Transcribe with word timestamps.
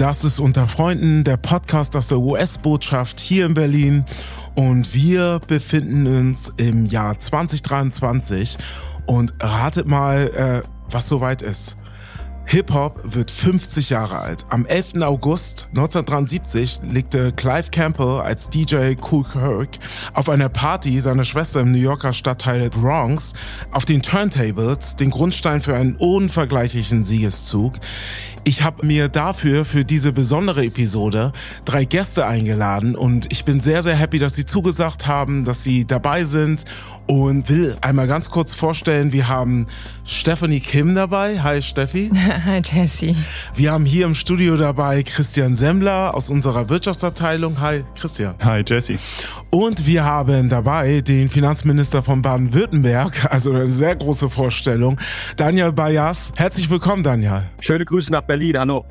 das 0.00 0.24
ist 0.24 0.40
Unter 0.40 0.66
Freunden, 0.66 1.24
der 1.24 1.36
Podcast 1.36 1.94
aus 1.94 2.08
der 2.08 2.20
US-Botschaft 2.20 3.20
hier 3.20 3.44
in 3.44 3.52
Berlin. 3.52 4.06
Und 4.54 4.94
wir 4.94 5.42
befinden 5.46 6.06
uns 6.06 6.50
im 6.56 6.86
Jahr 6.86 7.18
2023. 7.18 8.56
Und 9.04 9.34
ratet 9.40 9.86
mal, 9.86 10.62
äh, 10.64 10.68
was 10.90 11.06
soweit 11.06 11.42
ist. 11.42 11.76
Hip-Hop 12.46 13.00
wird 13.04 13.30
50 13.30 13.90
Jahre 13.90 14.18
alt. 14.18 14.44
Am 14.48 14.66
11. 14.66 15.02
August 15.02 15.68
1973 15.68 16.80
legte 16.90 17.30
Clive 17.30 17.70
Campbell 17.70 18.20
als 18.22 18.50
DJ 18.50 18.94
Cool 19.08 19.22
Kirk 19.22 19.78
auf 20.14 20.28
einer 20.28 20.48
Party 20.48 20.98
seiner 20.98 21.22
Schwester 21.22 21.60
im 21.60 21.70
New 21.70 21.78
Yorker 21.78 22.12
Stadtteil 22.12 22.68
Bronx 22.70 23.34
auf 23.70 23.84
den 23.84 24.02
Turntables 24.02 24.96
den 24.96 25.10
Grundstein 25.10 25.60
für 25.60 25.76
einen 25.76 25.94
unvergleichlichen 25.94 27.04
Siegeszug. 27.04 27.74
Ich 28.44 28.62
habe 28.62 28.86
mir 28.86 29.08
dafür, 29.08 29.64
für 29.64 29.84
diese 29.84 30.12
besondere 30.12 30.64
Episode, 30.64 31.32
drei 31.64 31.84
Gäste 31.84 32.26
eingeladen 32.26 32.96
und 32.96 33.30
ich 33.30 33.44
bin 33.44 33.60
sehr, 33.60 33.82
sehr 33.82 33.96
happy, 33.96 34.18
dass 34.18 34.34
sie 34.34 34.46
zugesagt 34.46 35.06
haben, 35.06 35.44
dass 35.44 35.62
sie 35.62 35.84
dabei 35.84 36.24
sind 36.24 36.64
und 37.10 37.48
will 37.48 37.76
einmal 37.80 38.06
ganz 38.06 38.30
kurz 38.30 38.54
vorstellen, 38.54 39.12
wir 39.12 39.28
haben 39.28 39.66
Stephanie 40.04 40.60
Kim 40.60 40.94
dabei. 40.94 41.40
Hi 41.40 41.60
Steffi. 41.60 42.10
Hi 42.44 42.62
Jesse. 42.64 43.16
Wir 43.54 43.72
haben 43.72 43.84
hier 43.84 44.06
im 44.06 44.14
Studio 44.14 44.56
dabei 44.56 45.02
Christian 45.02 45.56
Semmler 45.56 46.14
aus 46.14 46.30
unserer 46.30 46.68
Wirtschaftsabteilung. 46.68 47.60
Hi 47.60 47.84
Christian. 47.98 48.34
Hi 48.44 48.62
Jesse. 48.66 48.98
Und 49.50 49.86
wir 49.86 50.04
haben 50.04 50.48
dabei 50.48 51.00
den 51.00 51.28
Finanzminister 51.28 52.02
von 52.04 52.22
Baden-Württemberg, 52.22 53.26
also 53.32 53.52
eine 53.52 53.66
sehr 53.66 53.96
große 53.96 54.30
Vorstellung, 54.30 55.00
Daniel 55.36 55.72
Bayas. 55.72 56.32
Herzlich 56.36 56.70
willkommen, 56.70 57.02
Daniel. 57.02 57.42
Schöne 57.60 57.84
Grüße 57.84 58.12
nach 58.12 58.22
Berlin, 58.30 58.56
hallo. 58.60 58.84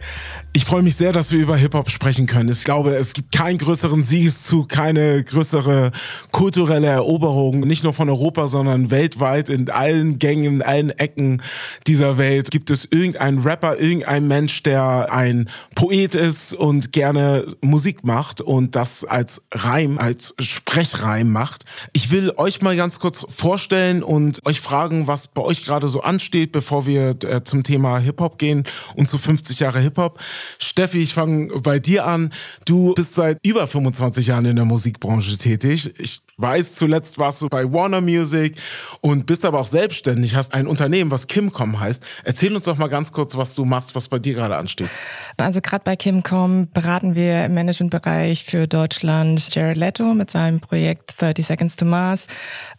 Ich 0.52 0.66
freue 0.66 0.82
mich 0.82 0.98
sehr, 0.98 1.14
dass 1.14 1.32
wir 1.32 1.40
über 1.40 1.56
Hip-Hop 1.56 1.90
sprechen 1.90 2.28
können. 2.28 2.50
Ich 2.50 2.66
glaube, 2.66 2.96
es 2.96 3.14
gibt 3.14 3.32
keinen 3.32 3.58
größeren 3.58 4.02
Siegeszug, 4.02 4.68
keine 4.68 5.24
größere 5.24 5.92
kulturelle 6.32 6.88
Eroberung, 6.88 7.62
nicht 7.62 7.86
nur 7.86 7.94
von 7.94 8.10
Europa, 8.10 8.50
sondern 8.50 8.92
weltweit 8.92 9.48
in 9.48 9.70
allen 9.70 10.20
Gängen, 10.20 10.56
in 10.56 10.62
allen 10.62 10.90
Ecken 10.90 11.42
dieser 11.88 12.18
Welt 12.18 12.52
gibt 12.52 12.70
es 12.72 12.84
irgendeinen 12.84 13.40
Rapper, 13.40 13.80
irgendeinen 13.80 14.28
Mensch, 14.28 14.62
der 14.64 15.14
ein 15.14 15.50
Poet 15.76 16.16
ist 16.16 16.54
und 16.54 16.92
gerne 16.92 17.46
Musik 17.62 18.04
macht 18.04 18.42
und 18.42 18.76
das 18.76 19.06
als 19.06 19.42
Reim, 19.54 20.00
als 20.00 20.34
Sprechreim 20.40 21.32
macht. 21.32 21.64
Ich 21.94 22.12
will 22.12 22.34
euch 22.36 22.62
mal 22.62 22.76
ganz 22.76 23.00
kurz 23.00 23.26
vorstellen 23.30 24.04
und 24.04 24.46
euch 24.46 24.60
fragen, 24.60 25.08
was 25.08 25.30
bei 25.30 25.42
euch 25.44 25.64
gerade 25.64 25.88
so 25.88 26.02
ansteht, 26.02 26.52
bevor 26.52 26.86
wir 26.86 27.16
äh, 27.24 27.44
zum 27.46 27.64
Thema 27.64 28.00
Hip-Hop 28.00 28.38
gehen 28.38 28.64
und 28.96 29.08
zu 29.08 29.18
50 29.30 29.60
Jahre 29.60 29.80
Hip-Hop. 29.80 30.20
Steffi, 30.58 31.04
ich 31.04 31.14
fange 31.14 31.60
bei 31.60 31.78
dir 31.78 32.08
an. 32.08 32.34
Du 32.66 32.96
bist 32.96 33.14
seit 33.14 33.38
über 33.44 33.68
25 33.68 34.26
Jahren 34.26 34.46
in 34.46 34.56
der 34.56 34.66
Musikbranche 34.66 35.38
tätig. 35.38 35.94
Ich 36.00 36.22
weiß, 36.38 36.74
zuletzt 36.74 37.20
warst 37.20 37.44
du 37.44 37.48
bei 37.48 37.72
Warner 37.72 38.02
Music 38.02 38.56
und 39.02 39.28
bist 39.28 39.46
aber 39.46 39.60
auch 39.60 39.68
selbstständig, 39.68 40.34
hast 40.34 40.52
ein 40.52 40.66
Unternehmen, 40.66 41.12
was 41.12 41.28
Kimcom 41.28 41.80
heißt. 41.80 42.04
Erzähl 42.24 42.56
uns 42.56 42.64
doch 42.64 42.80
mal 42.80 42.88
ganz 42.88 43.12
kurz, 43.12 43.38
was 43.38 43.54
du 43.54 43.66
machst, 43.66 43.94
was 43.94 44.08
bei 44.08 44.18
dir 44.18 44.34
gerade 44.34 44.58
ansteht. 44.58 44.90
Also 45.38 45.62
gerade 45.62 45.84
bei 45.84 45.96
Kimcom 45.96 46.68
beraten 46.72 47.14
wir 47.14 47.46
im 47.46 47.54
Managementbereich 47.54 48.46
für 48.46 48.68
Deutschland 48.68 49.54
Jared 49.54 49.78
Leto 49.78 50.16
mit 50.16 50.32
seinem 50.32 50.60
Projekt 50.60 51.22
30 51.22 51.46
Seconds 51.46 51.76
to 51.76 51.86
Mars, 51.86 52.26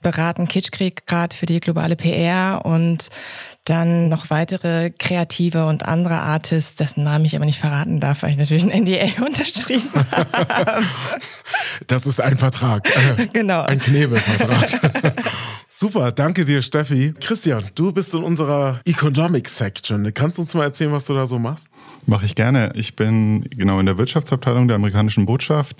beraten 0.03 0.49
Kitschkrieg 0.49 1.07
gerade 1.07 1.37
für 1.37 1.47
die 1.47 1.61
globale 1.61 1.95
PR 1.95 2.63
und 2.65 3.09
dann 3.65 4.09
noch 4.09 4.31
weitere 4.31 4.91
kreative 4.91 5.67
und 5.67 5.87
andere 5.87 6.17
Artists, 6.17 6.75
dessen 6.75 7.05
Namen 7.05 7.25
ich 7.25 7.37
aber 7.37 7.45
nicht 7.45 7.61
verraten 7.61 8.01
darf, 8.01 8.23
weil 8.23 8.31
ich 8.31 8.39
natürlich 8.39 8.65
ein 8.65 8.83
NDA 8.83 9.23
unterschrieben 9.25 9.91
habe. 9.95 10.85
Das 11.87 12.07
ist 12.07 12.21
ein 12.21 12.37
Vertrag. 12.37 12.89
Genau. 13.33 13.63
Ein 13.63 13.81
Knebelvertrag. 13.81 15.15
Super, 15.69 16.13
danke 16.13 16.45
dir, 16.45 16.63
Steffi. 16.63 17.15
Christian, 17.21 17.65
du 17.75 17.93
bist 17.93 18.13
in 18.13 18.23
unserer 18.23 18.81
Economic 18.85 19.49
Section. 19.49 20.13
Kannst 20.13 20.39
du 20.39 20.43
uns 20.43 20.53
mal 20.55 20.65
erzählen, 20.65 20.93
was 20.93 21.07
du 21.07 21.15
da 21.15 21.27
so 21.27 21.39
machst? 21.39 21.71
Mache 22.07 22.27
ich 22.27 22.35
gerne. 22.35 22.73
Ich 22.75 22.97
bin 22.97 23.43
genau 23.51 23.79
in 23.79 23.87
der 23.87 23.97
Wirtschaftsabteilung 23.97 24.69
der 24.69 24.75
amerikanischen 24.75 25.27
Botschaft 25.27 25.77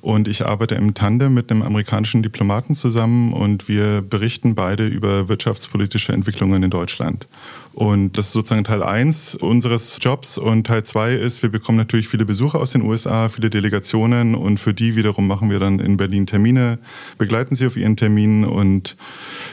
und 0.00 0.28
ich 0.28 0.46
arbeite 0.46 0.74
im 0.74 0.94
Tandem 0.94 1.34
mit 1.34 1.50
einem 1.50 1.62
amerikanischen 1.62 2.22
Diplomaten 2.22 2.74
zusammen 2.74 3.32
und 3.32 3.66
wir 3.68 4.02
berichten 4.02 4.54
beide 4.54 4.86
über 4.86 5.28
wirtschaftspolitische 5.28 6.12
Entwicklungen 6.12 6.62
in 6.62 6.70
Deutschland. 6.70 7.26
Und 7.72 8.18
das 8.18 8.26
ist 8.26 8.32
sozusagen 8.32 8.64
Teil 8.64 8.82
1 8.82 9.36
unseres 9.36 9.98
Jobs. 10.00 10.38
Und 10.38 10.66
Teil 10.66 10.82
2 10.82 11.14
ist, 11.14 11.42
wir 11.42 11.50
bekommen 11.50 11.78
natürlich 11.78 12.08
viele 12.08 12.24
Besucher 12.24 12.60
aus 12.60 12.72
den 12.72 12.82
USA, 12.82 13.28
viele 13.28 13.48
Delegationen. 13.48 14.34
Und 14.34 14.58
für 14.58 14.74
die 14.74 14.96
wiederum 14.96 15.26
machen 15.26 15.50
wir 15.50 15.60
dann 15.60 15.78
in 15.78 15.96
Berlin 15.96 16.26
Termine, 16.26 16.78
begleiten 17.16 17.54
sie 17.54 17.66
auf 17.66 17.76
ihren 17.76 17.96
Terminen. 17.96 18.44
Und 18.44 18.96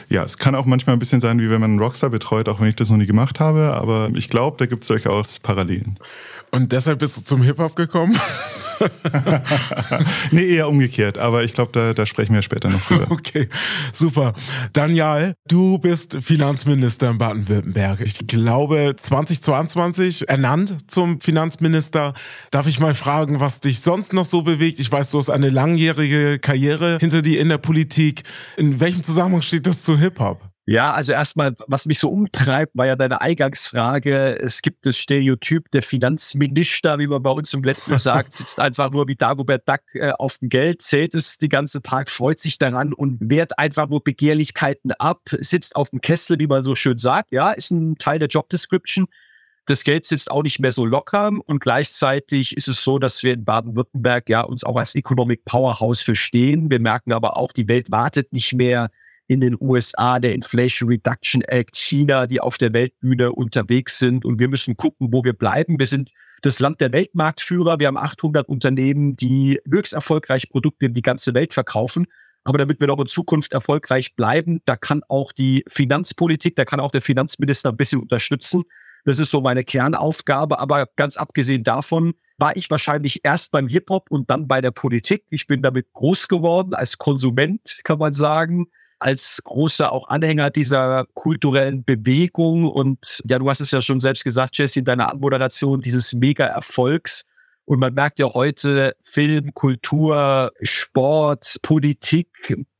ja, 0.08 0.24
es 0.24 0.38
kann 0.38 0.54
auch 0.54 0.66
manchmal 0.66 0.96
ein 0.96 0.98
bisschen 0.98 1.20
sein, 1.20 1.40
wie 1.40 1.48
wenn 1.50 1.60
man 1.60 1.70
einen 1.70 1.80
Rockstar 1.80 2.10
betreut, 2.10 2.48
auch 2.48 2.60
wenn 2.60 2.68
ich 2.68 2.76
das 2.76 2.90
noch 2.90 2.96
nie 2.96 3.06
gemacht 3.06 3.40
habe. 3.40 3.74
Aber 3.74 4.10
ich 4.14 4.28
glaube, 4.28 4.56
da 4.58 4.66
gibt 4.66 4.82
es 4.82 4.88
durchaus 4.88 5.38
Parallelen. 5.38 5.96
Und 6.50 6.72
deshalb 6.72 7.00
bist 7.00 7.16
du 7.16 7.22
zum 7.22 7.42
Hip-Hop 7.42 7.76
gekommen? 7.76 8.18
nee, 10.30 10.54
eher 10.54 10.68
umgekehrt. 10.68 11.18
Aber 11.18 11.44
ich 11.44 11.52
glaube, 11.52 11.72
da, 11.72 11.94
da 11.94 12.06
sprechen 12.06 12.34
wir 12.34 12.42
später 12.42 12.68
noch 12.68 12.84
drüber. 12.84 13.06
Okay, 13.18 13.48
super. 13.92 14.32
Daniel, 14.72 15.34
du 15.48 15.78
bist 15.78 16.18
Finanzminister 16.20 17.10
in 17.10 17.18
Baden-Württemberg. 17.18 18.00
Ich 18.00 18.26
glaube, 18.26 18.94
2022 18.96 20.28
ernannt 20.28 20.76
zum 20.86 21.20
Finanzminister. 21.20 22.14
Darf 22.50 22.66
ich 22.66 22.78
mal 22.78 22.94
fragen, 22.94 23.40
was 23.40 23.60
dich 23.60 23.80
sonst 23.80 24.12
noch 24.12 24.26
so 24.26 24.42
bewegt? 24.42 24.78
Ich 24.78 24.90
weiß, 24.90 25.10
du 25.10 25.18
hast 25.18 25.30
eine 25.30 25.50
langjährige 25.50 26.38
Karriere 26.38 26.98
hinter 27.00 27.22
dir 27.22 27.40
in 27.40 27.48
der 27.48 27.58
Politik. 27.58 28.22
In 28.56 28.78
welchem 28.78 29.02
Zusammenhang 29.02 29.42
steht 29.42 29.66
das 29.66 29.82
zu 29.82 29.98
Hip-Hop? 29.98 30.48
Ja, 30.70 30.92
also 30.92 31.12
erstmal, 31.12 31.56
was 31.66 31.86
mich 31.86 31.98
so 31.98 32.10
umtreibt, 32.10 32.76
war 32.76 32.84
ja 32.84 32.94
deine 32.94 33.22
Eingangsfrage. 33.22 34.38
Es 34.38 34.60
gibt 34.60 34.84
das 34.84 34.98
Stereotyp, 34.98 35.70
der 35.70 35.82
Finanzminister, 35.82 36.98
wie 36.98 37.06
man 37.06 37.22
bei 37.22 37.30
uns 37.30 37.54
im 37.54 37.62
Letzten 37.62 37.96
sagt, 37.98 38.34
sitzt 38.34 38.60
einfach 38.60 38.90
nur 38.90 39.08
wie 39.08 39.14
Dagobert 39.14 39.66
Duck 39.66 39.80
äh, 39.94 40.10
auf 40.10 40.36
dem 40.36 40.50
Geld, 40.50 40.82
zählt 40.82 41.14
es 41.14 41.38
den 41.38 41.48
ganzen 41.48 41.82
Tag, 41.82 42.10
freut 42.10 42.38
sich 42.38 42.58
daran 42.58 42.92
und 42.92 43.16
wehrt 43.18 43.58
einfach 43.58 43.88
nur 43.88 44.04
Begehrlichkeiten 44.04 44.92
ab, 44.92 45.22
sitzt 45.40 45.74
auf 45.74 45.88
dem 45.88 46.02
Kessel, 46.02 46.38
wie 46.38 46.46
man 46.46 46.62
so 46.62 46.74
schön 46.74 46.98
sagt. 46.98 47.32
Ja, 47.32 47.52
ist 47.52 47.70
ein 47.70 47.96
Teil 47.96 48.18
der 48.18 48.28
Job 48.28 48.50
Description. 48.50 49.06
Das 49.64 49.84
Geld 49.84 50.04
sitzt 50.04 50.30
auch 50.30 50.42
nicht 50.42 50.58
mehr 50.58 50.72
so 50.72 50.84
locker 50.84 51.32
und 51.46 51.60
gleichzeitig 51.60 52.54
ist 52.54 52.68
es 52.68 52.84
so, 52.84 52.98
dass 52.98 53.22
wir 53.22 53.32
in 53.32 53.46
Baden-Württemberg 53.46 54.28
ja 54.28 54.42
uns 54.42 54.64
auch 54.64 54.76
als 54.76 54.94
Economic 54.94 55.46
Powerhouse 55.46 56.02
verstehen. 56.02 56.70
Wir 56.70 56.78
merken 56.78 57.14
aber 57.14 57.38
auch, 57.38 57.52
die 57.52 57.68
Welt 57.68 57.90
wartet 57.90 58.34
nicht 58.34 58.52
mehr 58.52 58.90
in 59.28 59.40
den 59.40 59.56
USA, 59.60 60.18
der 60.18 60.34
Inflation 60.34 60.88
Reduction 60.88 61.42
Act, 61.42 61.76
China, 61.76 62.26
die 62.26 62.40
auf 62.40 62.56
der 62.56 62.72
Weltbühne 62.72 63.30
unterwegs 63.32 63.98
sind. 63.98 64.24
Und 64.24 64.40
wir 64.40 64.48
müssen 64.48 64.76
gucken, 64.76 65.08
wo 65.12 65.22
wir 65.22 65.34
bleiben. 65.34 65.78
Wir 65.78 65.86
sind 65.86 66.12
das 66.40 66.60
Land 66.60 66.80
der 66.80 66.92
Weltmarktführer. 66.92 67.78
Wir 67.78 67.88
haben 67.88 67.98
800 67.98 68.48
Unternehmen, 68.48 69.16
die 69.16 69.60
höchst 69.70 69.92
erfolgreich 69.92 70.48
Produkte 70.48 70.86
in 70.86 70.94
die 70.94 71.02
ganze 71.02 71.34
Welt 71.34 71.52
verkaufen. 71.52 72.06
Aber 72.44 72.56
damit 72.56 72.80
wir 72.80 72.86
noch 72.86 72.98
in 72.98 73.06
Zukunft 73.06 73.52
erfolgreich 73.52 74.16
bleiben, 74.16 74.62
da 74.64 74.76
kann 74.76 75.02
auch 75.08 75.32
die 75.32 75.62
Finanzpolitik, 75.68 76.56
da 76.56 76.64
kann 76.64 76.80
auch 76.80 76.90
der 76.90 77.02
Finanzminister 77.02 77.68
ein 77.68 77.76
bisschen 77.76 78.00
unterstützen. 78.00 78.64
Das 79.04 79.18
ist 79.18 79.30
so 79.30 79.42
meine 79.42 79.62
Kernaufgabe. 79.62 80.58
Aber 80.58 80.86
ganz 80.96 81.18
abgesehen 81.18 81.64
davon 81.64 82.14
war 82.38 82.56
ich 82.56 82.70
wahrscheinlich 82.70 83.20
erst 83.24 83.52
beim 83.52 83.68
Hip-Hop 83.68 84.06
und 84.10 84.30
dann 84.30 84.48
bei 84.48 84.62
der 84.62 84.70
Politik. 84.70 85.24
Ich 85.28 85.46
bin 85.46 85.60
damit 85.60 85.92
groß 85.92 86.28
geworden 86.28 86.72
als 86.72 86.96
Konsument, 86.96 87.80
kann 87.84 87.98
man 87.98 88.14
sagen 88.14 88.68
als 88.98 89.40
großer 89.44 89.92
auch 89.92 90.08
Anhänger 90.08 90.50
dieser 90.50 91.06
kulturellen 91.14 91.84
Bewegung. 91.84 92.64
Und 92.64 93.22
ja, 93.28 93.38
du 93.38 93.48
hast 93.48 93.60
es 93.60 93.70
ja 93.70 93.80
schon 93.80 94.00
selbst 94.00 94.24
gesagt, 94.24 94.56
Jesse, 94.58 94.80
in 94.80 94.84
deiner 94.84 95.10
Anmoderation 95.10 95.80
dieses 95.80 96.12
Mega-Erfolgs. 96.14 97.24
Und 97.64 97.80
man 97.80 97.94
merkt 97.94 98.18
ja 98.18 98.32
heute 98.32 98.96
Film, 99.02 99.52
Kultur, 99.54 100.52
Sport, 100.62 101.58
Politik, 101.62 102.28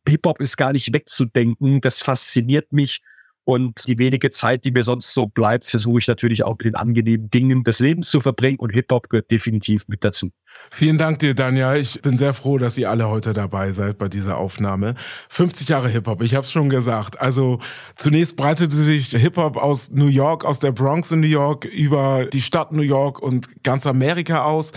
Hip-Hop 0.09 0.41
ist 0.41 0.57
gar 0.57 0.73
nicht 0.73 0.93
wegzudenken. 0.93 1.81
Das 1.81 2.01
fasziniert 2.03 2.73
mich. 2.73 3.03
Und 3.45 3.87
die 3.89 3.99
wenige 3.99 4.29
Zeit, 4.31 4.65
die 4.65 4.73
mir 4.73 4.83
sonst 4.83 5.15
so 5.15 5.27
bleibt, 5.27 5.67
versuche 5.67 6.01
ich 6.01 6.09
natürlich 6.09 6.43
auch 6.43 6.53
mit 6.59 6.67
den 6.67 6.75
angenehmen 6.75 7.31
Dingen 7.31 7.65
des 7.65 7.79
Lebens 7.79 8.11
zu 8.11 8.21
verbringen. 8.21 8.59
Und 8.59 8.71
Hip-Hop 8.71 9.09
gehört 9.09 9.31
definitiv 9.31 9.89
mit 9.89 10.05
dazu. 10.05 10.31
Vielen 10.71 10.99
Dank 10.99 11.19
dir, 11.19 11.35
Daniel. 11.35 11.77
Ich 11.77 12.01
bin 12.03 12.17
sehr 12.17 12.35
froh, 12.35 12.59
dass 12.59 12.77
ihr 12.79 12.91
alle 12.91 13.09
heute 13.09 13.33
dabei 13.33 13.73
seid 13.73 13.99
bei 13.99 14.09
dieser 14.09 14.37
Aufnahme. 14.37 14.95
50 15.31 15.69
Jahre 15.69 15.89
Hip-Hop, 15.89 16.23
ich 16.23 16.35
habe 16.35 16.45
es 16.45 16.53
schon 16.53 16.69
gesagt. 16.69 17.21
Also 17.21 17.59
zunächst 17.97 18.37
breitete 18.37 18.77
sich 18.77 19.09
Hip-Hop 19.09 19.57
aus 19.57 19.91
New 19.91 20.07
York, 20.07 20.45
aus 20.45 20.61
der 20.61 20.73
Bronx 20.73 21.11
in 21.11 21.21
New 21.21 21.27
York, 21.27 21.65
über 21.65 22.27
die 22.27 22.43
Stadt 22.43 22.73
New 22.73 22.83
York 22.83 23.19
und 23.19 23.65
ganz 23.65 23.87
Amerika 23.87 24.45
aus. 24.45 24.73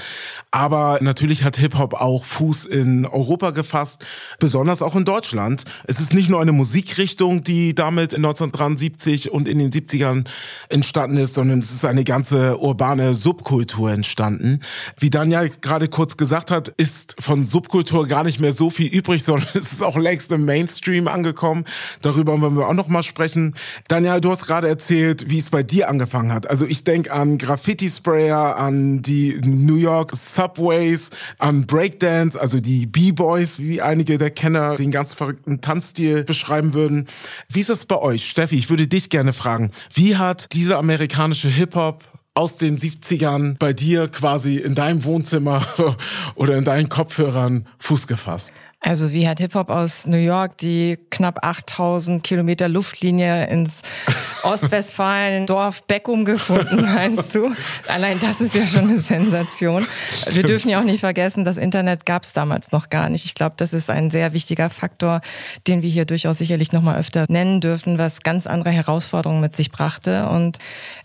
Aber 0.50 0.98
natürlich 1.02 1.44
hat 1.44 1.58
Hip-Hop 1.58 1.94
auch 1.94 2.24
Fuß 2.24 2.66
in 2.66 3.06
Europa 3.06 3.52
gefasst, 3.52 4.04
besonders 4.40 4.82
auch 4.82 4.96
in 4.96 5.06
Deutschland. 5.06 5.66
Es 5.86 6.00
ist 6.00 6.14
nicht 6.14 6.30
nur 6.30 6.42
eine 6.42 6.54
Musikrichtung, 6.54 7.44
die 7.44 7.76
damit 7.76 8.16
1973 8.16 9.32
und 9.32 9.48
in 9.48 9.60
den 9.60 9.72
70ern 9.72 10.26
entstanden 10.70 11.18
ist, 11.18 11.34
sondern 11.34 11.60
es 11.60 11.72
ist 11.72 11.86
eine 11.86 12.06
ganze 12.06 12.60
urbane 12.60 13.14
Subkultur 13.14 13.92
entstanden. 13.92 14.62
Wie 14.98 15.10
Daniel 15.10 15.52
gerade 15.62 15.88
kurz 15.88 16.18
gesagt 16.18 16.52
hat, 16.52 16.70
ist 16.70 17.16
von 17.20 17.44
Subkultur 17.44 18.08
gar 18.08 18.24
nicht 18.24 18.40
mehr 18.40 18.52
so 18.52 18.70
viel 18.70 18.88
übrig, 18.88 19.24
sondern 19.24 19.50
es 19.54 19.72
ist 19.72 19.84
auch 19.84 19.98
längst 19.98 20.32
im 20.32 20.46
Mainstream 20.46 21.08
angekommen. 21.08 21.66
Darüber 22.02 22.40
wollen 22.40 22.56
wir 22.56 22.68
auch 22.68 22.74
noch 22.74 22.88
mal 22.88 23.04
sprechen. 23.04 23.56
Daniel, 23.88 24.22
du 24.22 24.32
hast 24.32 24.46
gerade 24.46 24.68
erzählt, 24.68 25.30
wie 25.30 25.38
es 25.38 25.50
bei 25.50 25.64
dir 25.64 25.90
angefangen 25.90 26.34
hat. 26.34 26.50
Also 26.50 26.66
ich 26.66 26.84
denke 26.84 27.12
an 27.12 27.38
Graffiti-Sprayer, 27.38 28.58
an 28.58 29.02
die 29.02 29.40
New 29.46 29.76
York 29.76 30.16
Subways, 30.16 31.10
an 31.38 31.66
Breakdance, 31.68 32.40
also 32.40 32.60
die 32.60 32.86
B-Boys, 32.86 33.60
wie 33.60 33.82
einige 33.82 34.18
der 34.18 34.32
Kenner 34.32 34.76
den 34.76 34.92
ganz 34.92 35.14
verrückten 35.14 35.62
Tanzstil 35.62 36.24
beschreiben 36.24 36.74
würden. 36.74 37.08
Wie 37.50 37.60
ist 37.60 37.70
es 37.70 37.86
bei 37.86 37.98
euch? 37.98 38.30
Steffi, 38.30 38.56
ich 38.56 38.70
würde 38.70 38.88
dich 38.88 39.10
gerne 39.10 39.34
fragen. 39.34 39.72
Wie 39.94 40.18
hat 40.18 40.54
dieser 40.54 40.78
amerikanische 40.78 41.50
Hip-Hop 41.50 42.04
aus 42.34 42.58
den 42.58 42.78
70ern 42.78 43.58
bei 43.60 43.74
dir 43.74 44.08
quasi 44.08 44.58
in 44.58 44.76
deinem 44.76 45.04
Wohnzimmer 45.04 45.66
oder 46.36 46.58
in 46.58 46.64
deinen 46.64 46.90
Kopfhörern 46.90 47.68
Fuß 47.80 48.08
gefasst? 48.08 48.54
Also 48.84 49.14
wie 49.14 49.28
hat 49.28 49.40
Hip-Hop 49.40 49.70
aus 49.70 50.08
New 50.08 50.18
York 50.18 50.58
die 50.58 50.98
knapp 51.12 51.46
8000 51.46 52.24
Kilometer 52.24 52.68
Luftlinie 52.68 53.48
ins 53.48 53.84
Ostwestfalen 54.44 55.46
Dorf 55.46 55.84
Beckum 55.84 56.26
gefunden, 56.26 56.82
meinst 56.82 57.36
du? 57.36 57.54
Allein 57.88 58.20
das 58.20 58.42
ist 58.42 58.56
ja 58.56 58.66
schon 58.66 58.90
eine 58.90 59.00
Sensation. 59.00 59.86
Stimmt. 60.08 60.36
Wir 60.36 60.44
dürfen 60.44 60.70
ja 60.70 60.80
auch 60.80 60.84
nicht 60.84 61.02
vergessen, 61.02 61.46
das 61.46 61.58
Internet 61.58 62.08
gab 62.08 62.24
es 62.24 62.34
damals 62.34 62.72
noch 62.72 62.90
gar 62.90 63.10
nicht. 63.10 63.24
Ich 63.26 63.36
glaube, 63.36 63.54
das 63.56 63.72
ist 63.74 63.92
ein 63.92 64.10
sehr 64.10 64.34
wichtiger 64.34 64.72
Faktor, 64.72 65.22
den 65.68 65.84
wir 65.84 65.90
hier 65.92 66.06
durchaus 66.06 66.40
sicherlich 66.40 66.72
noch 66.72 66.82
mal 66.82 66.98
öfter 66.98 67.28
nennen 67.30 67.62
dürfen, 67.62 68.00
was 68.00 68.22
ganz 68.22 68.48
andere 68.48 68.72
Herausforderungen 68.72 69.42
mit 69.42 69.56
sich 69.56 69.72
brachte. 69.72 70.28
Und 70.28 70.58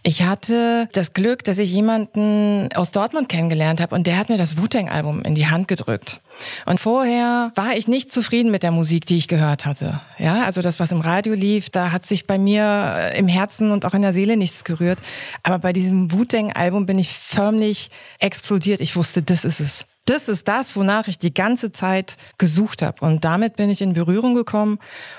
ich 0.03 0.23
hatte 0.23 0.89
das 0.95 1.13
Glück, 1.13 1.45
dass 1.45 1.59
ich 1.59 1.71
jemanden 1.71 2.71
aus 2.75 2.91
Dortmund 2.91 3.29
kennengelernt 3.29 3.83
habe 3.83 3.95
und 3.95 4.07
der 4.07 4.17
hat 4.17 4.31
mir 4.31 4.39
das 4.39 4.57
Wu-Tang-Album 4.57 5.21
in 5.23 5.35
die 5.35 5.47
Hand 5.47 5.69
gedrückt. 5.69 6.23
Und 6.65 6.81
vorher 6.81 7.53
war 7.55 7.77
ich 7.77 7.89
nicht 7.89 8.13
zufrieden 8.13 8.51
mit 8.51 8.63
der 8.63 8.71
Musik, 8.71 9.07
die 9.07 9.19
ich 9.19 9.29
gehört 9.29 9.67
hatte. 9.67 10.01
Ja, 10.19 10.45
also 10.45 10.63
das, 10.63 10.81
was 10.81 10.93
im 10.93 11.01
Radio 11.01 11.35
lief, 11.35 11.71
da 11.71 11.93
hat 11.93 12.05
sich 12.05 12.27
bei 12.27 12.39
mir 12.39 13.13
im 13.17 13.29
Herzen 13.29 13.71
und 13.71 13.85
auch 13.85 13.95
in 13.95 14.03
der 14.03 14.13
Seele 14.13 14.37
nichts 14.37 14.65
gerührt. 14.65 14.99
Aber 15.43 15.59
bei 15.59 15.73
diesem 15.73 16.13
Wu-Tang-Album 16.13 16.87
bin 16.87 16.99
ich 16.99 17.13
förmlich 17.13 17.91
explodiert. 18.19 18.81
Ich 18.81 18.97
wusste, 18.97 19.23
das 19.23 19.45
ist 19.45 19.61
es 19.61 19.87
das 20.07 20.29
ist 20.29 20.49
das, 20.49 20.77
wonach 20.77 21.09
ich 21.09 21.19
die 21.19 21.35
ganze 21.35 21.73
Zeit 21.73 22.17
gesucht 22.39 22.83
habe. 22.83 23.05
Und 23.05 23.25
damit 23.25 23.57
bin 23.57 23.71
ich 23.71 23.83
in 23.83 23.93
Berührung 23.93 24.35
gekommen. 24.35 24.79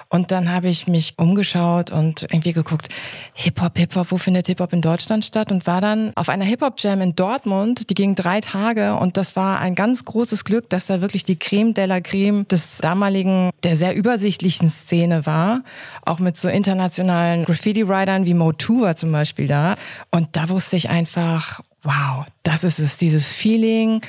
Und 0.10 0.32
dann 0.32 0.52
habe 0.52 0.70
ich 0.70 0.88
mich 0.88 1.14
umgeschaut 1.18 1.92
und 1.92 2.24
irgendwie 2.24 2.54
geguckt, 2.54 2.88
Hip-Hop, 3.34 3.78
Hip-Hop, 3.78 4.12
wo 4.12 4.18
findet 4.18 4.48
Hip-Hop 4.48 4.72
in 4.72 4.82
Deutschland 4.82 5.26
statt? 5.26 5.52
Und 5.52 5.68
war 5.68 5.82
dann 5.82 6.12
auf 6.16 6.30
einer 6.30 6.46
Hip-Hop-Jam 6.46 7.02
in 7.02 7.16
Dortmund. 7.16 7.90
Die 7.90 7.94
ging 7.94 8.16
drei 8.16 8.40
Tage. 8.40 8.96
Und 8.96 9.18
das 9.18 9.36
war 9.36 9.60
ein 9.60 9.76
ganz 9.76 10.06
großes 10.06 10.46
Glück, 10.46 10.70
dass 10.70 10.88
da 10.88 11.02
wirklich 11.02 11.24
die 11.24 11.38
Creme 11.38 11.74
de 11.74 11.86
la 11.86 12.00
Creme 12.00 12.48
des 12.48 12.78
damaligen, 12.78 13.52
der 13.64 13.76
sehr 13.76 13.96
übersichtlichen 13.96 14.70
Szene 14.70 15.26
war. 15.26 15.64
Auch 16.06 16.20
mit 16.20 16.38
so 16.38 16.48
internationalen 16.48 17.46
Graffiti-Writern 17.46 18.26
wie 18.26 18.34
Mo2 18.34 18.82
war 18.82 18.96
zum 18.96 19.12
Beispiel 19.12 19.48
da. 19.48 19.76
Und 20.12 20.30
da 20.38 20.48
wusste 20.48 20.78
ich 20.78 20.90
einfach, 20.90 21.62
wow, 21.88 22.26
das 22.44 22.66
ist 22.66 22.80
es, 22.80 22.98
dieses 22.98 23.32
Feeling. 23.32 24.02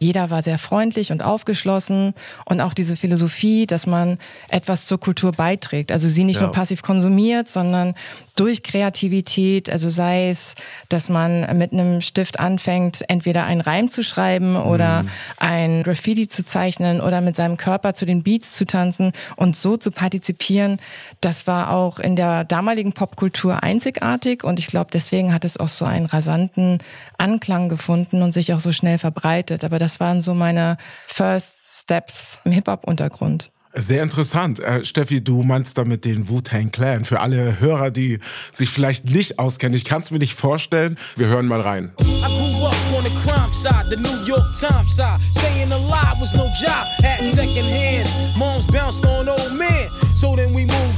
Jeder 0.00 0.30
war 0.30 0.42
sehr 0.42 0.58
freundlich 0.58 1.12
und 1.12 1.22
aufgeschlossen 1.22 2.14
und 2.46 2.62
auch 2.62 2.72
diese 2.72 2.96
Philosophie, 2.96 3.66
dass 3.66 3.86
man 3.86 4.18
etwas 4.48 4.86
zur 4.86 4.98
Kultur 4.98 5.32
beiträgt. 5.32 5.92
Also 5.92 6.08
sie 6.08 6.24
nicht 6.24 6.36
ja. 6.36 6.44
nur 6.44 6.52
passiv 6.52 6.82
konsumiert, 6.82 7.48
sondern 7.48 7.94
durch 8.36 8.62
Kreativität, 8.62 9.70
also 9.70 9.90
sei 9.90 10.28
es, 10.28 10.54
dass 10.88 11.08
man 11.08 11.58
mit 11.58 11.72
einem 11.72 12.00
Stift 12.00 12.38
anfängt, 12.38 13.02
entweder 13.08 13.44
einen 13.44 13.60
Reim 13.60 13.88
zu 13.88 14.04
schreiben 14.04 14.56
oder 14.56 15.02
mhm. 15.02 15.10
ein 15.38 15.82
Graffiti 15.82 16.28
zu 16.28 16.44
zeichnen 16.44 17.00
oder 17.00 17.20
mit 17.20 17.34
seinem 17.34 17.56
Körper 17.56 17.94
zu 17.94 18.06
den 18.06 18.22
Beats 18.22 18.52
zu 18.52 18.66
tanzen 18.66 19.12
und 19.36 19.56
so 19.56 19.76
zu 19.76 19.90
partizipieren. 19.90 20.78
Das 21.20 21.46
war 21.46 21.70
auch 21.70 21.98
in 21.98 22.14
der 22.14 22.44
damaligen 22.44 22.92
Popkultur 22.92 23.62
einzigartig 23.62 24.44
und 24.44 24.58
ich 24.58 24.66
glaube, 24.66 24.90
deswegen 24.92 25.32
hat 25.32 25.44
es 25.44 25.56
auch 25.56 25.68
so 25.68 25.84
einen 25.84 26.06
rasanten 26.06 26.78
Anklang 27.18 27.68
gefunden 27.68 28.22
und 28.22 28.32
sich 28.32 28.52
auch 28.52 28.60
so 28.60 28.72
schnell 28.72 28.98
verbreitet. 28.98 29.64
Aber 29.64 29.78
das 29.78 29.98
waren 29.98 30.20
so 30.20 30.34
meine 30.34 30.76
First 31.06 31.80
Steps 31.82 32.38
im 32.44 32.52
Hip-Hop-Untergrund. 32.52 33.50
Sehr 33.76 34.02
interessant. 34.02 34.58
Äh, 34.60 34.84
Steffi, 34.84 35.22
du 35.22 35.42
meinst 35.42 35.76
damit 35.76 36.04
den 36.04 36.28
Wu-Tang 36.28 36.70
Clan. 36.70 37.04
Für 37.04 37.20
alle 37.20 37.60
Hörer, 37.60 37.90
die 37.90 38.20
sich 38.50 38.70
vielleicht 38.70 39.10
nicht 39.10 39.38
auskennen, 39.38 39.76
ich 39.76 39.84
kann 39.84 40.00
es 40.00 40.10
mir 40.10 40.18
nicht 40.18 40.34
vorstellen. 40.34 40.96
Wir 41.16 41.26
hören 41.26 41.46
mal 41.46 41.60
rein. 41.60 41.92
the 43.06 43.14
crime 43.20 43.50
side, 43.50 43.86
the 43.88 43.96
New 43.96 44.24
York 44.24 44.52
Times 44.58 44.96
side. 44.96 45.20
Staying 45.32 45.70
alive 45.70 46.18
was 46.20 46.34
no 46.34 46.46
job, 46.60 46.86
had 47.02 47.22
second 47.22 47.66
hands. 47.66 48.10
Moms 48.36 48.66
bounced 48.66 49.04
on 49.06 49.28
old 49.28 49.52
men. 49.52 49.65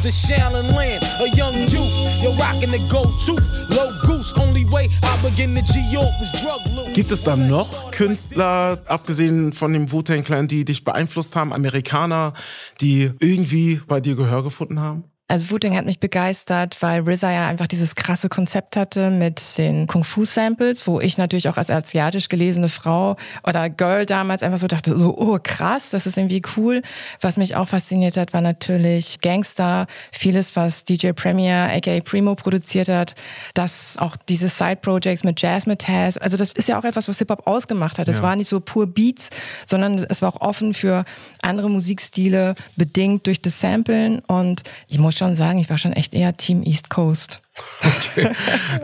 To 0.09 0.15
Shallon 0.15 0.75
Land, 0.75 1.05
a 1.21 1.29
young 1.37 1.69
youth. 1.69 1.93
You're 2.23 2.33
rocking 2.33 2.71
the 2.71 2.79
go-to, 2.89 3.35
low 3.69 3.93
goose. 4.07 4.33
Only 4.39 4.65
way 4.65 4.89
I 5.03 5.21
begin 5.21 5.55
to 5.55 5.61
G-York 5.61 6.09
was 6.19 6.33
drug 6.41 6.61
loot. 6.75 6.95
Gibt 6.95 7.13
es 7.13 7.23
da 7.23 7.37
noch 7.37 7.91
Künstler, 7.91 8.81
abgesehen 8.87 9.53
von 9.53 9.75
dem 9.75 9.93
Wu-Tang 9.93 10.25
Clan, 10.25 10.49
die 10.49 10.65
dich 10.65 10.83
beeinflusst 10.83 11.37
haben, 11.37 11.53
Amerikaner, 11.53 12.33
die 12.81 13.11
irgendwie 13.21 13.83
bei 13.87 14.01
dir 14.01 14.17
Gehör 14.17 14.43
gefunden 14.43 14.81
haben? 14.81 15.05
Also 15.31 15.51
Wu-Tang 15.51 15.77
hat 15.77 15.85
mich 15.85 16.01
begeistert, 16.01 16.79
weil 16.81 17.07
RZA 17.07 17.31
ja 17.31 17.49
einfach 17.49 17.67
dieses 17.67 17.95
krasse 17.95 18.31
Konzept 18.31 18.77
hatte 18.77 19.11
mit 19.11 19.59
den 19.59 19.87
Kung-Fu-Samples, 19.87 20.87
wo 20.87 21.01
ich 21.01 21.19
natürlich 21.19 21.51
auch 21.51 21.59
als 21.59 21.69
asiatisch 21.69 22.31
gelesene 22.31 22.71
Frau 22.71 23.17
oder 23.47 23.69
Girl 23.69 24.07
damals 24.07 24.43
einfach 24.43 24.57
so 24.57 24.67
dachte, 24.67 24.99
so, 24.99 25.15
oh 25.19 25.39
krass, 25.43 25.91
das 25.91 26.07
ist 26.07 26.17
irgendwie 26.17 26.41
cool. 26.57 26.81
Was 27.21 27.37
mich 27.37 27.57
auch 27.57 27.69
fasziniert 27.69 28.17
hat, 28.17 28.33
war 28.33 28.41
natürlich 28.41 29.21
Gangster, 29.21 29.87
vieles, 30.13 30.57
was 30.57 30.85
DJ 30.85 31.11
Premier, 31.11 31.69
aka 31.75 32.01
Primo 32.01 32.35
produziert 32.35 32.89
hat, 32.89 33.15
dass 33.53 33.99
auch 33.99 34.17
diese 34.31 34.49
Side-Projects 34.49 35.25
mit 35.25 35.43
Jazz 35.43 35.67
mit 35.67 35.83
Taz, 35.83 36.17
also 36.17 36.39
das 36.39 36.53
ist 36.53 36.71
ja 36.71 36.79
auch 36.81 36.85
etwas, 36.85 37.07
was 37.07 37.19
Hip-Hop 37.19 37.47
ausgemacht 37.47 37.99
hat. 37.99 38.09
Es 38.09 38.19
ja. 38.19 38.23
war 38.23 38.35
nicht 38.35 38.49
so 38.49 38.61
pur 38.61 38.87
Beats, 38.87 39.29
sondern 39.67 40.07
es 40.09 40.23
war 40.23 40.31
auch 40.31 40.41
offen 40.41 40.73
für 40.73 41.05
andere 41.43 41.69
Musikstile, 41.69 42.55
bedingt 42.77 43.27
durch 43.27 43.43
das 43.43 43.61
Samplen 43.61 44.21
und 44.21 44.63
ich 44.87 44.99
muss 44.99 45.18
schon 45.19 45.35
sagen, 45.35 45.59
ich 45.59 45.69
war 45.69 45.79
schon 45.79 45.93
echt 45.93 46.15
eher 46.15 46.37
Team 46.37 46.63
East 46.63 46.91
Coast. 46.91 47.43
Okay. 47.81 48.31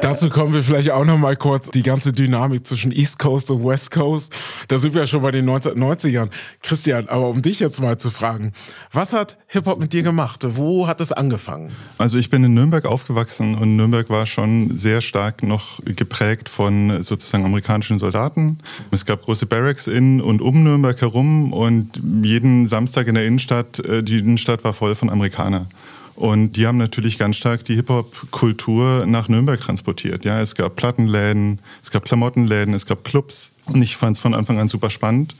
Dazu 0.00 0.30
kommen 0.30 0.52
wir 0.52 0.62
vielleicht 0.62 0.90
auch 0.90 1.04
noch 1.04 1.18
mal 1.18 1.36
kurz 1.36 1.70
die 1.70 1.82
ganze 1.82 2.12
Dynamik 2.12 2.66
zwischen 2.66 2.92
East 2.92 3.18
Coast 3.18 3.50
und 3.50 3.64
West 3.64 3.90
Coast. 3.90 4.34
Da 4.68 4.78
sind 4.78 4.94
wir 4.94 5.02
ja 5.02 5.06
schon 5.06 5.22
bei 5.22 5.30
den 5.30 5.48
1990ern. 5.48 6.30
Christian, 6.62 7.08
aber 7.08 7.28
um 7.28 7.42
dich 7.42 7.60
jetzt 7.60 7.80
mal 7.80 7.98
zu 7.98 8.10
fragen, 8.10 8.52
was 8.92 9.12
hat 9.12 9.38
Hip-Hop 9.46 9.78
mit 9.78 9.92
dir 9.92 10.02
gemacht? 10.02 10.44
Wo 10.48 10.86
hat 10.86 11.00
es 11.00 11.12
angefangen? 11.12 11.72
Also 11.98 12.18
ich 12.18 12.30
bin 12.30 12.44
in 12.44 12.54
Nürnberg 12.54 12.84
aufgewachsen 12.86 13.54
und 13.54 13.76
Nürnberg 13.76 14.10
war 14.10 14.26
schon 14.26 14.76
sehr 14.76 15.00
stark 15.00 15.42
noch 15.42 15.80
geprägt 15.84 16.48
von 16.48 17.02
sozusagen 17.02 17.44
amerikanischen 17.44 17.98
Soldaten. 17.98 18.58
Es 18.90 19.04
gab 19.04 19.22
große 19.22 19.46
Barracks 19.46 19.86
in 19.86 20.20
und 20.20 20.42
um 20.42 20.62
Nürnberg 20.62 21.00
herum 21.00 21.52
und 21.52 22.00
jeden 22.22 22.66
Samstag 22.66 23.06
in 23.06 23.14
der 23.14 23.26
Innenstadt, 23.26 23.78
äh, 23.80 24.02
die 24.02 24.18
Innenstadt 24.18 24.64
war 24.64 24.72
voll 24.72 24.94
von 24.94 25.10
Amerikanern. 25.10 25.68
Und 26.16 26.52
die 26.52 26.66
haben 26.66 26.78
natürlich 26.78 27.18
ganz 27.18 27.36
stark 27.36 27.64
die 27.64 27.74
Hip-Hop-Kultur 27.74 29.04
nach 29.06 29.28
Nürnberg 29.28 29.60
transportiert. 29.60 30.24
Ja, 30.24 30.40
es 30.40 30.54
gab 30.54 30.76
Plattenläden, 30.76 31.58
es 31.82 31.90
gab 31.90 32.04
Klamottenläden, 32.04 32.72
es 32.72 32.86
gab 32.86 33.02
Clubs. 33.02 33.52
Und 33.66 33.82
ich 33.82 33.96
fand 33.96 34.16
es 34.16 34.22
von 34.22 34.34
Anfang 34.34 34.58
an 34.58 34.68
super 34.68 34.90
spannend. 34.90 35.34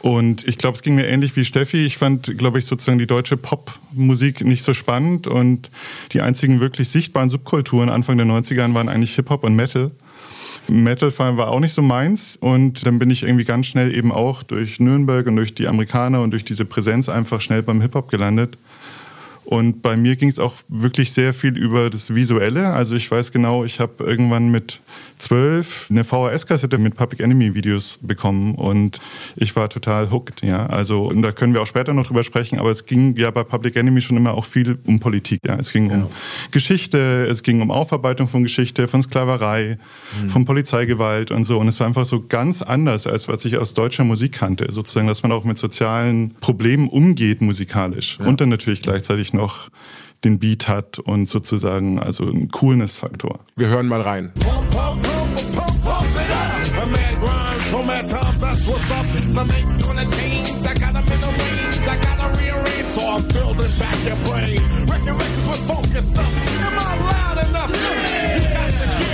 Und 0.00 0.46
ich 0.46 0.58
glaube, 0.58 0.76
es 0.76 0.82
ging 0.82 0.94
mir 0.94 1.06
ähnlich 1.06 1.34
wie 1.34 1.44
Steffi. 1.44 1.84
Ich 1.84 1.96
fand, 1.96 2.36
glaube 2.38 2.58
ich, 2.58 2.66
sozusagen 2.66 2.98
die 2.98 3.06
deutsche 3.06 3.36
Popmusik 3.36 4.44
nicht 4.44 4.62
so 4.62 4.74
spannend. 4.74 5.26
Und 5.26 5.70
die 6.12 6.20
einzigen 6.20 6.60
wirklich 6.60 6.90
sichtbaren 6.90 7.30
Subkulturen 7.30 7.88
Anfang 7.88 8.16
der 8.16 8.26
90er 8.26 8.72
waren 8.74 8.88
eigentlich 8.88 9.16
Hip-Hop 9.16 9.42
und 9.42 9.56
Metal. 9.56 9.90
Metal 10.68 11.10
war 11.18 11.48
auch 11.48 11.60
nicht 11.60 11.72
so 11.72 11.82
meins. 11.82 12.36
Und 12.36 12.86
dann 12.86 13.00
bin 13.00 13.10
ich 13.10 13.24
irgendwie 13.24 13.44
ganz 13.44 13.66
schnell 13.66 13.92
eben 13.92 14.12
auch 14.12 14.44
durch 14.44 14.78
Nürnberg 14.78 15.26
und 15.26 15.36
durch 15.36 15.54
die 15.54 15.66
Amerikaner 15.66 16.20
und 16.20 16.30
durch 16.30 16.44
diese 16.44 16.66
Präsenz 16.66 17.08
einfach 17.08 17.40
schnell 17.40 17.62
beim 17.62 17.80
Hip-Hop 17.80 18.10
gelandet. 18.10 18.58
Und 19.44 19.82
bei 19.82 19.96
mir 19.96 20.16
ging 20.16 20.28
es 20.28 20.38
auch 20.38 20.56
wirklich 20.68 21.12
sehr 21.12 21.34
viel 21.34 21.56
über 21.56 21.90
das 21.90 22.14
Visuelle. 22.14 22.70
Also 22.70 22.94
ich 22.94 23.10
weiß 23.10 23.30
genau, 23.30 23.64
ich 23.64 23.78
habe 23.80 24.04
irgendwann 24.04 24.50
mit 24.50 24.80
zwölf 25.18 25.86
eine 25.90 26.04
VHS-Kassette 26.04 26.78
mit 26.78 26.96
Public 26.96 27.20
Enemy 27.20 27.54
Videos 27.54 27.98
bekommen 28.02 28.54
und 28.54 29.00
ich 29.36 29.54
war 29.54 29.68
total 29.68 30.10
hooked. 30.10 30.42
Ja, 30.42 30.66
also 30.66 31.06
und 31.06 31.22
da 31.22 31.32
können 31.32 31.54
wir 31.54 31.62
auch 31.62 31.66
später 31.66 31.92
noch 31.92 32.06
drüber 32.06 32.24
sprechen. 32.24 32.58
Aber 32.58 32.70
es 32.70 32.86
ging 32.86 33.16
ja 33.16 33.30
bei 33.30 33.44
Public 33.44 33.76
Enemy 33.76 34.00
schon 34.00 34.16
immer 34.16 34.34
auch 34.34 34.44
viel 34.44 34.78
um 34.86 34.98
Politik. 34.98 35.40
Ja, 35.46 35.56
es 35.56 35.72
ging 35.72 35.90
ja. 35.90 35.96
um 35.96 36.06
Geschichte, 36.50 37.26
es 37.30 37.42
ging 37.42 37.60
um 37.60 37.70
Aufarbeitung 37.70 38.28
von 38.28 38.42
Geschichte, 38.42 38.88
von 38.88 39.02
Sklaverei, 39.02 39.76
mhm. 40.22 40.28
von 40.28 40.44
Polizeigewalt 40.44 41.30
und 41.30 41.44
so. 41.44 41.58
Und 41.58 41.68
es 41.68 41.78
war 41.80 41.86
einfach 41.86 42.06
so 42.06 42.24
ganz 42.26 42.62
anders 42.62 43.06
als 43.06 43.28
was 43.28 43.44
ich 43.44 43.58
aus 43.58 43.74
deutscher 43.74 44.04
Musik 44.04 44.32
kannte. 44.32 44.72
Sozusagen, 44.72 45.06
dass 45.06 45.22
man 45.22 45.32
auch 45.32 45.44
mit 45.44 45.58
sozialen 45.58 46.34
Problemen 46.40 46.88
umgeht 46.88 47.42
musikalisch 47.42 48.18
ja. 48.18 48.26
und 48.26 48.40
dann 48.40 48.48
natürlich 48.48 48.80
gleichzeitig 48.80 49.33
noch 49.34 49.68
den 50.24 50.38
Beat 50.38 50.68
hat 50.68 50.98
und 50.98 51.28
sozusagen 51.28 51.98
also 51.98 52.24
ein 52.24 52.48
Coolness-Faktor. 52.48 53.40
Wir 53.56 53.68
hören 53.68 53.88
mal 53.88 54.00
rein. 54.00 54.32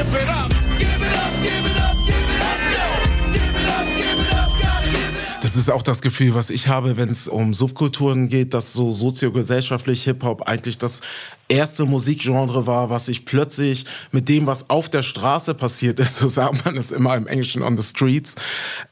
Give 0.01 0.17
it 0.17 0.29
up, 0.29 0.51
give 0.79 1.05
it 1.05 1.65
up, 1.65 1.70
Das 5.51 5.57
ist 5.57 5.69
auch 5.69 5.83
das 5.83 6.01
Gefühl, 6.01 6.35
was 6.35 6.49
ich 6.51 6.69
habe, 6.69 6.97
wenn 6.97 7.09
es 7.09 7.27
um 7.27 7.55
Subkulturen 7.55 8.29
geht, 8.29 8.55
dass 8.55 8.73
so 8.73 8.93
soziogesellschaftlich 8.93 10.05
Hip-Hop 10.05 10.43
eigentlich 10.43 10.79
das 10.79 11.01
erste 11.51 11.85
Musikgenre 11.85 12.67
war, 12.67 12.91
was 12.91 13.07
sich 13.07 13.25
plötzlich 13.25 13.85
mit 14.13 14.29
dem, 14.29 14.47
was 14.47 14.71
auf 14.71 14.89
der 14.89 15.03
Straße 15.03 15.55
passiert 15.55 15.99
ist, 15.99 16.17
so 16.21 16.29
sagt 16.29 16.65
man 16.65 16.77
es 16.77 16.93
immer 16.93 17.17
im 17.17 17.27
Englischen 17.27 17.63
on 17.63 17.77
the 17.77 17.83
streets, 17.83 18.35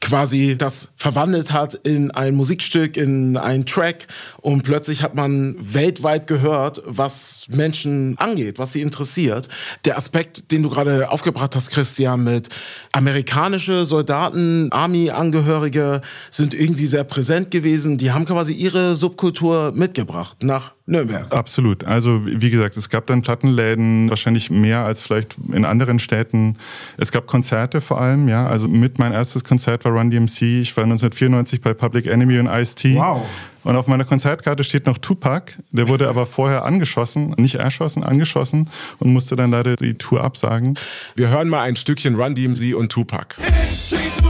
quasi 0.01 0.55
das 0.57 0.89
verwandelt 0.95 1.51
hat 1.51 1.73
in 1.73 2.11
ein 2.11 2.35
Musikstück, 2.35 2.97
in 2.97 3.37
einen 3.37 3.65
Track 3.65 4.07
und 4.41 4.63
plötzlich 4.63 5.01
hat 5.01 5.15
man 5.15 5.55
weltweit 5.59 6.27
gehört, 6.27 6.81
was 6.85 7.47
Menschen 7.49 8.17
angeht, 8.17 8.59
was 8.59 8.73
sie 8.73 8.81
interessiert. 8.81 9.47
Der 9.85 9.97
Aspekt, 9.97 10.51
den 10.51 10.63
du 10.63 10.69
gerade 10.69 11.09
aufgebracht 11.09 11.55
hast, 11.55 11.71
Christian, 11.71 12.23
mit 12.23 12.49
amerikanische 12.91 13.85
Soldaten, 13.85 14.71
Army-Angehörige 14.71 16.01
sind 16.29 16.53
irgendwie 16.53 16.87
sehr 16.87 17.03
präsent 17.03 17.51
gewesen. 17.51 17.97
Die 17.97 18.11
haben 18.11 18.25
quasi 18.25 18.53
ihre 18.53 18.95
Subkultur 18.95 19.71
mitgebracht 19.73 20.43
nach 20.43 20.73
Nürnberg. 20.89 21.33
Absolut. 21.33 21.83
Also 21.83 22.25
wie 22.25 22.49
gesagt, 22.49 22.77
es 22.77 22.89
gab 22.89 23.07
dann 23.07 23.21
Plattenläden, 23.21 24.09
wahrscheinlich 24.09 24.49
mehr 24.49 24.85
als 24.85 25.01
vielleicht 25.01 25.37
in 25.51 25.65
anderen 25.65 25.99
Städten. 25.99 26.57
Es 26.97 27.11
gab 27.11 27.27
Konzerte 27.27 27.81
vor 27.81 28.01
allem, 28.01 28.27
ja. 28.27 28.47
Also 28.47 28.67
mit 28.67 28.99
mein 28.99 29.11
erstes 29.11 29.43
Konzert 29.43 29.85
war 29.85 29.91
Run 29.91 30.11
DMC. 30.11 30.61
Ich 30.61 30.75
war 30.75 30.83
1994 30.83 31.61
bei 31.61 31.73
Public 31.73 32.07
Enemy 32.07 32.39
und 32.39 32.47
Ice-T. 32.47 32.95
Wow. 32.95 33.25
Und 33.63 33.75
auf 33.75 33.87
meiner 33.87 34.05
Konzertkarte 34.05 34.63
steht 34.63 34.85
noch 34.85 34.97
Tupac. 34.97 35.53
Der 35.71 35.87
wurde 35.87 36.07
aber 36.07 36.25
vorher 36.25 36.65
angeschossen, 36.65 37.35
nicht 37.37 37.55
erschossen, 37.55 38.03
angeschossen 38.03 38.69
und 38.99 39.11
musste 39.11 39.35
dann 39.35 39.51
leider 39.51 39.75
die 39.75 39.95
Tour 39.95 40.23
absagen. 40.23 40.77
Wir 41.15 41.29
hören 41.29 41.49
mal 41.49 41.61
ein 41.63 41.75
Stückchen 41.75 42.15
Run 42.15 42.35
DMC 42.35 42.73
und 42.73 42.91
Tupac. 42.91 43.35
It's 43.39 44.28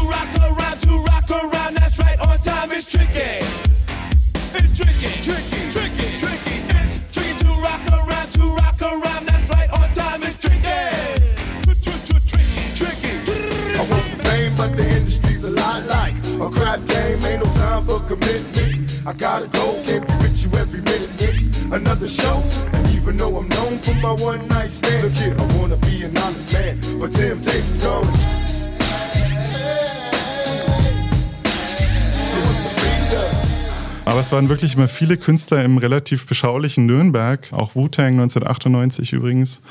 I 19.09 19.13
gotta 19.13 19.47
go, 19.47 19.73
can't 19.85 20.05
be 20.07 20.13
with 20.21 20.43
you 20.43 20.51
every 20.59 20.81
minute. 20.81 21.09
It's 21.17 21.49
another 21.71 22.07
show. 22.07 22.43
And 22.73 22.87
even 22.89 23.17
though 23.17 23.37
I'm 23.37 23.47
known 23.49 23.79
for 23.79 23.95
my 23.95 24.11
one 24.11 24.47
night 24.47 24.69
stand, 24.69 25.03
look 25.03 25.13
here, 25.13 25.35
I 25.35 25.57
wanna 25.57 25.77
be 25.77 26.03
an 26.03 26.15
honest 26.17 26.53
man, 26.53 26.79
but 26.99 27.11
temptation's 27.13 27.81
gone. 27.81 28.07
Aber 34.05 34.19
es 34.19 34.31
waren 34.31 34.49
wirklich 34.49 34.75
immer 34.75 34.87
viele 34.87 35.17
Künstler 35.17 35.63
im 35.63 35.77
relativ 35.77 36.25
beschaulichen 36.25 36.85
Nürnberg, 36.87 37.51
auch 37.51 37.75
Wu-Tang 37.75 38.19
1998 38.19 39.13
übrigens. 39.13 39.61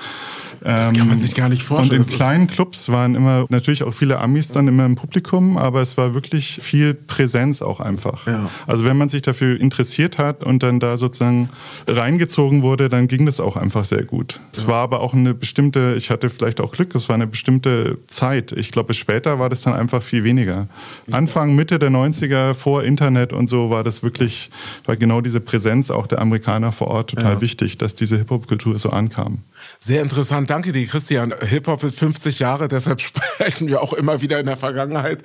Das 0.60 0.92
kann 0.92 1.08
man 1.08 1.18
sich 1.18 1.34
gar 1.34 1.48
nicht 1.48 1.62
vorstellen. 1.62 2.00
Und 2.00 2.08
in 2.08 2.14
kleinen 2.14 2.46
Clubs 2.46 2.88
waren 2.88 3.14
immer 3.14 3.46
natürlich 3.48 3.82
auch 3.82 3.92
viele 3.92 4.18
Amis 4.18 4.48
dann 4.48 4.68
immer 4.68 4.84
im 4.84 4.96
Publikum, 4.96 5.56
aber 5.56 5.80
es 5.80 5.96
war 5.96 6.14
wirklich 6.14 6.58
viel 6.60 6.94
Präsenz 6.94 7.62
auch 7.62 7.80
einfach. 7.80 8.26
Ja. 8.26 8.50
Also 8.66 8.84
wenn 8.84 8.96
man 8.96 9.08
sich 9.08 9.22
dafür 9.22 9.60
interessiert 9.60 10.18
hat 10.18 10.44
und 10.44 10.62
dann 10.62 10.80
da 10.80 10.96
sozusagen 10.96 11.48
reingezogen 11.86 12.62
wurde, 12.62 12.88
dann 12.88 13.08
ging 13.08 13.26
das 13.26 13.40
auch 13.40 13.56
einfach 13.56 13.84
sehr 13.84 14.04
gut. 14.04 14.40
Es 14.52 14.66
war 14.66 14.82
aber 14.82 15.00
auch 15.00 15.14
eine 15.14 15.34
bestimmte, 15.34 15.94
ich 15.96 16.10
hatte 16.10 16.30
vielleicht 16.30 16.60
auch 16.60 16.72
Glück, 16.72 16.94
es 16.94 17.08
war 17.08 17.14
eine 17.14 17.26
bestimmte 17.26 17.98
Zeit. 18.06 18.52
Ich 18.52 18.72
glaube, 18.72 18.94
später 18.94 19.38
war 19.38 19.50
das 19.50 19.62
dann 19.62 19.74
einfach 19.74 20.02
viel 20.02 20.24
weniger. 20.24 20.68
Anfang, 21.10 21.54
Mitte 21.54 21.78
der 21.78 21.90
90er, 21.90 22.54
vor 22.54 22.84
Internet 22.84 23.32
und 23.32 23.48
so, 23.48 23.70
war 23.70 23.84
das 23.84 24.02
wirklich, 24.02 24.50
war 24.84 24.96
genau 24.96 25.20
diese 25.20 25.40
Präsenz 25.40 25.90
auch 25.90 26.06
der 26.06 26.20
Amerikaner 26.20 26.72
vor 26.72 26.88
Ort 26.88 27.10
total 27.10 27.34
ja. 27.34 27.40
wichtig, 27.40 27.78
dass 27.78 27.94
diese 27.94 28.16
Hip-Hop-Kultur 28.18 28.78
so 28.78 28.90
ankam. 28.90 29.38
Sehr 29.80 30.02
interessant. 30.02 30.50
Danke 30.50 30.72
dir, 30.72 30.84
Christian. 30.88 31.32
Hip-Hop 31.40 31.84
ist 31.84 32.00
50 32.00 32.40
Jahre, 32.40 32.66
deshalb 32.66 33.00
sprechen 33.00 33.68
wir 33.68 33.80
auch 33.80 33.92
immer 33.92 34.20
wieder 34.20 34.40
in 34.40 34.46
der 34.46 34.56
Vergangenheit. 34.56 35.22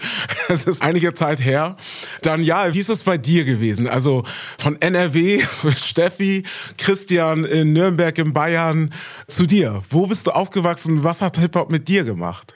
Es 0.48 0.66
ist 0.66 0.84
einige 0.84 1.16
Zeit 1.16 1.44
her. 1.44 1.76
Dann 2.22 2.44
ja, 2.44 2.72
wie 2.72 2.80
ist 2.80 2.90
es 2.90 3.02
bei 3.02 3.18
dir 3.18 3.46
gewesen? 3.46 3.88
Also 3.88 4.24
von 4.60 4.80
NRW, 4.80 5.44
Steffi, 5.76 6.44
Christian 6.78 7.46
in 7.46 7.74
Nürnberg 7.74 8.16
in 8.20 8.34
Bayern 8.34 8.94
zu 9.28 9.48
dir. 9.48 9.82
Wo 9.90 10.06
bist 10.06 10.28
du 10.28 10.32
aufgewachsen? 10.32 11.04
Was 11.04 11.24
hat 11.24 11.40
Hip-Hop 11.40 11.72
mit 11.72 11.88
dir 11.88 12.04
gemacht? 12.04 12.54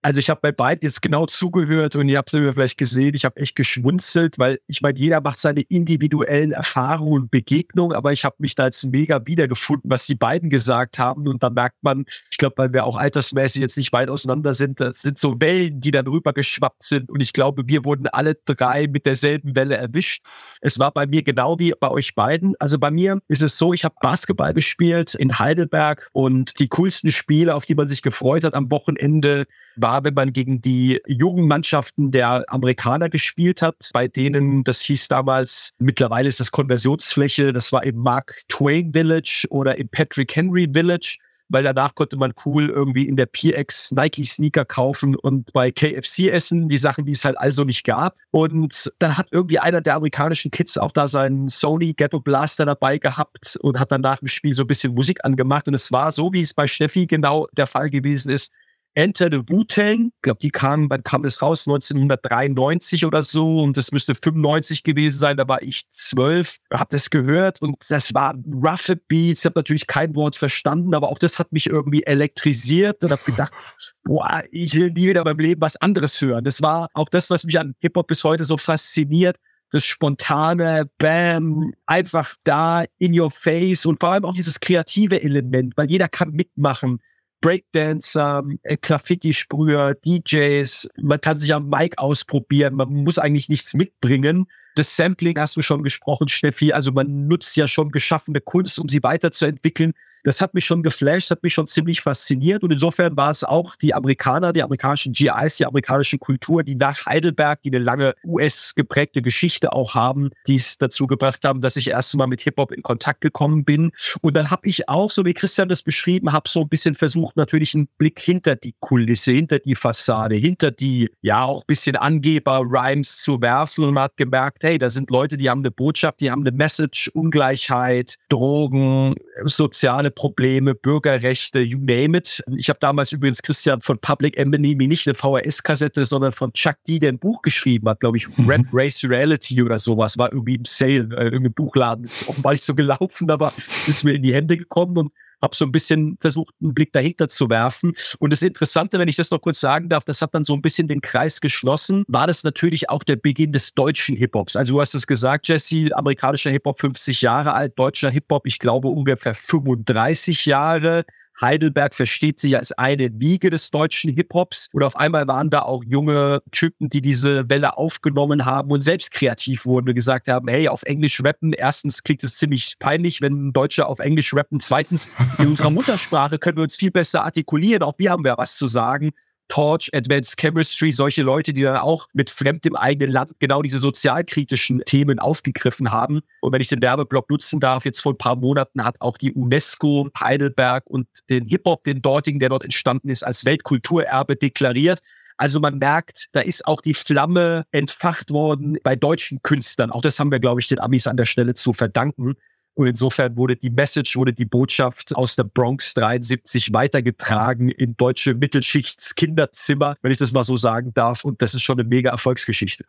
Also 0.00 0.20
ich 0.20 0.30
habe 0.30 0.40
bei 0.40 0.52
beiden 0.52 0.86
jetzt 0.86 1.02
genau 1.02 1.26
zugehört 1.26 1.96
und 1.96 2.08
ihr 2.08 2.18
habt 2.18 2.32
es 2.32 2.38
mir 2.38 2.52
vielleicht 2.52 2.78
gesehen, 2.78 3.14
ich 3.14 3.24
habe 3.24 3.36
echt 3.40 3.56
geschmunzelt, 3.56 4.38
weil 4.38 4.60
ich 4.68 4.80
meine, 4.80 4.96
jeder 4.96 5.20
macht 5.20 5.40
seine 5.40 5.62
individuellen 5.62 6.52
Erfahrungen 6.52 7.22
und 7.22 7.30
Begegnungen, 7.32 7.96
aber 7.96 8.12
ich 8.12 8.24
habe 8.24 8.36
mich 8.38 8.54
da 8.54 8.66
jetzt 8.66 8.84
mega 8.84 9.26
wiedergefunden, 9.26 9.90
was 9.90 10.06
die 10.06 10.14
beiden 10.14 10.50
gesagt 10.50 11.00
haben 11.00 11.26
und 11.26 11.42
da 11.42 11.50
merkt 11.50 11.82
man, 11.82 12.04
ich 12.30 12.38
glaube, 12.38 12.54
weil 12.58 12.72
wir 12.72 12.84
auch 12.84 12.94
altersmäßig 12.96 13.60
jetzt 13.60 13.76
nicht 13.76 13.92
weit 13.92 14.08
auseinander 14.08 14.54
sind, 14.54 14.78
das 14.78 15.00
sind 15.00 15.18
so 15.18 15.40
Wellen, 15.40 15.80
die 15.80 15.90
dann 15.90 16.06
rübergeschwappt 16.06 16.84
sind 16.84 17.10
und 17.10 17.20
ich 17.20 17.32
glaube, 17.32 17.64
wir 17.66 17.84
wurden 17.84 18.06
alle 18.06 18.36
drei 18.44 18.86
mit 18.86 19.04
derselben 19.04 19.56
Welle 19.56 19.78
erwischt. 19.78 20.24
Es 20.60 20.78
war 20.78 20.92
bei 20.92 21.08
mir 21.08 21.24
genau 21.24 21.58
wie 21.58 21.74
bei 21.78 21.90
euch 21.90 22.14
beiden. 22.14 22.54
Also 22.60 22.78
bei 22.78 22.92
mir 22.92 23.18
ist 23.26 23.42
es 23.42 23.58
so, 23.58 23.72
ich 23.72 23.84
habe 23.84 23.96
Basketball 24.00 24.54
gespielt 24.54 25.16
in 25.16 25.40
Heidelberg 25.40 26.08
und 26.12 26.60
die 26.60 26.68
coolsten 26.68 27.10
Spiele, 27.10 27.56
auf 27.56 27.66
die 27.66 27.74
man 27.74 27.88
sich 27.88 28.02
gefreut 28.02 28.44
hat 28.44 28.54
am 28.54 28.70
Wochenende, 28.70 29.46
war, 29.80 30.04
wenn 30.04 30.14
man 30.14 30.32
gegen 30.32 30.60
die 30.60 31.00
jungen 31.06 31.48
Mannschaften 31.48 32.10
der 32.10 32.44
Amerikaner 32.48 33.08
gespielt 33.08 33.62
hat, 33.62 33.90
bei 33.92 34.08
denen, 34.08 34.64
das 34.64 34.80
hieß 34.82 35.08
damals, 35.08 35.72
mittlerweile 35.78 36.28
ist 36.28 36.40
das 36.40 36.50
Konversionsfläche, 36.50 37.52
das 37.52 37.72
war 37.72 37.84
im 37.84 37.96
Mark 37.96 38.42
Twain 38.48 38.92
Village 38.92 39.46
oder 39.50 39.78
im 39.78 39.88
Patrick 39.88 40.34
Henry 40.34 40.68
Village 40.72 41.18
weil 41.48 41.64
danach 41.64 41.94
konnte 41.94 42.16
man 42.16 42.32
cool 42.44 42.68
irgendwie 42.68 43.08
in 43.08 43.16
der 43.16 43.26
PX 43.26 43.92
Nike 43.92 44.24
Sneaker 44.24 44.64
kaufen 44.64 45.16
und 45.16 45.52
bei 45.52 45.70
KFC 45.70 46.30
essen, 46.30 46.68
die 46.68 46.78
Sachen, 46.78 47.04
die 47.04 47.12
es 47.12 47.24
halt 47.24 47.38
also 47.38 47.64
nicht 47.64 47.84
gab. 47.84 48.16
Und 48.30 48.92
dann 48.98 49.16
hat 49.16 49.28
irgendwie 49.30 49.58
einer 49.58 49.80
der 49.80 49.96
amerikanischen 49.96 50.50
Kids 50.50 50.76
auch 50.76 50.92
da 50.92 51.08
seinen 51.08 51.48
Sony 51.48 51.94
Ghetto 51.94 52.20
Blaster 52.20 52.66
dabei 52.66 52.98
gehabt 52.98 53.58
und 53.62 53.80
hat 53.80 53.92
dann 53.92 54.02
nach 54.02 54.18
dem 54.18 54.28
Spiel 54.28 54.54
so 54.54 54.62
ein 54.62 54.66
bisschen 54.66 54.94
Musik 54.94 55.24
angemacht. 55.24 55.66
Und 55.68 55.74
es 55.74 55.90
war 55.90 56.12
so, 56.12 56.32
wie 56.32 56.42
es 56.42 56.54
bei 56.54 56.66
Steffi 56.66 57.06
genau 57.06 57.46
der 57.52 57.66
Fall 57.66 57.88
gewesen 57.90 58.30
ist. 58.30 58.52
Enter 58.98 59.28
the 59.30 59.38
Wu-Tang, 59.48 60.06
ich 60.06 60.22
glaube, 60.22 60.40
die 60.42 60.50
kamen, 60.50 60.90
wann 60.90 61.04
kam 61.04 61.22
das 61.22 61.40
raus? 61.40 61.68
1993 61.68 63.06
oder 63.06 63.22
so 63.22 63.62
und 63.62 63.76
das 63.76 63.92
müsste 63.92 64.16
95 64.16 64.82
gewesen 64.82 65.16
sein, 65.16 65.36
da 65.36 65.46
war 65.46 65.62
ich 65.62 65.88
zwölf, 65.90 66.56
habe 66.74 66.88
das 66.90 67.08
gehört 67.08 67.62
und 67.62 67.76
das 67.88 68.12
war 68.12 68.34
roughe 68.52 68.96
Beats, 68.96 69.42
ich 69.42 69.44
habe 69.44 69.56
natürlich 69.56 69.86
kein 69.86 70.16
Wort 70.16 70.34
verstanden, 70.34 70.96
aber 70.96 71.10
auch 71.10 71.18
das 71.20 71.38
hat 71.38 71.52
mich 71.52 71.68
irgendwie 71.68 72.02
elektrisiert 72.02 73.04
und 73.04 73.12
habe 73.12 73.22
gedacht, 73.24 73.52
boah, 74.04 74.42
ich 74.50 74.74
will 74.74 74.90
nie 74.90 75.10
wieder 75.10 75.22
beim 75.22 75.38
Leben 75.38 75.60
was 75.60 75.76
anderes 75.76 76.20
hören. 76.20 76.42
Das 76.42 76.60
war 76.60 76.88
auch 76.92 77.08
das, 77.08 77.30
was 77.30 77.44
mich 77.44 77.56
an 77.56 77.76
Hip-Hop 77.78 78.08
bis 78.08 78.24
heute 78.24 78.44
so 78.44 78.56
fasziniert, 78.56 79.36
das 79.70 79.84
spontane 79.84 80.90
Bam, 80.98 81.72
einfach 81.86 82.34
da 82.42 82.82
in 82.98 83.16
your 83.16 83.30
face 83.30 83.86
und 83.86 84.00
vor 84.00 84.10
allem 84.10 84.24
auch 84.24 84.34
dieses 84.34 84.58
kreative 84.58 85.22
Element, 85.22 85.76
weil 85.76 85.88
jeder 85.88 86.08
kann 86.08 86.32
mitmachen. 86.32 87.00
Breakdancer, 87.40 88.42
äh, 88.62 88.76
Graffiti-Sprüher, 88.76 89.94
DJs. 89.94 90.88
Man 91.00 91.20
kann 91.20 91.38
sich 91.38 91.54
am 91.54 91.68
Mic 91.68 91.98
ausprobieren. 91.98 92.74
Man 92.74 92.88
muss 92.88 93.18
eigentlich 93.18 93.48
nichts 93.48 93.74
mitbringen. 93.74 94.46
Das 94.74 94.96
Sampling 94.96 95.38
hast 95.38 95.56
du 95.56 95.62
schon 95.62 95.82
gesprochen, 95.82 96.28
Steffi. 96.28 96.72
Also 96.72 96.92
man 96.92 97.26
nutzt 97.26 97.56
ja 97.56 97.66
schon 97.66 97.90
geschaffene 97.90 98.40
Kunst, 98.40 98.78
um 98.78 98.88
sie 98.88 99.02
weiterzuentwickeln. 99.02 99.92
Das 100.24 100.40
hat 100.40 100.54
mich 100.54 100.64
schon 100.64 100.82
geflasht, 100.82 101.30
hat 101.30 101.42
mich 101.42 101.54
schon 101.54 101.66
ziemlich 101.66 102.00
fasziniert. 102.00 102.62
Und 102.62 102.72
insofern 102.72 103.16
war 103.16 103.30
es 103.30 103.44
auch 103.44 103.76
die 103.76 103.94
Amerikaner, 103.94 104.52
die 104.52 104.62
amerikanischen 104.62 105.12
GIs, 105.12 105.56
die 105.56 105.66
amerikanische 105.66 106.18
Kultur, 106.18 106.62
die 106.62 106.74
nach 106.74 107.06
Heidelberg, 107.06 107.62
die 107.62 107.70
eine 107.70 107.84
lange 107.84 108.14
US-geprägte 108.24 109.22
Geschichte 109.22 109.72
auch 109.72 109.94
haben, 109.94 110.30
die 110.46 110.56
es 110.56 110.78
dazu 110.78 111.06
gebracht 111.06 111.44
haben, 111.44 111.60
dass 111.60 111.76
ich 111.76 111.88
erst 111.88 112.16
mal 112.16 112.26
mit 112.26 112.42
Hip-Hop 112.42 112.72
in 112.72 112.82
Kontakt 112.82 113.20
gekommen 113.20 113.64
bin. 113.64 113.92
Und 114.20 114.36
dann 114.36 114.50
habe 114.50 114.68
ich 114.68 114.88
auch, 114.88 115.10
so 115.10 115.24
wie 115.24 115.34
Christian 115.34 115.68
das 115.68 115.82
beschrieben, 115.82 116.32
habe 116.32 116.48
so 116.48 116.62
ein 116.62 116.68
bisschen 116.68 116.94
versucht, 116.94 117.36
natürlich 117.36 117.74
einen 117.74 117.88
Blick 117.98 118.18
hinter 118.18 118.56
die 118.56 118.74
Kulisse, 118.80 119.32
hinter 119.32 119.58
die 119.58 119.74
Fassade, 119.74 120.36
hinter 120.36 120.70
die, 120.70 121.10
ja, 121.22 121.44
auch 121.44 121.62
ein 121.62 121.66
bisschen 121.66 121.96
Angeber-Rhymes 121.96 123.18
zu 123.18 123.40
werfen. 123.40 123.84
Und 123.84 123.94
man 123.94 124.04
hat 124.04 124.16
gemerkt, 124.16 124.64
hey, 124.64 124.78
da 124.78 124.90
sind 124.90 125.10
Leute, 125.10 125.36
die 125.36 125.48
haben 125.48 125.60
eine 125.60 125.70
Botschaft, 125.70 126.20
die 126.20 126.30
haben 126.30 126.46
eine 126.46 126.56
Message, 126.56 127.08
Ungleichheit, 127.14 128.16
Drogen, 128.28 129.14
soziale 129.44 130.07
Probleme, 130.10 130.74
Bürgerrechte, 130.74 131.60
you 131.60 131.78
name 131.78 132.16
it. 132.16 132.42
Ich 132.56 132.68
habe 132.68 132.78
damals 132.80 133.12
übrigens 133.12 133.42
Christian 133.42 133.80
von 133.80 133.98
Public 133.98 134.36
Enemy 134.36 134.74
nicht 134.74 135.06
eine 135.06 135.14
VHS-Kassette, 135.14 136.04
sondern 136.06 136.32
von 136.32 136.52
Chuck 136.52 136.76
D, 136.86 136.98
der 136.98 137.10
ein 137.10 137.18
Buch 137.18 137.42
geschrieben 137.42 137.88
hat, 137.88 138.00
glaube 138.00 138.18
ich. 138.18 138.28
Red 138.48 138.66
Race 138.72 139.02
Reality 139.04 139.62
oder 139.62 139.78
sowas, 139.78 140.18
war 140.18 140.32
irgendwie 140.32 140.56
im 140.56 140.64
Sale, 140.64 141.08
äh, 141.16 141.24
irgendein 141.24 141.54
Buchladen, 141.54 142.04
ist 142.04 142.28
offenbar 142.28 142.52
nicht 142.52 142.64
so 142.64 142.74
gelaufen, 142.74 143.30
aber 143.30 143.52
ist 143.86 144.04
mir 144.04 144.12
in 144.14 144.22
die 144.22 144.34
Hände 144.34 144.56
gekommen 144.56 144.96
und 144.96 145.12
habe 145.42 145.54
so 145.54 145.64
ein 145.64 145.72
bisschen 145.72 146.16
versucht, 146.20 146.54
einen 146.60 146.74
Blick 146.74 146.92
dahinter 146.92 147.28
zu 147.28 147.48
werfen. 147.48 147.94
Und 148.18 148.32
das 148.32 148.42
Interessante, 148.42 148.98
wenn 148.98 149.08
ich 149.08 149.16
das 149.16 149.30
noch 149.30 149.40
kurz 149.40 149.60
sagen 149.60 149.88
darf, 149.88 150.04
das 150.04 150.22
hat 150.22 150.34
dann 150.34 150.44
so 150.44 150.54
ein 150.54 150.62
bisschen 150.62 150.88
den 150.88 151.00
Kreis 151.00 151.40
geschlossen, 151.40 152.04
war 152.08 152.26
das 152.26 152.44
natürlich 152.44 152.90
auch 152.90 153.02
der 153.02 153.16
Beginn 153.16 153.52
des 153.52 153.74
deutschen 153.74 154.16
Hip-Hops. 154.16 154.56
Also 154.56 154.74
du 154.74 154.80
hast 154.80 154.94
es 154.94 155.06
gesagt, 155.06 155.48
Jesse, 155.48 155.90
amerikanischer 155.92 156.50
Hip-Hop 156.50 156.80
50 156.80 157.22
Jahre 157.22 157.52
alt, 157.54 157.78
deutscher 157.78 158.10
Hip-Hop, 158.10 158.46
ich 158.46 158.58
glaube 158.58 158.88
ungefähr 158.88 159.34
35 159.34 160.46
Jahre. 160.46 161.04
Heidelberg 161.40 161.94
versteht 161.94 162.40
sich 162.40 162.56
als 162.56 162.72
eine 162.72 163.08
Wiege 163.20 163.50
des 163.50 163.70
deutschen 163.70 164.12
Hip-Hops. 164.12 164.68
Und 164.72 164.82
auf 164.82 164.96
einmal 164.96 165.26
waren 165.28 165.50
da 165.50 165.62
auch 165.62 165.84
junge 165.84 166.42
Typen, 166.50 166.88
die 166.88 167.00
diese 167.00 167.48
Welle 167.48 167.76
aufgenommen 167.76 168.44
haben 168.44 168.70
und 168.70 168.82
selbst 168.82 169.12
kreativ 169.12 169.64
wurden 169.64 169.88
und 169.88 169.94
gesagt 169.94 170.28
haben, 170.28 170.48
hey, 170.48 170.68
auf 170.68 170.82
Englisch 170.82 171.22
rappen, 171.24 171.52
erstens 171.52 172.02
klingt 172.02 172.24
es 172.24 172.36
ziemlich 172.36 172.76
peinlich, 172.78 173.20
wenn 173.20 173.52
Deutsche 173.52 173.86
auf 173.86 173.98
Englisch 173.98 174.34
rappen. 174.34 174.60
Zweitens, 174.60 175.10
in 175.38 175.48
unserer 175.48 175.70
Muttersprache 175.70 176.38
können 176.38 176.56
wir 176.56 176.64
uns 176.64 176.76
viel 176.76 176.90
besser 176.90 177.24
artikulieren. 177.24 177.82
Auch 177.82 177.94
wir 177.98 178.10
haben 178.10 178.24
ja 178.26 178.36
was 178.36 178.56
zu 178.56 178.66
sagen. 178.66 179.12
Torch, 179.48 179.90
Advanced 179.92 180.38
Chemistry, 180.38 180.92
solche 180.92 181.22
Leute, 181.22 181.52
die 181.52 181.62
dann 181.62 181.76
auch 181.76 182.06
mit 182.12 182.30
Fremd 182.30 182.64
im 182.66 182.76
eigenen 182.76 183.12
Land 183.12 183.32
genau 183.38 183.62
diese 183.62 183.78
sozialkritischen 183.78 184.82
Themen 184.84 185.18
aufgegriffen 185.18 185.90
haben. 185.90 186.20
Und 186.40 186.52
wenn 186.52 186.60
ich 186.60 186.68
den 186.68 186.82
Werbeblock 186.82 187.28
nutzen 187.30 187.60
darf, 187.60 187.84
jetzt 187.84 188.00
vor 188.00 188.12
ein 188.12 188.18
paar 188.18 188.36
Monaten 188.36 188.84
hat 188.84 189.00
auch 189.00 189.18
die 189.18 189.32
UNESCO 189.32 190.10
Heidelberg 190.18 190.84
und 190.86 191.08
den 191.30 191.46
Hip-Hop, 191.46 191.84
den 191.84 192.02
dortigen, 192.02 192.38
der 192.38 192.50
dort 192.50 192.64
entstanden 192.64 193.08
ist, 193.08 193.24
als 193.24 193.44
Weltkulturerbe 193.44 194.36
deklariert. 194.36 195.00
Also 195.38 195.60
man 195.60 195.78
merkt, 195.78 196.26
da 196.32 196.40
ist 196.40 196.66
auch 196.66 196.80
die 196.80 196.94
Flamme 196.94 197.64
entfacht 197.70 198.30
worden 198.30 198.76
bei 198.82 198.96
deutschen 198.96 199.40
Künstlern. 199.42 199.92
Auch 199.92 200.02
das 200.02 200.18
haben 200.18 200.32
wir, 200.32 200.40
glaube 200.40 200.60
ich, 200.60 200.66
den 200.66 200.80
Amis 200.80 201.06
an 201.06 201.16
der 201.16 201.26
Stelle 201.26 201.54
zu 201.54 201.72
verdanken. 201.72 202.34
Und 202.78 202.86
insofern 202.86 203.36
wurde 203.36 203.56
die 203.56 203.70
Message, 203.70 204.14
wurde 204.14 204.32
die 204.32 204.44
Botschaft 204.44 205.16
aus 205.16 205.34
der 205.34 205.42
Bronx 205.42 205.94
73 205.94 206.72
weitergetragen 206.72 207.70
in 207.70 207.96
deutsche 207.96 208.34
Mittelschichts-Kinderzimmer, 208.34 209.96
wenn 210.00 210.12
ich 210.12 210.18
das 210.18 210.30
mal 210.30 210.44
so 210.44 210.56
sagen 210.56 210.94
darf. 210.94 211.24
Und 211.24 211.42
das 211.42 211.54
ist 211.54 211.62
schon 211.62 211.80
eine 211.80 211.88
mega 211.88 212.10
Erfolgsgeschichte. 212.10 212.84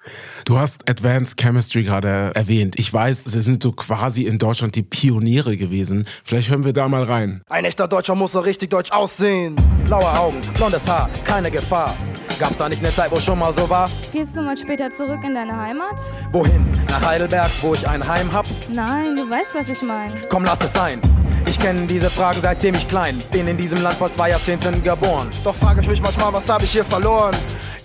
Du 0.46 0.60
hast 0.60 0.88
Advanced 0.88 1.42
Chemistry 1.42 1.82
gerade 1.82 2.32
erwähnt. 2.36 2.78
Ich 2.78 2.94
weiß, 2.94 3.24
sie 3.26 3.42
sind 3.42 3.64
so 3.64 3.72
quasi 3.72 4.26
in 4.26 4.38
Deutschland 4.38 4.76
die 4.76 4.84
Pioniere 4.84 5.58
gewesen. 5.58 6.06
Vielleicht 6.24 6.52
hören 6.52 6.66
wir 6.66 6.74
da 6.74 6.88
mal 6.88 7.02
rein. 7.02 7.42
Ein 7.50 7.66
echter 7.66 7.88
Deutscher 7.88 8.14
muss 8.14 8.34
so 8.34 8.42
richtig 8.42 8.70
deutsch 8.70 8.92
aussehen. 8.92 9.56
Blaue 9.86 10.16
Augen, 10.20 10.40
blondes 10.54 10.88
Haar, 10.88 11.10
keine 11.24 11.50
Gefahr. 11.50 11.98
Gab's 12.40 12.58
da 12.58 12.70
nicht 12.70 12.80
eine 12.80 12.94
Zeit, 12.94 13.12
wo 13.12 13.20
schon 13.20 13.40
mal 13.40 13.52
so 13.52 13.70
war? 13.70 13.90
Gehst 14.14 14.36
du 14.36 14.42
mal 14.42 14.56
später 14.56 14.94
zurück 14.94 15.20
in 15.26 15.34
deine 15.34 15.58
Heimat? 15.58 16.00
Wohin? 16.32 16.66
Nach 16.88 17.02
Heidelberg, 17.02 17.50
wo 17.62 17.74
ich 17.74 17.86
ein 17.86 18.08
Heim 18.08 18.32
hab? 18.32 18.46
Nein, 18.72 19.16
du 19.18 19.30
weißt, 19.30 19.56
was 19.56 19.79
ich 19.82 19.88
meine. 19.88 20.14
Komm, 20.30 20.46
lass 20.46 20.60
es 20.62 20.74
sein. 20.74 21.02
Ich 21.48 21.60
kenne 21.60 21.88
diese 21.88 22.10
Fragen 22.10 22.40
seitdem 22.42 22.76
ich 22.76 22.88
klein 22.88 23.20
bin 23.32 23.48
in 23.48 23.58
diesem 23.58 23.82
Land 23.82 23.96
vor 23.96 24.12
zwei 24.12 24.30
Jahrzehnten 24.30 24.84
geboren. 24.84 25.30
Doch 25.44 25.56
frage 25.56 25.82
ich 25.82 25.88
mich 25.88 26.02
manchmal, 26.02 26.32
was 26.34 26.48
habe 26.50 26.64
ich 26.64 26.72
hier 26.72 26.84
verloren? 26.84 27.36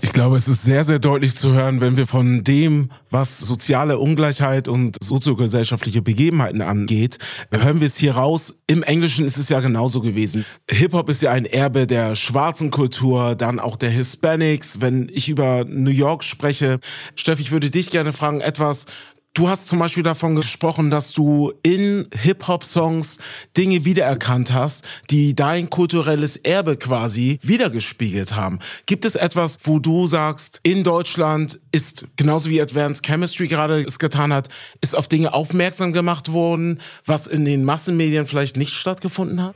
Ich 0.01 0.11
glaube, 0.11 0.37
es 0.37 0.47
ist 0.47 0.63
sehr, 0.63 0.83
sehr 0.83 0.99
deutlich 0.99 1.35
zu 1.35 1.53
hören, 1.53 1.81
wenn 1.81 1.97
wir 1.97 2.05
von 2.05 2.43
dem, 2.43 2.91
was 3.09 3.39
soziale 3.39 3.97
Ungleichheit 3.97 4.67
und 4.67 4.97
soziogesellschaftliche 5.03 6.01
Begebenheiten 6.01 6.61
angeht, 6.61 7.17
hören 7.51 7.79
wir 7.79 7.87
es 7.87 7.97
hier 7.97 8.15
raus. 8.15 8.53
Im 8.67 8.83
Englischen 8.83 9.25
ist 9.25 9.37
es 9.37 9.49
ja 9.49 9.61
genauso 9.61 10.01
gewesen. 10.01 10.45
Hip-Hop 10.69 11.09
ist 11.09 11.21
ja 11.21 11.31
ein 11.31 11.45
Erbe 11.45 11.87
der 11.87 12.15
schwarzen 12.15 12.71
Kultur, 12.71 13.35
dann 13.35 13.59
auch 13.59 13.77
der 13.77 13.89
Hispanics. 13.89 14.79
Wenn 14.79 15.09
ich 15.11 15.27
über 15.27 15.65
New 15.67 15.91
York 15.91 16.23
spreche, 16.23 16.79
Steff, 17.15 17.39
ich 17.39 17.51
würde 17.51 17.71
dich 17.71 17.89
gerne 17.89 18.13
fragen, 18.13 18.41
etwas, 18.41 18.85
Du 19.35 19.49
hast 19.49 19.67
zum 19.67 19.79
Beispiel 19.79 20.01
davon 20.01 20.37
gesprochen, 20.37 20.89
dass 20.89 21.11
du 21.11 21.51
in 21.61 22.07
Hip-Hop-Songs 22.13 23.17
Dinge 23.57 23.83
wiedererkannt 23.83 24.53
hast, 24.53 24.85
die 25.11 25.35
dein 25.35 25.69
kulturelles 25.69 26.37
Erbe 26.37 26.77
quasi 26.77 27.39
wiedergespiegelt 27.41 28.37
haben. 28.37 28.59
Gibt 28.85 29.03
es 29.03 29.15
etwas, 29.17 29.57
wo 29.65 29.79
du 29.79 30.07
sagst, 30.07 30.61
in 30.63 30.85
Deutschland 30.85 31.59
ist, 31.73 32.05
genauso 32.15 32.49
wie 32.49 32.61
Advanced 32.61 33.05
Chemistry 33.05 33.49
gerade 33.49 33.83
es 33.83 33.99
getan 33.99 34.31
hat, 34.31 34.47
ist 34.79 34.95
auf 34.95 35.09
Dinge 35.09 35.33
aufmerksam 35.33 35.91
gemacht 35.91 36.31
worden, 36.31 36.79
was 37.05 37.27
in 37.27 37.43
den 37.43 37.65
Massenmedien 37.65 38.27
vielleicht 38.27 38.55
nicht 38.55 38.71
stattgefunden 38.71 39.43
hat? 39.43 39.55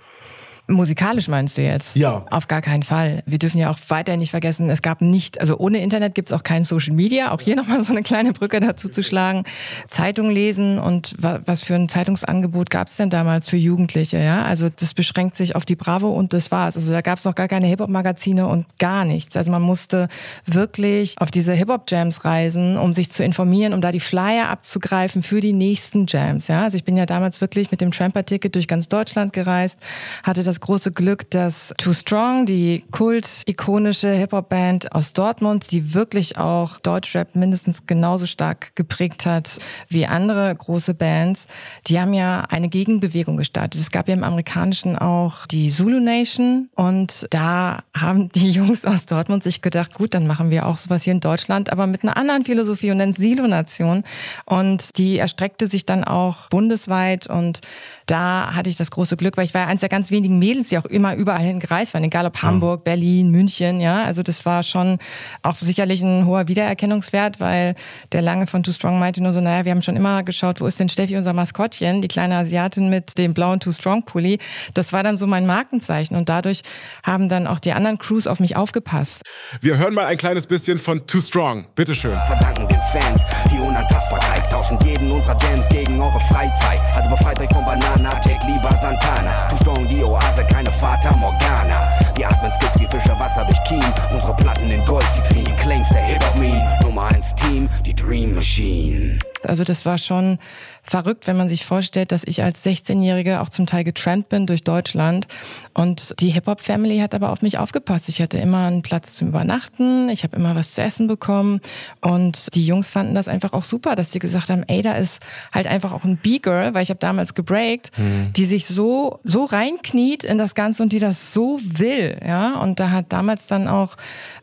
Musikalisch 0.69 1.27
meinst 1.27 1.57
du 1.57 1.63
jetzt? 1.63 1.95
Ja. 1.95 2.25
Auf 2.29 2.47
gar 2.47 2.61
keinen 2.61 2.83
Fall. 2.83 3.23
Wir 3.25 3.39
dürfen 3.39 3.57
ja 3.57 3.71
auch 3.71 3.79
weiterhin 3.87 4.19
nicht 4.19 4.31
vergessen, 4.31 4.69
es 4.69 4.81
gab 4.81 5.01
nicht, 5.01 5.41
also 5.41 5.57
ohne 5.57 5.81
Internet 5.81 6.13
gibt 6.13 6.29
es 6.29 6.37
auch 6.37 6.43
kein 6.43 6.63
Social 6.63 6.93
Media. 6.93 7.31
Auch 7.31 7.41
hier 7.41 7.55
nochmal 7.55 7.83
so 7.83 7.91
eine 7.91 8.03
kleine 8.03 8.33
Brücke 8.33 8.59
dazu 8.59 8.87
zu 8.87 9.03
schlagen. 9.03 9.43
Zeitung 9.87 10.29
lesen 10.29 10.77
und 10.77 11.15
was 11.19 11.63
für 11.63 11.75
ein 11.75 11.89
Zeitungsangebot 11.89 12.69
gab 12.69 12.89
es 12.89 12.97
denn 12.97 13.09
damals 13.09 13.49
für 13.49 13.57
Jugendliche? 13.57 14.19
Ja, 14.19 14.43
also 14.43 14.69
das 14.69 14.93
beschränkt 14.93 15.35
sich 15.35 15.55
auf 15.55 15.65
die 15.65 15.75
Bravo 15.75 16.09
und 16.09 16.33
das 16.33 16.51
war's. 16.51 16.77
Also 16.77 16.93
da 16.93 17.01
gab 17.01 17.17
es 17.17 17.25
noch 17.25 17.35
gar 17.35 17.47
keine 17.47 17.67
Hip-Hop-Magazine 17.67 18.47
und 18.47 18.65
gar 18.77 19.05
nichts. 19.05 19.35
Also 19.35 19.51
man 19.51 19.63
musste 19.63 20.07
wirklich 20.45 21.15
auf 21.17 21.31
diese 21.31 21.53
Hip-Hop-Jams 21.53 22.25
reisen, 22.25 22.77
um 22.77 22.93
sich 22.93 23.09
zu 23.09 23.23
informieren, 23.23 23.73
um 23.73 23.81
da 23.81 23.91
die 23.91 23.99
Flyer 23.99 24.49
abzugreifen 24.49 25.23
für 25.23 25.41
die 25.41 25.53
nächsten 25.53 26.05
Jams. 26.07 26.47
Ja, 26.47 26.63
also 26.63 26.77
ich 26.77 26.83
bin 26.83 26.95
ja 26.95 27.07
damals 27.07 27.41
wirklich 27.41 27.71
mit 27.71 27.81
dem 27.81 27.91
Tramper-Ticket 27.91 28.53
durch 28.53 28.67
ganz 28.67 28.87
Deutschland 28.87 29.33
gereist, 29.33 29.79
hatte 30.23 30.43
das 30.43 30.58
große 30.59 30.91
Glück, 30.91 31.29
dass 31.31 31.73
Too 31.77 31.93
Strong, 31.93 32.45
die 32.45 32.83
kult-ikonische 32.91 34.11
Hip-Hop-Band 34.11 34.93
aus 34.93 35.13
Dortmund, 35.13 35.71
die 35.71 35.93
wirklich 35.93 36.37
auch 36.37 36.79
Deutschrap 36.79 37.35
mindestens 37.35 37.85
genauso 37.85 38.25
stark 38.25 38.75
geprägt 38.75 39.25
hat 39.25 39.59
wie 39.87 40.05
andere 40.05 40.53
große 40.55 40.93
Bands, 40.93 41.47
die 41.87 41.99
haben 41.99 42.13
ja 42.13 42.41
eine 42.49 42.69
Gegenbewegung 42.69 43.37
gestartet. 43.37 43.81
Es 43.81 43.91
gab 43.91 44.07
ja 44.07 44.13
im 44.13 44.23
Amerikanischen 44.23 44.97
auch 44.97 45.45
die 45.47 45.69
Zulu 45.69 45.99
Nation 45.99 46.69
und 46.75 47.27
da 47.29 47.83
haben 47.95 48.29
die 48.29 48.51
Jungs 48.59 48.85
aus 48.85 49.05
Dortmund 49.05 49.43
sich 49.43 49.61
gedacht, 49.61 49.93
gut, 49.93 50.13
dann 50.13 50.27
machen 50.27 50.49
wir 50.49 50.65
auch 50.65 50.77
sowas 50.77 51.03
hier 51.03 51.13
in 51.13 51.19
Deutschland, 51.19 51.71
aber 51.71 51.87
mit 51.87 52.03
einer 52.03 52.17
anderen 52.17 52.45
Philosophie 52.45 52.91
und 52.91 52.97
nennen 52.97 53.13
Silo-Nation. 53.13 54.03
Und 54.45 54.97
die 54.97 55.17
erstreckte 55.17 55.67
sich 55.67 55.85
dann 55.85 56.03
auch 56.03 56.49
bundesweit 56.49 57.27
und 57.27 57.61
da 58.05 58.55
hatte 58.55 58.69
ich 58.69 58.75
das 58.75 58.91
große 58.91 59.17
Glück, 59.17 59.37
weil 59.37 59.45
ich 59.45 59.53
war 59.53 59.61
ja 59.61 59.67
eins 59.67 59.81
der 59.81 59.89
ganz 59.89 60.09
wenigen 60.09 60.39
Mädels, 60.49 60.69
die 60.69 60.77
auch 60.79 60.85
immer 60.85 61.15
überall 61.15 61.43
hingereist 61.43 61.93
waren, 61.93 62.03
egal 62.03 62.25
ob 62.25 62.41
Hamburg, 62.41 62.83
Berlin, 62.83 63.29
München, 63.29 63.79
ja. 63.79 64.03
Also 64.03 64.23
das 64.23 64.45
war 64.45 64.63
schon 64.63 64.97
auch 65.43 65.55
sicherlich 65.55 66.01
ein 66.01 66.25
hoher 66.25 66.47
Wiedererkennungswert, 66.47 67.39
weil 67.39 67.75
der 68.11 68.23
Lange 68.23 68.47
von 68.47 68.63
Too 68.63 68.71
Strong 68.71 68.97
meinte 68.97 69.21
nur 69.21 69.31
so, 69.31 69.41
naja, 69.41 69.65
wir 69.65 69.71
haben 69.71 69.83
schon 69.83 69.95
immer 69.95 70.23
geschaut, 70.23 70.59
wo 70.59 70.65
ist 70.65 70.79
denn 70.79 70.89
Steffi, 70.89 71.17
unser 71.17 71.33
Maskottchen, 71.33 72.01
die 72.01 72.07
kleine 72.07 72.37
Asiatin 72.37 72.89
mit 72.89 73.17
dem 73.19 73.35
blauen 73.35 73.59
Too 73.59 73.71
Strong 73.71 74.05
Pulli. 74.05 74.39
Das 74.73 74.91
war 74.91 75.03
dann 75.03 75.17
so 75.17 75.27
mein 75.27 75.45
Markenzeichen 75.45 76.15
und 76.15 76.29
dadurch 76.29 76.63
haben 77.03 77.29
dann 77.29 77.45
auch 77.45 77.59
die 77.59 77.73
anderen 77.73 77.99
Crews 77.99 78.25
auf 78.25 78.39
mich 78.39 78.55
aufgepasst. 78.55 79.21
Wir 79.61 79.77
hören 79.77 79.93
mal 79.93 80.05
ein 80.05 80.17
kleines 80.17 80.47
bisschen 80.47 80.79
von 80.79 81.05
Too 81.05 81.21
Strong. 81.21 81.67
Bitteschön. 81.75 82.17
Verdanken 82.25 82.67
den 82.67 82.79
Fans 82.91 83.21
die 83.51 83.59
Unantastbarkeit, 83.79 84.51
tauschen 84.51 84.77
jeden 84.83 85.09
unserer 85.09 85.37
Jams 85.41 85.67
gegen 85.69 86.01
eure 86.01 86.19
Freizeit. 86.19 86.81
Also 86.93 87.09
befreit 87.09 87.39
euch 87.39 87.49
von 87.49 87.63
Santana, 87.63 88.19
check 88.19 88.39
lieber 88.45 88.75
Santana. 88.75 89.47
Too 89.47 89.57
strong 89.57 89.87
die 89.87 90.03
Oase, 90.03 90.45
keine 90.51 90.71
Fata 90.73 91.15
Morgana. 91.15 91.97
Wir 92.15 92.27
atmen 92.27 92.51
Skills 92.51 92.77
wie 92.77 92.87
Fische 92.87 93.17
Wasser 93.17 93.45
durch 93.45 93.63
Kien. 93.63 93.83
Unsere 94.11 94.35
Platten 94.35 94.69
in 94.69 94.83
Gold, 94.83 95.05
Vitrine, 95.15 95.55
Claims 95.55 95.87
der 95.89 96.03
Hip-Hop-Meme. 96.03 96.79
Nummer 96.83 97.05
1 97.05 97.35
Team, 97.35 97.69
die 97.85 97.95
Dream 97.95 98.35
Machine. 98.35 99.19
Also 99.45 99.63
das 99.63 99.85
war 99.85 99.97
schon 99.97 100.37
verrückt, 100.83 101.27
wenn 101.27 101.37
man 101.37 101.47
sich 101.47 101.65
vorstellt, 101.65 102.11
dass 102.11 102.23
ich 102.25 102.43
als 102.43 102.65
16-Jährige 102.65 103.39
auch 103.39 103.49
zum 103.49 103.65
Teil 103.65 103.85
getrennt 103.85 104.27
bin 104.27 104.45
durch 104.47 104.63
Deutschland 104.63 105.27
Und 105.73 106.19
die 106.19 106.31
Hip-Hop-Family 106.31 106.99
hat 106.99 107.15
aber 107.15 107.29
auf 107.29 107.41
mich 107.41 107.57
aufgepasst. 107.57 108.09
Ich 108.09 108.21
hatte 108.21 108.37
immer 108.37 108.67
einen 108.67 108.81
Platz 108.81 109.15
zum 109.15 109.29
Übernachten, 109.29 110.09
ich 110.09 110.23
habe 110.23 110.35
immer 110.35 110.55
was 110.55 110.73
zu 110.73 110.81
essen 110.81 111.07
bekommen. 111.07 111.61
Und 112.01 112.53
die 112.53 112.65
Jungs 112.65 112.89
fanden 112.89 113.15
das 113.15 113.29
einfach 113.29 113.53
auch 113.53 113.63
super, 113.69 113.95
dass 113.95 114.11
sie 114.11 114.19
gesagt 114.19 114.49
haben, 114.49 114.63
ey, 114.67 114.81
da 114.81 114.93
ist 114.93 115.21
halt 115.53 115.67
einfach 115.67 115.93
auch 115.93 116.03
ein 116.03 116.17
B-Girl, 116.17 116.73
weil 116.73 116.83
ich 116.83 116.89
habe 116.89 116.99
damals 116.99 117.35
gebreakt, 117.35 117.91
mhm. 117.97 118.33
die 118.33 118.45
sich 118.45 118.65
so, 118.65 119.19
so 119.23 119.45
reinkniet 119.45 120.23
in 120.23 120.37
das 120.37 120.55
Ganze 120.55 120.83
und 120.83 120.91
die 120.91 120.99
das 120.99 121.33
so 121.33 121.59
will. 121.63 122.17
Ja, 122.25 122.55
und 122.55 122.79
da 122.79 122.91
hat 122.91 123.05
damals 123.09 123.47
dann 123.47 123.67
auch 123.67 123.95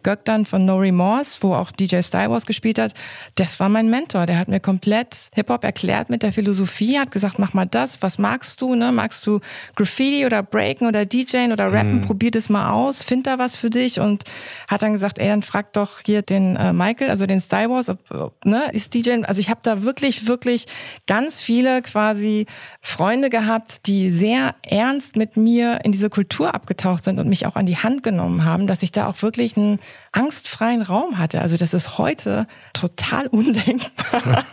Göktan 0.02 0.46
von 0.46 0.64
No 0.64 0.76
Remorse, 0.76 1.38
wo 1.42 1.54
auch 1.54 1.70
DJ 1.70 2.00
Star 2.00 2.30
Wars 2.30 2.46
gespielt 2.46 2.78
hat, 2.78 2.94
das 3.34 3.60
war 3.60 3.68
mein 3.68 3.90
Mentor. 3.90 4.26
Der 4.26 4.38
hat 4.38 4.48
mir 4.48 4.60
komplett 4.60 5.28
Hip-Hop 5.34 5.64
erklärt 5.64 6.08
mit 6.08 6.22
der 6.22 6.32
Philosophie, 6.32 6.98
hat 6.98 7.10
gesagt, 7.10 7.38
mach 7.38 7.52
mal 7.52 7.66
das, 7.66 8.00
was 8.00 8.18
magst 8.18 8.60
du, 8.62 8.74
ne? 8.74 8.92
Magst 8.92 9.26
du 9.26 9.40
Graffiti 9.74 10.24
oder 10.24 10.42
Breaken 10.42 10.86
oder 10.86 11.04
DJ? 11.04 11.26
DJen 11.26 11.52
oder 11.52 11.72
Rappen, 11.72 11.96
mhm. 11.96 12.02
probier 12.02 12.30
das 12.30 12.48
mal 12.48 12.70
aus, 12.70 13.02
find 13.02 13.26
da 13.26 13.38
was 13.38 13.56
für 13.56 13.70
dich 13.70 14.00
und 14.00 14.24
hat 14.68 14.82
dann 14.82 14.92
gesagt, 14.92 15.18
ey, 15.18 15.28
dann 15.28 15.42
frag 15.42 15.72
doch 15.72 16.00
hier 16.04 16.22
den 16.22 16.56
äh, 16.56 16.72
Michael, 16.72 17.10
also 17.10 17.26
den 17.26 17.40
Star 17.40 17.68
Wars, 17.68 17.88
ob, 17.88 18.10
ob, 18.10 18.44
ne, 18.44 18.70
ist 18.72 18.94
DJ, 18.94 19.15
also 19.24 19.40
ich 19.40 19.50
habe 19.50 19.60
da 19.62 19.82
wirklich, 19.82 20.26
wirklich 20.26 20.66
ganz 21.06 21.40
viele 21.40 21.82
quasi 21.82 22.46
Freunde 22.80 23.30
gehabt, 23.30 23.86
die 23.86 24.10
sehr 24.10 24.54
ernst 24.62 25.16
mit 25.16 25.36
mir 25.36 25.80
in 25.84 25.92
diese 25.92 26.10
Kultur 26.10 26.54
abgetaucht 26.54 27.04
sind 27.04 27.18
und 27.18 27.28
mich 27.28 27.46
auch 27.46 27.56
an 27.56 27.66
die 27.66 27.76
Hand 27.76 28.02
genommen 28.02 28.44
haben, 28.44 28.66
dass 28.66 28.82
ich 28.82 28.92
da 28.92 29.08
auch 29.08 29.22
wirklich 29.22 29.56
einen 29.56 29.78
angstfreien 30.12 30.82
Raum 30.82 31.18
hatte. 31.18 31.40
Also 31.40 31.56
das 31.56 31.74
ist 31.74 31.98
heute 31.98 32.46
total 32.72 33.26
undenkbar. 33.28 34.44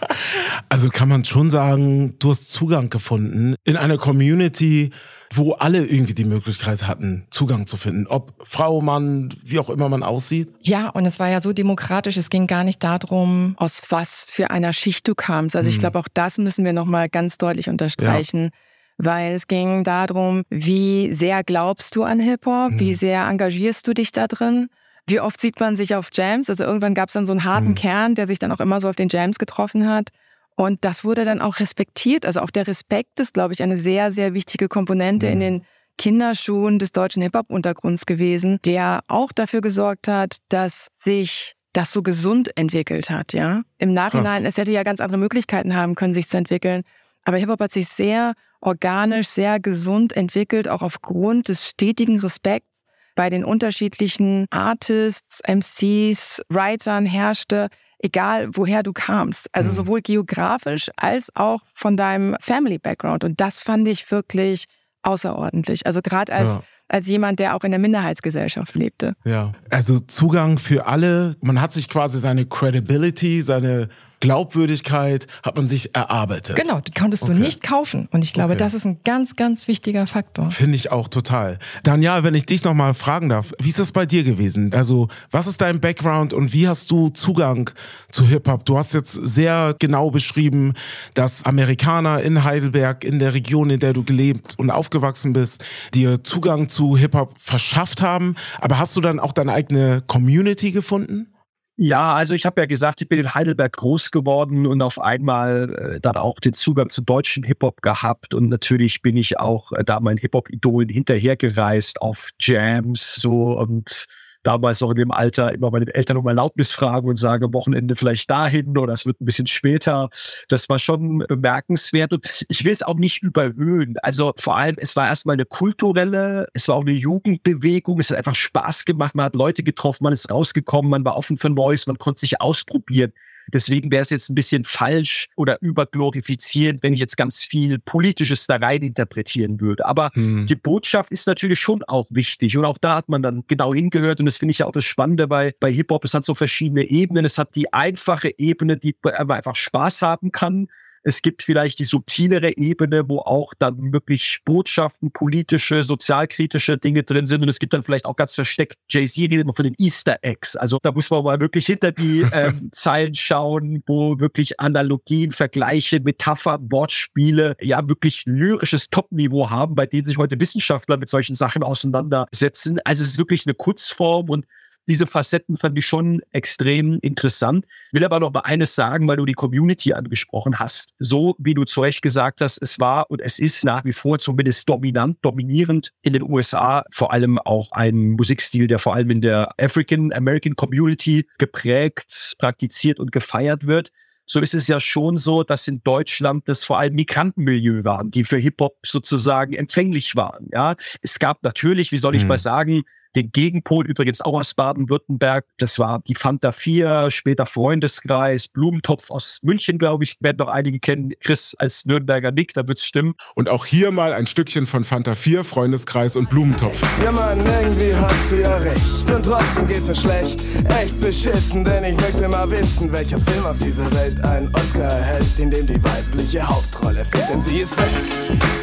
Also 0.69 0.89
kann 0.89 1.09
man 1.09 1.25
schon 1.25 1.51
sagen, 1.51 2.17
du 2.19 2.29
hast 2.29 2.51
Zugang 2.51 2.89
gefunden 2.89 3.55
in 3.63 3.77
einer 3.77 3.97
Community, 3.97 4.91
wo 5.35 5.53
alle 5.53 5.85
irgendwie 5.85 6.13
die 6.13 6.25
Möglichkeit 6.25 6.87
hatten, 6.87 7.25
Zugang 7.29 7.67
zu 7.67 7.77
finden. 7.77 8.07
Ob 8.07 8.33
Frau, 8.43 8.81
Mann, 8.81 9.29
wie 9.43 9.59
auch 9.59 9.69
immer 9.69 9.89
man 9.89 10.03
aussieht. 10.03 10.49
Ja, 10.61 10.89
und 10.89 11.05
es 11.05 11.19
war 11.19 11.29
ja 11.29 11.41
so 11.41 11.53
demokratisch. 11.53 12.17
Es 12.17 12.29
ging 12.29 12.47
gar 12.47 12.63
nicht 12.63 12.83
darum, 12.83 13.55
aus 13.57 13.81
was 13.89 14.25
für 14.29 14.51
einer 14.51 14.73
Schicht 14.73 15.07
du 15.07 15.15
kamst. 15.15 15.55
Also 15.55 15.69
mhm. 15.69 15.73
ich 15.73 15.79
glaube, 15.79 15.99
auch 15.99 16.07
das 16.13 16.37
müssen 16.37 16.65
wir 16.65 16.73
nochmal 16.73 17.09
ganz 17.09 17.37
deutlich 17.37 17.69
unterstreichen. 17.69 18.43
Ja 18.45 18.49
weil 18.97 19.33
es 19.33 19.47
ging 19.47 19.83
darum, 19.83 20.43
wie 20.49 21.11
sehr 21.13 21.43
glaubst 21.43 21.95
du 21.95 22.03
an 22.03 22.19
Hip-Hop, 22.19 22.71
mhm. 22.71 22.79
wie 22.79 22.93
sehr 22.93 23.27
engagierst 23.27 23.87
du 23.87 23.93
dich 23.93 24.11
da 24.11 24.27
drin. 24.27 24.69
Wie 25.07 25.19
oft 25.19 25.41
sieht 25.41 25.59
man 25.59 25.75
sich 25.75 25.95
auf 25.95 26.09
Jams? 26.13 26.49
Also 26.49 26.63
irgendwann 26.63 26.93
gab 26.93 27.09
es 27.09 27.13
dann 27.13 27.25
so 27.25 27.33
einen 27.33 27.43
harten 27.43 27.69
mhm. 27.69 27.75
Kern, 27.75 28.15
der 28.15 28.27
sich 28.27 28.39
dann 28.39 28.51
auch 28.51 28.59
immer 28.59 28.79
so 28.79 28.87
auf 28.87 28.95
den 28.95 29.09
Jams 29.09 29.37
getroffen 29.37 29.89
hat. 29.89 30.09
Und 30.55 30.85
das 30.85 31.03
wurde 31.03 31.25
dann 31.25 31.41
auch 31.41 31.59
respektiert. 31.59 32.25
Also 32.25 32.41
auch 32.41 32.49
der 32.49 32.67
Respekt 32.67 33.19
ist, 33.19 33.33
glaube 33.33 33.53
ich, 33.53 33.63
eine 33.63 33.75
sehr, 33.75 34.11
sehr 34.11 34.33
wichtige 34.33 34.67
Komponente 34.67 35.27
mhm. 35.27 35.33
in 35.33 35.39
den 35.39 35.65
Kinderschuhen 35.97 36.79
des 36.79 36.91
deutschen 36.91 37.21
Hip-Hop-Untergrunds 37.21 38.05
gewesen, 38.05 38.59
der 38.65 39.03
auch 39.07 39.31
dafür 39.31 39.61
gesorgt 39.61 40.07
hat, 40.07 40.37
dass 40.49 40.89
sich 40.93 41.55
das 41.73 41.91
so 41.91 42.03
gesund 42.03 42.55
entwickelt 42.55 43.09
hat, 43.09 43.33
ja. 43.33 43.61
Im 43.79 43.93
Nachhinein, 43.93 44.43
Krass. 44.43 44.53
es 44.53 44.57
hätte 44.57 44.71
ja 44.71 44.83
ganz 44.83 44.99
andere 44.99 45.17
Möglichkeiten 45.17 45.75
haben 45.75 45.95
können, 45.95 46.13
sich 46.13 46.27
zu 46.27 46.37
entwickeln. 46.37 46.83
Aber 47.23 47.37
Hip-Hop 47.37 47.59
hat 47.59 47.71
sich 47.71 47.87
sehr 47.87 48.33
organisch, 48.61 49.27
sehr 49.27 49.59
gesund 49.59 50.13
entwickelt, 50.13 50.67
auch 50.67 50.81
aufgrund 50.81 51.49
des 51.49 51.67
stetigen 51.67 52.19
Respekts 52.19 52.72
bei 53.15 53.29
den 53.29 53.45
unterschiedlichen 53.45 54.47
Artists, 54.49 55.41
MCs, 55.47 56.41
Writern 56.49 57.05
herrschte 57.05 57.69
egal 58.03 58.49
woher 58.53 58.83
du 58.83 58.93
kamst. 58.93 59.47
Also 59.53 59.71
mhm. 59.71 59.75
sowohl 59.75 60.01
geografisch 60.01 60.91
als 60.97 61.31
auch 61.35 61.61
von 61.73 61.97
deinem 61.97 62.35
Family 62.39 62.77
Background. 62.77 63.23
Und 63.23 63.39
das 63.41 63.59
fand 63.59 63.87
ich 63.87 64.11
wirklich 64.11 64.65
außerordentlich. 65.01 65.85
Also 65.85 66.01
gerade 66.01 66.31
als, 66.33 66.55
ja. 66.55 66.63
als 66.87 67.07
jemand, 67.07 67.39
der 67.39 67.55
auch 67.55 67.63
in 67.63 67.71
der 67.71 67.79
Minderheitsgesellschaft 67.79 68.75
lebte. 68.75 69.15
Ja, 69.25 69.53
also 69.69 69.99
Zugang 69.99 70.57
für 70.57 70.85
alle. 70.85 71.35
Man 71.41 71.59
hat 71.59 71.71
sich 71.71 71.89
quasi 71.89 72.19
seine 72.19 72.45
Credibility, 72.45 73.41
seine 73.41 73.87
Glaubwürdigkeit 74.23 75.27
hat 75.43 75.57
man 75.57 75.67
sich 75.67 75.93
erarbeitet. 75.93 76.55
Genau, 76.55 76.79
die 76.79 76.91
konntest 76.91 77.23
okay. 77.23 77.33
du 77.33 77.39
nicht 77.39 77.61
kaufen. 77.61 78.07
Und 78.13 78.23
ich 78.23 78.31
glaube, 78.31 78.53
okay. 78.53 78.59
das 78.59 78.73
ist 78.73 78.85
ein 78.85 78.99
ganz, 79.03 79.35
ganz 79.35 79.67
wichtiger 79.67 80.07
Faktor. 80.07 80.49
Finde 80.49 80.77
ich 80.77 80.93
auch 80.93 81.09
total. 81.09 81.59
Daniel, 81.83 82.23
wenn 82.23 82.33
ich 82.33 82.45
dich 82.45 82.63
nochmal 82.63 82.93
fragen 82.93 83.27
darf, 83.27 83.51
wie 83.59 83.67
ist 83.67 83.79
das 83.79 83.91
bei 83.91 84.05
dir 84.05 84.23
gewesen? 84.23 84.73
Also, 84.73 85.09
was 85.29 85.47
ist 85.47 85.59
dein 85.59 85.81
Background 85.81 86.31
und 86.31 86.53
wie 86.53 86.69
hast 86.69 86.89
du 86.89 87.09
Zugang 87.09 87.69
zu 88.11 88.25
Hip-Hop? 88.25 88.65
Du 88.65 88.77
hast 88.77 88.93
jetzt 88.93 89.11
sehr 89.11 89.75
genau 89.77 90.09
beschrieben, 90.09 90.71
dass 91.15 91.43
Amerikaner 91.43 92.21
in 92.21 92.45
Heidelberg, 92.45 93.03
in 93.03 93.19
der 93.19 93.33
Region, 93.33 93.71
in 93.71 93.81
der 93.81 93.91
du 93.91 94.05
gelebt 94.05 94.53
und 94.57 94.69
aufgewachsen 94.69 95.33
bist, 95.33 95.65
dir 95.93 96.23
Zugang 96.23 96.69
zu 96.69 96.95
Hip-Hop 96.95 97.35
verschafft 97.37 98.01
haben. 98.01 98.35
Aber 98.61 98.79
hast 98.79 98.95
du 98.95 99.01
dann 99.01 99.19
auch 99.19 99.33
deine 99.33 99.51
eigene 99.51 100.01
Community 100.07 100.71
gefunden? 100.71 101.27
Ja, 101.75 102.13
also 102.13 102.35
ich 102.35 102.45
habe 102.45 102.61
ja 102.61 102.67
gesagt, 102.67 103.01
ich 103.01 103.09
bin 103.09 103.17
in 103.19 103.33
Heidelberg 103.33 103.73
groß 103.73 104.11
geworden 104.11 104.67
und 104.67 104.83
auf 104.83 105.01
einmal 105.01 105.95
äh, 105.95 105.99
dann 105.99 106.17
auch 106.17 106.39
den 106.39 106.53
Zugang 106.53 106.89
zu 106.89 107.01
deutschen 107.01 107.43
Hip-Hop 107.43 107.81
gehabt. 107.81 108.35
Und 108.35 108.49
natürlich 108.49 109.01
bin 109.01 109.17
ich 109.17 109.39
auch 109.39 109.71
äh, 109.71 109.83
da 109.83 109.99
meinen 109.99 110.17
Hip-Hop-Idolen 110.17 110.89
hinterhergereist 110.89 111.99
auf 111.99 112.29
Jams 112.39 113.15
so 113.15 113.57
und 113.57 114.05
damals 114.43 114.81
noch 114.81 114.91
in 114.91 114.97
dem 114.97 115.11
Alter 115.11 115.53
immer 115.53 115.71
meine 115.71 115.93
Eltern 115.93 116.17
um 116.17 116.27
Erlaubnis 116.27 116.71
fragen 116.71 117.07
und 117.07 117.15
sage, 117.15 117.53
Wochenende 117.53 117.95
vielleicht 117.95 118.29
dahin 118.29 118.77
oder 118.77 118.93
es 118.93 119.05
wird 119.05 119.19
ein 119.21 119.25
bisschen 119.25 119.47
später. 119.47 120.09
Das 120.49 120.69
war 120.69 120.79
schon 120.79 121.25
bemerkenswert 121.27 122.13
und 122.13 122.45
ich 122.49 122.63
will 122.65 122.73
es 122.73 122.83
auch 122.83 122.95
nicht 122.95 123.23
überhöhen. 123.23 123.95
Also 124.03 124.33
vor 124.37 124.57
allem, 124.57 124.75
es 124.77 124.95
war 124.95 125.07
erstmal 125.07 125.35
eine 125.35 125.45
kulturelle, 125.45 126.47
es 126.53 126.67
war 126.67 126.75
auch 126.75 126.81
eine 126.81 126.91
Jugendbewegung, 126.91 127.99
es 127.99 128.09
hat 128.09 128.17
einfach 128.17 128.35
Spaß 128.35 128.85
gemacht, 128.85 129.15
man 129.15 129.25
hat 129.25 129.35
Leute 129.35 129.63
getroffen, 129.63 130.03
man 130.03 130.13
ist 130.13 130.29
rausgekommen, 130.29 130.91
man 130.91 131.05
war 131.05 131.15
offen 131.15 131.37
für 131.37 131.49
Neues, 131.49 131.87
man 131.87 131.97
konnte 131.97 132.19
sich 132.19 132.41
ausprobieren. 132.41 133.13
Deswegen 133.51 133.91
wäre 133.91 134.01
es 134.01 134.09
jetzt 134.09 134.29
ein 134.29 134.35
bisschen 134.35 134.63
falsch 134.63 135.27
oder 135.35 135.57
überglorifizierend, 135.61 136.83
wenn 136.83 136.93
ich 136.93 136.99
jetzt 136.99 137.17
ganz 137.17 137.43
viel 137.43 137.79
Politisches 137.79 138.47
da 138.47 138.57
rein 138.57 138.81
interpretieren 138.81 139.59
würde. 139.59 139.85
Aber 139.85 140.09
hm. 140.13 140.47
die 140.47 140.55
Botschaft 140.55 141.11
ist 141.11 141.27
natürlich 141.27 141.59
schon 141.59 141.83
auch 141.83 142.07
wichtig. 142.09 142.57
Und 142.57 142.65
auch 142.65 142.77
da 142.77 142.95
hat 142.95 143.09
man 143.09 143.21
dann 143.21 143.43
genau 143.47 143.73
hingehört. 143.73 144.19
Und 144.19 144.25
das 144.25 144.37
finde 144.37 144.51
ich 144.51 144.59
ja 144.59 144.65
auch 144.65 144.71
das 144.71 144.85
Spannende 144.85 145.27
bei, 145.27 145.53
bei 145.59 145.71
Hip-Hop. 145.71 146.05
Es 146.05 146.13
hat 146.13 146.23
so 146.23 146.35
verschiedene 146.35 146.83
Ebenen. 146.83 147.25
Es 147.25 147.37
hat 147.37 147.55
die 147.55 147.71
einfache 147.73 148.31
Ebene, 148.37 148.77
die 148.77 148.95
man 149.03 149.31
einfach 149.31 149.55
Spaß 149.55 150.01
haben 150.01 150.31
kann. 150.31 150.67
Es 151.03 151.21
gibt 151.21 151.43
vielleicht 151.43 151.79
die 151.79 151.83
subtilere 151.83 152.57
Ebene, 152.57 153.07
wo 153.07 153.19
auch 153.19 153.53
dann 153.59 153.93
wirklich 153.93 154.39
Botschaften, 154.45 155.11
politische, 155.11 155.83
sozialkritische 155.83 156.77
Dinge 156.77 157.03
drin 157.03 157.27
sind. 157.27 157.41
Und 157.41 157.49
es 157.49 157.59
gibt 157.59 157.73
dann 157.73 157.83
vielleicht 157.83 158.05
auch 158.05 158.15
ganz 158.15 158.35
versteckt, 158.35 158.75
Jay-Z 158.89 159.17
redet 159.23 159.41
immer 159.41 159.53
von 159.53 159.65
den 159.65 159.75
Easter 159.77 160.17
Eggs. 160.21 160.55
Also 160.55 160.79
da 160.81 160.91
muss 160.91 161.09
man 161.09 161.23
mal 161.23 161.39
wirklich 161.39 161.65
hinter 161.65 161.91
die 161.91 162.21
ähm, 162.33 162.69
Zeilen 162.71 163.15
schauen, 163.15 163.83
wo 163.85 164.19
wirklich 164.19 164.59
Analogien, 164.59 165.31
Vergleiche, 165.31 165.99
Metaphern, 165.99 166.71
Wortspiele, 166.71 167.55
ja 167.61 167.87
wirklich 167.87 168.23
lyrisches 168.25 168.89
Top-Niveau 168.89 169.49
haben, 169.49 169.75
bei 169.75 169.85
denen 169.85 170.05
sich 170.05 170.17
heute 170.17 170.39
Wissenschaftler 170.39 170.97
mit 170.97 171.09
solchen 171.09 171.35
Sachen 171.35 171.63
auseinandersetzen. 171.63 172.79
Also 172.85 173.03
es 173.03 173.09
ist 173.09 173.17
wirklich 173.17 173.45
eine 173.45 173.53
Kurzform 173.53 174.29
und 174.29 174.45
diese 174.87 175.07
Facetten 175.07 175.57
fand 175.57 175.77
ich 175.77 175.85
schon 175.85 176.21
extrem 176.31 176.99
interessant. 177.01 177.65
Will 177.91 178.03
aber 178.03 178.19
noch 178.19 178.33
mal 178.33 178.41
eines 178.41 178.75
sagen, 178.75 179.07
weil 179.07 179.17
du 179.17 179.25
die 179.25 179.33
Community 179.33 179.93
angesprochen 179.93 180.59
hast. 180.59 180.93
So 180.97 181.35
wie 181.39 181.53
du 181.53 181.63
zu 181.63 181.81
Recht 181.81 182.01
gesagt 182.01 182.41
hast, 182.41 182.61
es 182.61 182.79
war 182.79 183.09
und 183.09 183.21
es 183.21 183.39
ist 183.39 183.63
nach 183.63 183.85
wie 183.85 183.93
vor 183.93 184.19
zumindest 184.19 184.67
dominant, 184.67 185.17
dominierend 185.21 185.91
in 186.01 186.13
den 186.13 186.23
USA, 186.23 186.83
vor 186.91 187.13
allem 187.13 187.39
auch 187.39 187.71
ein 187.71 188.11
Musikstil, 188.11 188.67
der 188.67 188.79
vor 188.79 188.95
allem 188.95 189.09
in 189.09 189.21
der 189.21 189.49
African 189.59 190.11
American 190.13 190.55
Community 190.55 191.27
geprägt, 191.37 192.35
praktiziert 192.39 192.99
und 192.99 193.11
gefeiert 193.11 193.65
wird 193.67 193.91
so 194.25 194.39
ist 194.39 194.53
es 194.53 194.67
ja 194.67 194.79
schon 194.79 195.17
so, 195.17 195.43
dass 195.43 195.67
in 195.67 195.81
Deutschland 195.83 196.47
das 196.47 196.63
vor 196.63 196.79
allem 196.79 196.95
Migrantenmilieu 196.95 197.83
waren, 197.83 198.11
die 198.11 198.23
für 198.23 198.37
Hip-Hop 198.37 198.77
sozusagen 198.85 199.53
empfänglich 199.53 200.15
waren. 200.15 200.47
Ja, 200.51 200.75
es 201.01 201.19
gab 201.19 201.43
natürlich, 201.43 201.91
wie 201.91 201.97
soll 201.97 202.15
ich 202.15 202.23
mhm. 202.23 202.29
mal 202.29 202.37
sagen, 202.37 202.83
den 203.15 203.31
Gegenpol 203.31 203.85
übrigens 203.85 204.21
auch 204.21 204.39
aus 204.39 204.53
Baden-Württemberg. 204.53 205.45
Das 205.57 205.79
war 205.79 206.01
die 206.07 206.15
Fanta 206.15 206.51
4, 206.51 207.11
später 207.11 207.45
Freundeskreis, 207.45 208.47
Blumentopf 208.47 209.11
aus 209.11 209.39
München, 209.43 209.77
glaube 209.77 210.03
ich, 210.03 210.17
werden 210.19 210.37
noch 210.37 210.47
einige 210.49 210.79
kennen. 210.79 211.13
Chris 211.19 211.55
als 211.57 211.85
Nürnberger 211.85 212.31
Nick, 212.31 212.53
da 212.53 212.67
wird's 212.67 212.85
stimmen. 212.85 213.13
Und 213.35 213.49
auch 213.49 213.65
hier 213.65 213.91
mal 213.91 214.13
ein 214.13 214.27
Stückchen 214.27 214.65
von 214.65 214.83
Fanta 214.83 215.15
4, 215.15 215.43
Freundeskreis 215.43 216.15
und 216.15 216.29
Blumentopf. 216.29 216.81
Ja 217.03 217.11
Mann, 217.11 217.39
irgendwie 217.45 217.95
hast 217.95 218.31
du 218.31 218.41
ja 218.41 218.57
recht 218.57 219.09
und 219.09 219.23
trotzdem 219.23 219.67
geht's 219.67 219.87
mir 219.87 219.95
schlecht. 219.95 220.41
Echt 220.69 220.99
beschissen, 220.99 221.63
denn 221.63 221.83
ich 221.83 221.95
möchte 221.97 222.27
mal 222.27 222.49
wissen, 222.49 222.91
welcher 222.91 223.19
Film 223.19 223.45
auf 223.45 223.57
dieser 223.59 223.91
Welt 223.93 224.23
einen 224.23 224.53
Oscar 224.55 224.83
erhält, 224.83 225.39
in 225.39 225.51
dem 225.51 225.67
die 225.67 225.83
weibliche 225.83 226.47
Hauptrolle 226.47 227.05
fehlt, 227.05 227.29
denn 227.29 227.41
sie 227.41 227.59
ist 227.59 227.77
weg. 227.77 227.83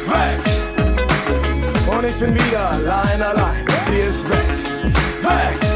Weg! 0.07 0.80
Und 1.97 2.05
ich 2.05 2.15
bin 2.15 2.33
wieder 2.33 2.71
allein, 2.71 3.21
allein. 3.21 3.65
Sie 3.85 3.99
ist 3.99 4.27
weg, 4.29 4.93
weg. 5.21 5.71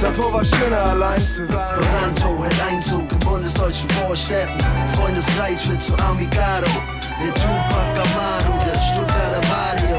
Davor 0.00 0.32
war 0.32 0.44
schöner 0.44 0.80
allein 0.80 1.20
zu 1.20 1.46
sein. 1.46 1.80
Toronto 1.80 2.44
hält 2.44 2.62
Einzug 2.70 3.12
in 3.12 3.18
bundesdeutschen 3.18 3.88
Vorstädten. 3.90 4.58
Freundeskreis 4.94 5.68
wird 5.68 5.82
zu 5.82 5.92
Amigado. 6.04 6.70
Der 7.20 7.34
Tupac 7.34 7.92
Amaro, 7.94 8.58
der 8.64 8.80
Stuttgarter 8.80 9.40
Mario. 9.48 9.98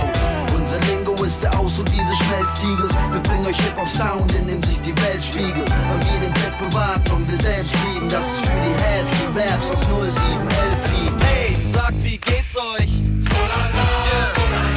Unser 0.56 0.80
Lingo 0.88 1.14
Reste 1.22 1.50
aus 1.58 1.78
und 1.80 1.90
diese 1.92 2.14
Schmelztiegel. 2.24 2.90
Wir 3.12 3.22
bringen 3.22 3.46
euch 3.46 3.58
Hip-Hop-Sound, 3.58 4.34
in 4.36 4.48
dem 4.48 4.64
sich 4.64 4.82
die 4.82 4.96
Welt 5.04 5.24
spiegelt. 5.24 5.70
Weil 5.70 6.14
wir 6.14 6.20
den 6.22 6.34
Black 6.34 6.58
bewahrt 6.58 7.12
und 7.12 7.30
wir 7.30 7.38
selbst 7.38 7.76
lieben. 7.86 8.10
Das 8.10 8.26
ist 8.26 8.46
für 8.46 8.62
die 8.62 8.84
Heads, 8.84 9.12
die 9.20 9.40
Raps 9.40 9.70
aus 9.72 9.88
0711 9.88 10.92
lieben. 10.94 11.18
Hey, 11.22 11.58
sagt, 11.72 12.04
wie 12.04 12.18
geht's 12.18 12.58
euch? 12.58 12.90
Yeah. 13.20 13.30
Solana. 13.30 13.90
Oh, 13.90 14.40
und 14.40 14.40
wie 14.40 14.60
stehen 14.60 14.69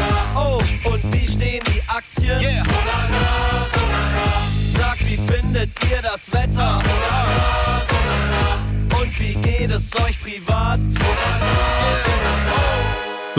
Aktien? 2.23 2.41
Yeah. 2.41 2.63
Solana, 2.65 3.67
Solana. 3.75 4.79
Sagt, 4.79 5.01
wie 5.01 5.17
findet 5.17 5.71
ihr 5.91 6.03
das 6.03 6.33
Wetter? 6.33 6.81
Solana, 6.81 7.83
Solana. 7.89 9.01
Und 9.03 9.21
wie 9.21 9.35
geht 9.35 9.73
es 9.73 9.95
euch 10.01 10.21
privat? 10.21 10.81
Solana. 10.83 11.62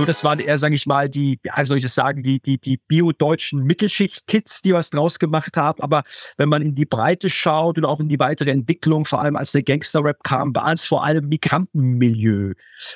So, 0.03 0.07
das 0.07 0.25
waren 0.25 0.39
eher, 0.39 0.59
sage 0.59 0.75
ich 0.75 0.85
mal, 0.85 1.07
die, 1.07 1.39
ja, 1.45 1.63
soll 1.63 1.77
ich 1.77 1.83
das 1.83 1.95
sagen, 1.95 2.23
die, 2.23 2.41
die, 2.41 2.57
die 2.57 2.75
bio-deutschen 2.89 3.63
Mittelschicht-Kids, 3.63 4.61
die 4.61 4.73
was 4.73 4.89
draus 4.89 5.17
gemacht 5.17 5.55
haben. 5.55 5.81
Aber 5.81 6.03
wenn 6.35 6.49
man 6.49 6.61
in 6.61 6.75
die 6.75 6.83
Breite 6.83 7.29
schaut 7.29 7.77
und 7.77 7.85
auch 7.85 8.01
in 8.01 8.09
die 8.09 8.19
weitere 8.19 8.51
Entwicklung, 8.51 9.05
vor 9.05 9.21
allem 9.21 9.37
als 9.37 9.53
der 9.53 9.63
Gangster-Rap 9.63 10.21
kam, 10.25 10.53
war 10.53 10.73
es 10.73 10.85
vor 10.85 11.05
allem 11.05 11.29
Migrantenmilieu. 11.29 12.51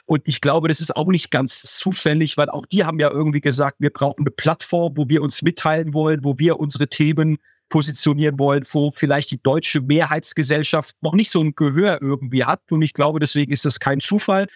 Und 0.05 0.27
ich 0.27 0.41
glaube, 0.41 0.67
das 0.67 0.81
ist 0.81 0.97
auch 0.97 1.07
nicht 1.07 1.31
ganz 1.31 1.61
zufällig, 1.61 2.35
weil 2.35 2.49
auch 2.49 2.65
die 2.65 2.83
haben 2.83 2.99
ja 2.99 3.09
irgendwie 3.09 3.39
gesagt, 3.39 3.77
wir 3.79 3.93
brauchen 3.93 4.23
eine 4.23 4.31
Plattform, 4.31 4.97
wo 4.97 5.07
wir 5.07 5.21
uns 5.21 5.41
mitteilen 5.41 5.93
wollen, 5.93 6.25
wo 6.25 6.37
wir 6.39 6.59
unsere 6.59 6.89
Themen 6.89 7.37
positionieren 7.69 8.37
wollen, 8.37 8.65
wo 8.73 8.91
vielleicht 8.91 9.31
die 9.31 9.41
deutsche 9.41 9.79
Mehrheitsgesellschaft 9.79 10.97
noch 10.99 11.13
nicht 11.13 11.31
so 11.31 11.39
ein 11.39 11.55
Gehör 11.55 12.01
irgendwie 12.01 12.43
hat. 12.43 12.69
Und 12.69 12.81
ich 12.81 12.91
glaube, 12.91 13.21
deswegen 13.21 13.53
ist 13.53 13.63
das 13.63 13.79
kein 13.79 14.01
Zufall 14.01 14.47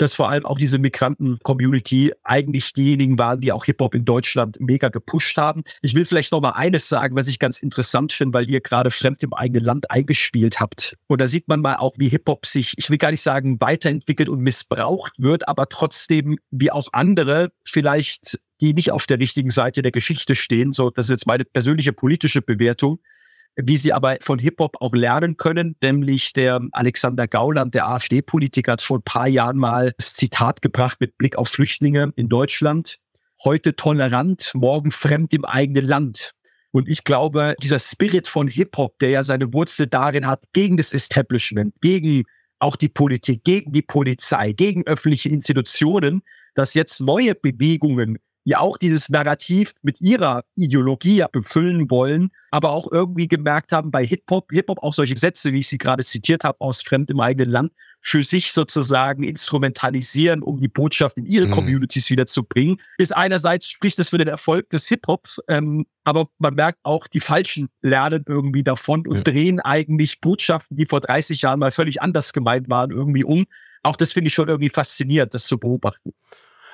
dass 0.00 0.14
vor 0.14 0.30
allem 0.30 0.46
auch 0.46 0.58
diese 0.58 0.78
Migranten-Community 0.78 2.12
eigentlich 2.24 2.72
diejenigen 2.72 3.18
waren, 3.18 3.40
die 3.40 3.52
auch 3.52 3.64
Hip-Hop 3.64 3.94
in 3.94 4.04
Deutschland 4.04 4.58
mega 4.60 4.88
gepusht 4.88 5.36
haben. 5.36 5.62
Ich 5.82 5.94
will 5.94 6.04
vielleicht 6.04 6.32
noch 6.32 6.40
mal 6.40 6.50
eines 6.50 6.88
sagen, 6.88 7.16
was 7.16 7.28
ich 7.28 7.38
ganz 7.38 7.62
interessant 7.62 8.12
finde, 8.12 8.38
weil 8.38 8.48
ihr 8.48 8.60
gerade 8.60 8.90
fremd 8.90 9.22
im 9.22 9.34
eigenen 9.34 9.64
Land 9.64 9.90
eingespielt 9.90 10.60
habt. 10.60 10.96
Und 11.06 11.20
da 11.20 11.28
sieht 11.28 11.48
man 11.48 11.60
mal 11.60 11.76
auch, 11.76 11.94
wie 11.98 12.08
Hip-Hop 12.08 12.46
sich, 12.46 12.72
ich 12.76 12.88
will 12.88 12.98
gar 12.98 13.10
nicht 13.10 13.22
sagen, 13.22 13.60
weiterentwickelt 13.60 14.28
und 14.28 14.40
missbraucht 14.40 15.12
wird, 15.18 15.48
aber 15.48 15.68
trotzdem, 15.68 16.38
wie 16.50 16.70
auch 16.70 16.88
andere 16.92 17.52
vielleicht 17.64 18.38
die 18.60 18.74
nicht 18.74 18.92
auf 18.92 19.06
der 19.06 19.18
richtigen 19.18 19.50
Seite 19.50 19.82
der 19.82 19.90
Geschichte 19.90 20.34
stehen. 20.34 20.72
So, 20.72 20.90
das 20.90 21.06
ist 21.06 21.10
jetzt 21.10 21.26
meine 21.26 21.44
persönliche 21.44 21.92
politische 21.92 22.42
Bewertung 22.42 23.00
wie 23.56 23.76
sie 23.76 23.92
aber 23.92 24.16
von 24.20 24.38
Hip-Hop 24.38 24.76
auch 24.80 24.94
lernen 24.94 25.36
können. 25.36 25.76
Nämlich 25.82 26.32
der 26.32 26.60
Alexander 26.72 27.26
Gauland, 27.26 27.74
der 27.74 27.88
AfD-Politiker, 27.88 28.72
hat 28.72 28.82
vor 28.82 28.98
ein 28.98 29.02
paar 29.02 29.28
Jahren 29.28 29.56
mal 29.56 29.92
das 29.96 30.14
Zitat 30.14 30.62
gebracht 30.62 30.98
mit 31.00 31.16
Blick 31.18 31.36
auf 31.36 31.48
Flüchtlinge 31.48 32.12
in 32.16 32.28
Deutschland. 32.28 32.96
Heute 33.44 33.74
tolerant, 33.74 34.52
morgen 34.54 34.90
fremd 34.90 35.32
im 35.32 35.44
eigenen 35.44 35.84
Land. 35.84 36.32
Und 36.72 36.88
ich 36.88 37.04
glaube, 37.04 37.54
dieser 37.62 37.78
Spirit 37.78 38.28
von 38.28 38.46
Hip-Hop, 38.46 38.98
der 39.00 39.10
ja 39.10 39.24
seine 39.24 39.52
Wurzel 39.52 39.86
darin 39.86 40.26
hat, 40.26 40.44
gegen 40.52 40.76
das 40.76 40.92
Establishment, 40.92 41.74
gegen 41.80 42.24
auch 42.60 42.76
die 42.76 42.88
Politik, 42.88 43.42
gegen 43.42 43.72
die 43.72 43.82
Polizei, 43.82 44.52
gegen 44.52 44.86
öffentliche 44.86 45.30
Institutionen, 45.30 46.22
dass 46.54 46.74
jetzt 46.74 47.00
neue 47.00 47.34
Bewegungen 47.34 48.18
die 48.44 48.56
auch 48.56 48.76
dieses 48.78 49.08
Narrativ 49.08 49.72
mit 49.82 50.00
ihrer 50.00 50.44
Ideologie 50.54 51.24
befüllen 51.30 51.90
wollen, 51.90 52.30
aber 52.50 52.70
auch 52.70 52.90
irgendwie 52.90 53.28
gemerkt 53.28 53.72
haben, 53.72 53.90
bei 53.90 54.04
Hip-Hop, 54.04 54.50
Hip-Hop 54.50 54.82
auch 54.82 54.94
solche 54.94 55.16
Sätze, 55.16 55.52
wie 55.52 55.60
ich 55.60 55.68
sie 55.68 55.78
gerade 55.78 56.04
zitiert 56.04 56.44
habe, 56.44 56.60
aus 56.60 56.82
Fremd 56.82 57.10
im 57.10 57.20
eigenen 57.20 57.50
Land, 57.50 57.72
für 58.00 58.22
sich 58.22 58.52
sozusagen 58.52 59.22
instrumentalisieren, 59.22 60.42
um 60.42 60.58
die 60.58 60.68
Botschaft 60.68 61.18
in 61.18 61.26
ihre 61.26 61.46
mhm. 61.46 61.52
Communities 61.52 62.08
wiederzubringen, 62.08 62.78
ist 62.96 63.14
einerseits 63.14 63.68
spricht 63.68 63.98
das 63.98 64.08
für 64.08 64.18
den 64.18 64.28
Erfolg 64.28 64.70
des 64.70 64.88
Hip-Hops, 64.88 65.40
ähm, 65.48 65.86
aber 66.04 66.28
man 66.38 66.54
merkt 66.54 66.78
auch, 66.82 67.06
die 67.06 67.20
Falschen 67.20 67.68
lernen 67.82 68.24
irgendwie 68.26 68.62
davon 68.62 69.06
und 69.06 69.16
ja. 69.16 69.22
drehen 69.22 69.60
eigentlich 69.60 70.20
Botschaften, 70.20 70.76
die 70.76 70.86
vor 70.86 71.00
30 71.00 71.42
Jahren 71.42 71.60
mal 71.60 71.70
völlig 71.70 72.00
anders 72.00 72.32
gemeint 72.32 72.70
waren, 72.70 72.90
irgendwie 72.90 73.24
um. 73.24 73.44
Auch 73.82 73.96
das 73.96 74.12
finde 74.12 74.28
ich 74.28 74.34
schon 74.34 74.48
irgendwie 74.48 74.70
faszinierend, 74.70 75.34
das 75.34 75.44
zu 75.44 75.58
beobachten. 75.58 76.12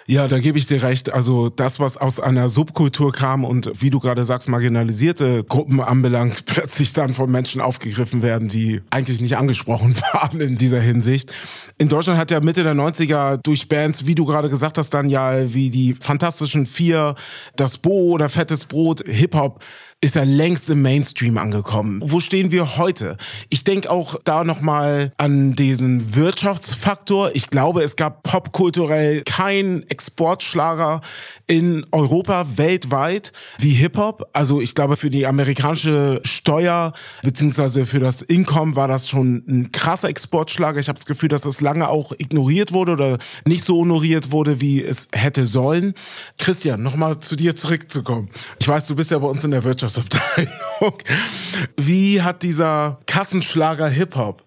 Ja, 0.08 0.28
da 0.28 0.38
gebe 0.38 0.56
ich 0.56 0.66
dir 0.66 0.84
recht. 0.84 1.12
Also 1.12 1.48
das, 1.48 1.80
was 1.80 1.96
aus 1.96 2.20
einer 2.20 2.48
Subkultur 2.48 3.10
kam 3.12 3.44
und 3.44 3.72
wie 3.82 3.90
du 3.90 3.98
gerade 3.98 4.24
sagst, 4.24 4.48
marginalisierte 4.48 5.42
Gruppen 5.42 5.80
anbelangt, 5.80 6.44
plötzlich 6.46 6.92
dann 6.92 7.12
von 7.12 7.28
Menschen 7.28 7.60
aufgegriffen 7.60 8.22
werden, 8.22 8.46
die 8.46 8.82
eigentlich 8.90 9.20
nicht 9.20 9.36
angesprochen 9.36 9.96
waren 10.12 10.40
in 10.40 10.56
dieser 10.56 10.80
Hinsicht. 10.80 11.32
In 11.78 11.88
Deutschland 11.88 12.20
hat 12.20 12.30
ja 12.30 12.40
Mitte 12.40 12.62
der 12.62 12.74
90er 12.74 13.38
durch 13.38 13.68
Bands, 13.68 14.06
wie 14.06 14.14
du 14.14 14.24
gerade 14.24 14.48
gesagt 14.48 14.78
hast, 14.78 14.90
dann 14.90 15.10
ja 15.10 15.52
wie 15.52 15.70
die 15.70 15.94
Fantastischen 15.94 16.66
Vier, 16.66 17.16
das 17.56 17.78
Bo 17.78 18.12
oder 18.12 18.28
Fettes 18.28 18.64
Brot, 18.64 19.02
Hip-Hop 19.06 19.60
ist 20.02 20.14
ja 20.14 20.24
längst 20.24 20.68
im 20.68 20.82
Mainstream 20.82 21.38
angekommen. 21.38 22.02
Wo 22.04 22.20
stehen 22.20 22.50
wir 22.50 22.76
heute? 22.76 23.16
Ich 23.48 23.64
denke 23.64 23.90
auch 23.90 24.16
da 24.24 24.44
nochmal 24.44 25.10
an 25.16 25.54
diesen 25.54 26.14
Wirtschaftsfaktor. 26.14 27.30
Ich 27.34 27.48
glaube, 27.48 27.82
es 27.82 27.96
gab 27.96 28.22
popkulturell 28.22 29.22
keinen 29.22 29.88
Exportschlager 29.88 31.00
in 31.46 31.86
Europa 31.92 32.46
weltweit 32.56 33.32
wie 33.58 33.70
Hip-Hop. 33.70 34.28
Also 34.34 34.60
ich 34.60 34.74
glaube, 34.74 34.96
für 34.96 35.08
die 35.08 35.26
amerikanische 35.26 36.20
Steuer 36.24 36.92
beziehungsweise 37.22 37.86
für 37.86 38.00
das 38.00 38.20
Income 38.20 38.76
war 38.76 38.88
das 38.88 39.08
schon 39.08 39.44
ein 39.48 39.72
krasser 39.72 40.10
Exportschlager. 40.10 40.78
Ich 40.78 40.88
habe 40.88 40.98
das 40.98 41.06
Gefühl, 41.06 41.30
dass 41.30 41.40
das 41.40 41.62
lange 41.62 41.88
auch 41.88 42.12
ignoriert 42.18 42.74
wurde 42.74 42.92
oder 42.92 43.18
nicht 43.46 43.64
so 43.64 43.78
honoriert 43.78 44.30
wurde, 44.30 44.60
wie 44.60 44.84
es 44.84 45.08
hätte 45.12 45.46
sollen. 45.46 45.94
Christian, 46.36 46.82
nochmal 46.82 47.18
zu 47.20 47.34
dir 47.34 47.56
zurückzukommen. 47.56 48.28
Ich 48.60 48.68
weiß, 48.68 48.86
du 48.88 48.94
bist 48.94 49.10
ja 49.10 49.18
bei 49.18 49.28
uns 49.28 49.42
in 49.42 49.52
der 49.52 49.64
Wirtschaft 49.64 49.85
Wirtschaftsabteilung. 49.86 50.98
Wie 51.76 52.22
hat 52.22 52.42
dieser 52.42 52.98
Kassenschlager 53.06 53.88
Hip-Hop 53.88 54.42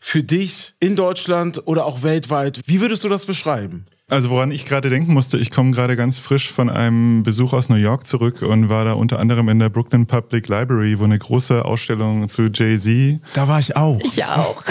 für 0.00 0.22
dich 0.22 0.74
in 0.80 0.96
Deutschland 0.96 1.62
oder 1.66 1.86
auch 1.86 2.02
weltweit, 2.02 2.60
wie 2.66 2.80
würdest 2.80 3.04
du 3.04 3.08
das 3.08 3.26
beschreiben? 3.26 3.86
Also 4.10 4.28
woran 4.28 4.50
ich 4.50 4.66
gerade 4.66 4.90
denken 4.90 5.14
musste, 5.14 5.38
ich 5.38 5.50
komme 5.50 5.72
gerade 5.72 5.96
ganz 5.96 6.18
frisch 6.18 6.52
von 6.52 6.68
einem 6.68 7.22
Besuch 7.22 7.54
aus 7.54 7.70
New 7.70 7.76
York 7.76 8.06
zurück 8.06 8.42
und 8.42 8.68
war 8.68 8.84
da 8.84 8.92
unter 8.92 9.18
anderem 9.18 9.48
in 9.48 9.58
der 9.58 9.70
Brooklyn 9.70 10.06
Public 10.06 10.48
Library, 10.48 10.98
wo 10.98 11.04
eine 11.04 11.18
große 11.18 11.64
Ausstellung 11.64 12.28
zu 12.28 12.50
Jay-Z. 12.52 13.20
Da 13.32 13.48
war 13.48 13.58
ich 13.58 13.76
auch. 13.76 13.98
Ich 14.04 14.22
auch. 14.24 14.62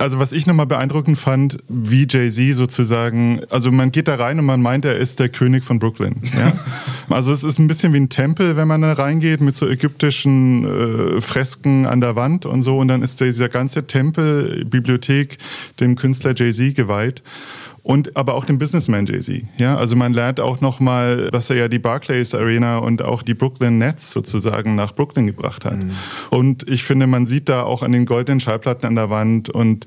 Also 0.00 0.18
was 0.18 0.32
ich 0.32 0.46
nochmal 0.46 0.64
beeindruckend 0.64 1.18
fand, 1.18 1.58
wie 1.68 2.06
Jay-Z 2.08 2.56
sozusagen, 2.56 3.42
also 3.50 3.70
man 3.70 3.92
geht 3.92 4.08
da 4.08 4.14
rein 4.14 4.38
und 4.38 4.46
man 4.46 4.62
meint, 4.62 4.86
er 4.86 4.96
ist 4.96 5.20
der 5.20 5.28
König 5.28 5.62
von 5.62 5.78
Brooklyn. 5.78 6.22
Ja? 6.34 6.54
also 7.14 7.32
es 7.32 7.44
ist 7.44 7.58
ein 7.58 7.68
bisschen 7.68 7.92
wie 7.92 7.98
ein 7.98 8.08
Tempel, 8.08 8.56
wenn 8.56 8.66
man 8.66 8.80
da 8.80 8.94
reingeht, 8.94 9.42
mit 9.42 9.54
so 9.54 9.68
ägyptischen 9.68 10.64
äh, 10.64 11.20
Fresken 11.20 11.84
an 11.84 12.00
der 12.00 12.16
Wand 12.16 12.46
und 12.46 12.62
so. 12.62 12.78
Und 12.78 12.88
dann 12.88 13.02
ist 13.02 13.20
dieser 13.20 13.50
ganze 13.50 13.86
Tempel, 13.86 14.64
Bibliothek 14.64 15.36
dem 15.80 15.96
Künstler 15.96 16.32
Jay-Z 16.34 16.74
geweiht 16.74 17.22
und 17.82 18.16
aber 18.16 18.34
auch 18.34 18.44
dem 18.44 18.58
Businessman 18.58 19.06
Jay-Z. 19.06 19.42
Ja, 19.56 19.76
also 19.76 19.96
man 19.96 20.12
lernt 20.12 20.40
auch 20.40 20.60
nochmal, 20.60 21.30
dass 21.30 21.50
er 21.50 21.56
ja 21.56 21.68
die 21.68 21.78
Barclays 21.78 22.34
Arena 22.34 22.78
und 22.78 23.02
auch 23.02 23.22
die 23.22 23.34
Brooklyn 23.34 23.78
Nets 23.78 24.10
sozusagen 24.10 24.74
nach 24.74 24.94
Brooklyn 24.94 25.26
gebracht 25.26 25.64
hat. 25.64 25.82
Mhm. 25.82 25.90
Und 26.30 26.68
ich 26.68 26.84
finde, 26.84 27.06
man 27.06 27.26
sieht 27.26 27.48
da 27.48 27.62
auch 27.62 27.82
an 27.82 27.92
den 27.92 28.06
goldenen 28.06 28.40
Schallplatten 28.40 28.86
an 28.86 28.94
der 28.96 29.10
Wand 29.10 29.48
und 29.48 29.86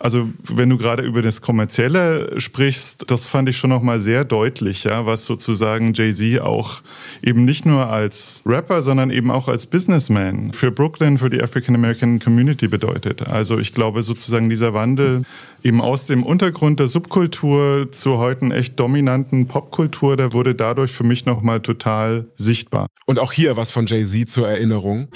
also 0.00 0.30
wenn 0.48 0.70
du 0.70 0.78
gerade 0.78 1.02
über 1.02 1.20
das 1.20 1.42
Kommerzielle 1.42 2.40
sprichst, 2.40 3.10
das 3.10 3.26
fand 3.26 3.50
ich 3.50 3.58
schon 3.58 3.68
nochmal 3.68 4.00
sehr 4.00 4.24
deutlich, 4.24 4.84
ja, 4.84 5.04
was 5.04 5.26
sozusagen 5.26 5.92
Jay-Z 5.92 6.40
auch 6.40 6.80
eben 7.22 7.44
nicht 7.44 7.66
nur 7.66 7.86
als 7.86 8.42
Rapper, 8.46 8.80
sondern 8.80 9.10
eben 9.10 9.30
auch 9.30 9.46
als 9.46 9.66
Businessman 9.66 10.54
für 10.54 10.70
Brooklyn, 10.70 11.18
für 11.18 11.28
die 11.28 11.42
African 11.42 11.74
American 11.74 12.18
Community 12.18 12.66
bedeutet. 12.66 13.28
Also 13.28 13.58
ich 13.58 13.74
glaube 13.74 14.02
sozusagen 14.02 14.48
dieser 14.48 14.72
Wandel 14.72 15.22
eben 15.62 15.80
aus 15.80 16.06
dem 16.06 16.22
Untergrund 16.22 16.80
der 16.80 16.88
Subkultur 16.88 17.90
zur 17.90 18.18
heute 18.18 18.46
echt 18.54 18.78
dominanten 18.80 19.46
Popkultur, 19.46 20.16
der 20.16 20.32
wurde 20.32 20.54
dadurch 20.54 20.92
für 20.92 21.04
mich 21.04 21.26
nochmal 21.26 21.60
total 21.60 22.26
sichtbar. 22.36 22.86
Und 23.06 23.18
auch 23.18 23.32
hier 23.32 23.56
was 23.56 23.70
von 23.70 23.86
Jay-Z 23.86 24.28
zur 24.28 24.48
Erinnerung. 24.48 25.08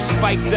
Spiked 0.00 0.50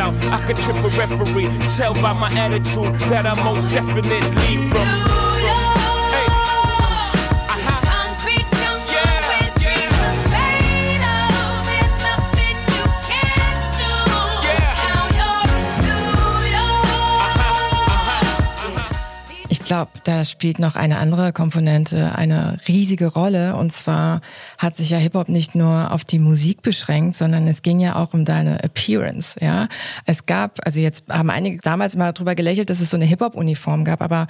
glaube, 19.74 19.92
da 20.04 20.24
spielt 20.24 20.60
noch 20.60 20.76
eine 20.76 21.00
andere 21.00 21.34
Komponente 21.34 22.14
eine 22.16 22.58
riesige 22.68 23.08
Rolle. 23.08 23.56
Und 23.56 23.74
zwar 23.74 24.22
hat 24.60 24.76
sich 24.76 24.92
ja 24.92 25.00
Hip-Hop 25.00 25.30
nicht 25.30 25.56
nur 25.56 25.92
auf 25.92 26.04
die 26.04 26.20
Musik 26.20 26.62
beschränkt, 26.62 27.16
sondern 27.16 27.48
es 27.48 27.64
ging 27.64 27.80
ja 27.80 27.96
auch 27.96 28.14
um 28.14 28.24
deine 28.24 28.64
Appearance. 28.64 29.36
Ja, 29.42 29.68
Es 30.06 30.28
gab, 30.28 30.60
also 30.64 30.80
jetzt 30.80 31.06
haben 31.12 31.32
einige 31.32 31.58
damals 31.58 31.96
mal 31.96 32.12
drüber 32.12 32.36
gelächelt, 32.36 32.70
dass 32.70 32.82
es 32.82 32.92
so 32.92 32.98
eine 32.98 33.06
Hip-Hop-Uniform 33.06 33.84
gab, 33.84 34.04
aber 34.04 34.28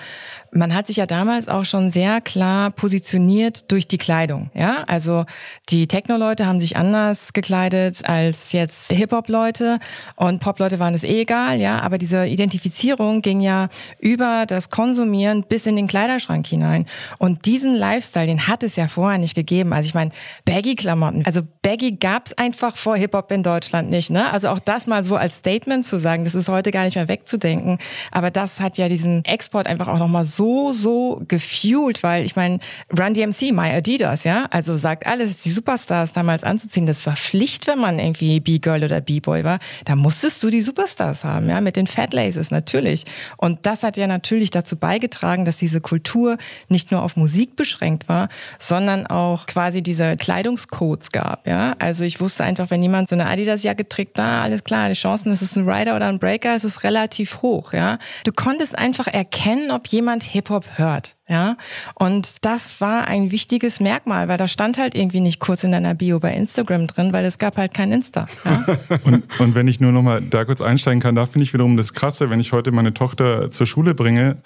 man 0.54 0.74
hat 0.74 0.88
sich 0.88 0.96
ja 0.96 1.08
damals 1.08 1.50
auch 1.50 1.66
schon 1.66 1.90
sehr 1.90 2.22
klar 2.22 2.72
positioniert 2.72 3.70
durch 3.70 3.86
die 3.86 3.98
Kleidung. 3.98 4.50
Ja, 4.54 4.86
Also 4.88 5.26
die 5.68 5.88
Techno-Leute 5.88 6.46
haben 6.46 6.62
sich 6.62 6.78
anders 6.78 7.34
gekleidet 7.34 8.08
als 8.08 8.54
jetzt 8.54 8.94
Hip-Hop-Leute 8.94 9.80
und 10.16 10.40
Pop-Leute 10.40 10.80
waren 10.80 10.94
es 10.94 11.04
eh 11.04 11.24
egal. 11.24 11.60
Ja, 11.60 11.82
Aber 11.82 11.98
diese 11.98 12.28
Identifizierung 12.28 13.22
ging 13.22 13.42
ja 13.42 13.68
über 14.00 14.46
das 14.48 14.70
Konsumieren 14.70 15.33
bis 15.42 15.66
in 15.66 15.76
den 15.76 15.88
Kleiderschrank 15.88 16.46
hinein. 16.48 16.86
Und 17.18 17.46
diesen 17.46 17.76
Lifestyle, 17.76 18.28
den 18.28 18.48
hat 18.48 18.64
es 18.64 18.76
ja 18.76 18.88
vorher 18.88 19.18
nicht 19.18 19.36
gegeben. 19.36 19.74
Also 19.74 19.88
ich 19.88 19.94
meine, 19.94 20.12
Baggy-Klamotten. 20.46 21.26
Also 21.26 21.42
Baggy 21.62 21.94
gab 21.94 22.28
es 22.28 22.38
einfach 22.38 22.78
vor 22.78 22.96
Hip-Hop 22.96 23.32
in 23.32 23.44
Deutschland 23.44 23.90
nicht. 23.90 24.10
Ne? 24.10 24.32
Also 24.32 24.50
auch 24.50 24.60
das 24.60 24.88
mal 24.88 25.04
so 25.04 25.16
als 25.16 25.38
Statement 25.38 25.86
zu 25.86 25.98
sagen, 26.00 26.24
das 26.24 26.36
ist 26.36 26.50
heute 26.50 26.72
gar 26.72 26.86
nicht 26.86 26.96
mehr 26.96 27.08
wegzudenken. 27.08 27.80
Aber 28.12 28.32
das 28.32 28.60
hat 28.60 28.78
ja 28.78 28.88
diesen 28.88 29.26
Export 29.26 29.68
einfach 29.68 29.88
auch 29.88 30.00
nochmal 30.00 30.26
so, 30.26 30.72
so 30.74 31.22
gefuelt, 31.28 32.04
weil 32.04 32.26
ich 32.26 32.36
meine, 32.36 32.60
Run 32.98 33.14
DMC, 33.14 33.52
My 33.52 33.72
Adidas, 33.72 34.24
ja, 34.24 34.46
also 34.52 34.78
sagt 34.78 35.08
alles, 35.08 35.38
die 35.38 35.52
Superstars 35.52 36.14
damals 36.14 36.44
anzuziehen, 36.44 36.86
das 36.86 37.06
war 37.06 37.16
Pflicht, 37.16 37.68
wenn 37.68 37.80
man 37.80 38.00
irgendwie 38.00 38.40
B-Girl 38.40 38.84
oder 38.84 39.02
B-Boy 39.02 39.44
war. 39.44 39.60
Da 39.86 39.96
musstest 39.96 40.44
du 40.44 40.50
die 40.50 40.62
Superstars 40.62 41.24
haben, 41.24 41.50
ja, 41.50 41.62
mit 41.62 41.76
den 41.76 41.88
Fat 41.88 42.14
Laces 42.14 42.52
natürlich. 42.52 43.06
Und 43.38 43.66
das 43.66 43.84
hat 43.84 43.98
ja 43.98 44.08
natürlich 44.08 44.52
dazu 44.52 44.76
beigetragen, 44.76 45.13
dass 45.22 45.58
diese 45.58 45.82
Kultur 45.82 46.38
nicht 46.70 46.92
nur 46.92 47.02
auf 47.02 47.16
Musik 47.16 47.56
beschränkt 47.56 48.10
war, 48.10 48.30
sondern 48.60 49.08
auch 49.08 49.46
quasi 49.46 49.82
diese 49.82 50.18
Kleidungscodes 50.18 51.12
gab, 51.12 51.48
ja. 51.48 51.76
Also 51.80 52.04
ich 52.04 52.20
wusste 52.20 52.44
einfach, 52.44 52.70
wenn 52.70 52.82
jemand 52.82 53.10
so 53.10 53.16
eine 53.16 53.28
Adidas-Jacke 53.28 53.88
trägt, 53.88 54.18
da 54.18 54.44
alles 54.44 54.64
klar, 54.64 54.90
die 54.90 54.96
Chancen, 54.96 55.32
es 55.32 55.42
ist 55.42 55.56
ein 55.56 55.70
Rider 55.70 55.96
oder 55.96 56.08
ein 56.08 56.20
Breaker, 56.20 56.56
es 56.56 56.64
ist 56.64 56.84
relativ 56.84 57.42
hoch, 57.42 57.74
ja. 57.74 57.98
Du 58.24 58.32
konntest 58.32 58.78
einfach 58.78 59.08
erkennen, 59.08 59.72
ob 59.72 59.88
jemand 59.88 60.24
Hip-Hop 60.24 60.78
hört. 60.78 61.16
Ja, 61.30 61.56
und 61.96 62.44
das 62.44 62.82
war 62.82 63.08
ein 63.08 63.32
wichtiges 63.32 63.80
Merkmal, 63.80 64.28
weil 64.28 64.38
da 64.38 64.50
stand 64.50 64.78
halt 64.78 64.94
irgendwie 64.94 65.22
nicht 65.22 65.40
kurz 65.40 65.64
in 65.64 65.72
deiner 65.72 65.94
Bio 65.96 66.20
bei 66.20 66.34
Instagram 66.34 66.86
drin, 66.88 67.14
weil 67.14 67.24
es 67.24 67.38
gab 67.38 67.56
halt 67.56 67.74
kein 67.74 67.94
Insta. 67.94 68.28
Ja? 68.44 68.66
und, 69.06 69.24
und 69.40 69.56
wenn 69.56 69.70
ich 69.70 69.80
nur 69.80 69.94
noch 69.94 70.02
mal 70.02 70.22
da 70.22 70.44
kurz 70.44 70.62
einsteigen 70.62 71.02
kann, 71.02 71.16
da 71.16 71.26
finde 71.26 71.44
ich 71.44 71.54
wiederum 71.54 71.78
das 71.78 71.94
Krasse, 71.94 72.30
wenn 72.30 72.42
ich 72.42 72.52
heute 72.52 72.74
meine 72.74 72.94
Tochter 72.94 73.52
zur 73.52 73.66
Schule 73.68 73.96
bringe, 73.96 74.38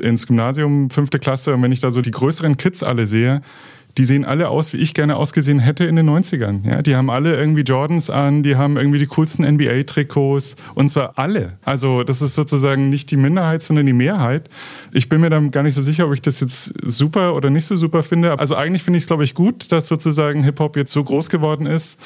ins 0.00 0.26
Gymnasium, 0.26 0.90
fünfte 0.90 1.18
Klasse, 1.18 1.54
und 1.54 1.62
wenn 1.62 1.72
ich 1.72 1.80
da 1.80 1.90
so 1.90 2.02
die 2.02 2.10
größeren 2.10 2.56
Kids 2.56 2.82
alle 2.82 3.06
sehe, 3.06 3.42
die 3.98 4.04
sehen 4.04 4.24
alle 4.24 4.48
aus, 4.48 4.72
wie 4.72 4.76
ich 4.76 4.94
gerne 4.94 5.16
ausgesehen 5.16 5.58
hätte 5.58 5.84
in 5.84 5.96
den 5.96 6.08
90ern. 6.08 6.64
Ja, 6.64 6.82
die 6.82 6.94
haben 6.94 7.10
alle 7.10 7.36
irgendwie 7.36 7.62
Jordans 7.62 8.10
an, 8.10 8.44
die 8.44 8.54
haben 8.54 8.76
irgendwie 8.76 9.00
die 9.00 9.06
coolsten 9.06 9.44
NBA-Trikots 9.44 10.54
und 10.76 10.88
zwar 10.88 11.18
alle. 11.18 11.58
Also 11.64 12.04
das 12.04 12.22
ist 12.22 12.36
sozusagen 12.36 12.90
nicht 12.90 13.10
die 13.10 13.16
Minderheit, 13.16 13.60
sondern 13.62 13.86
die 13.86 13.92
Mehrheit. 13.92 14.48
Ich 14.92 15.08
bin 15.08 15.20
mir 15.20 15.30
dann 15.30 15.50
gar 15.50 15.64
nicht 15.64 15.74
so 15.74 15.82
sicher, 15.82 16.06
ob 16.06 16.14
ich 16.14 16.22
das 16.22 16.38
jetzt 16.38 16.72
super 16.82 17.34
oder 17.34 17.50
nicht 17.50 17.66
so 17.66 17.74
super 17.74 18.04
finde. 18.04 18.38
Also 18.38 18.54
eigentlich 18.54 18.84
finde 18.84 18.98
ich 18.98 19.02
es, 19.02 19.08
glaube 19.08 19.24
ich, 19.24 19.34
gut, 19.34 19.72
dass 19.72 19.88
sozusagen 19.88 20.44
Hip-Hop 20.44 20.76
jetzt 20.76 20.92
so 20.92 21.02
groß 21.02 21.28
geworden 21.28 21.66
ist. 21.66 21.98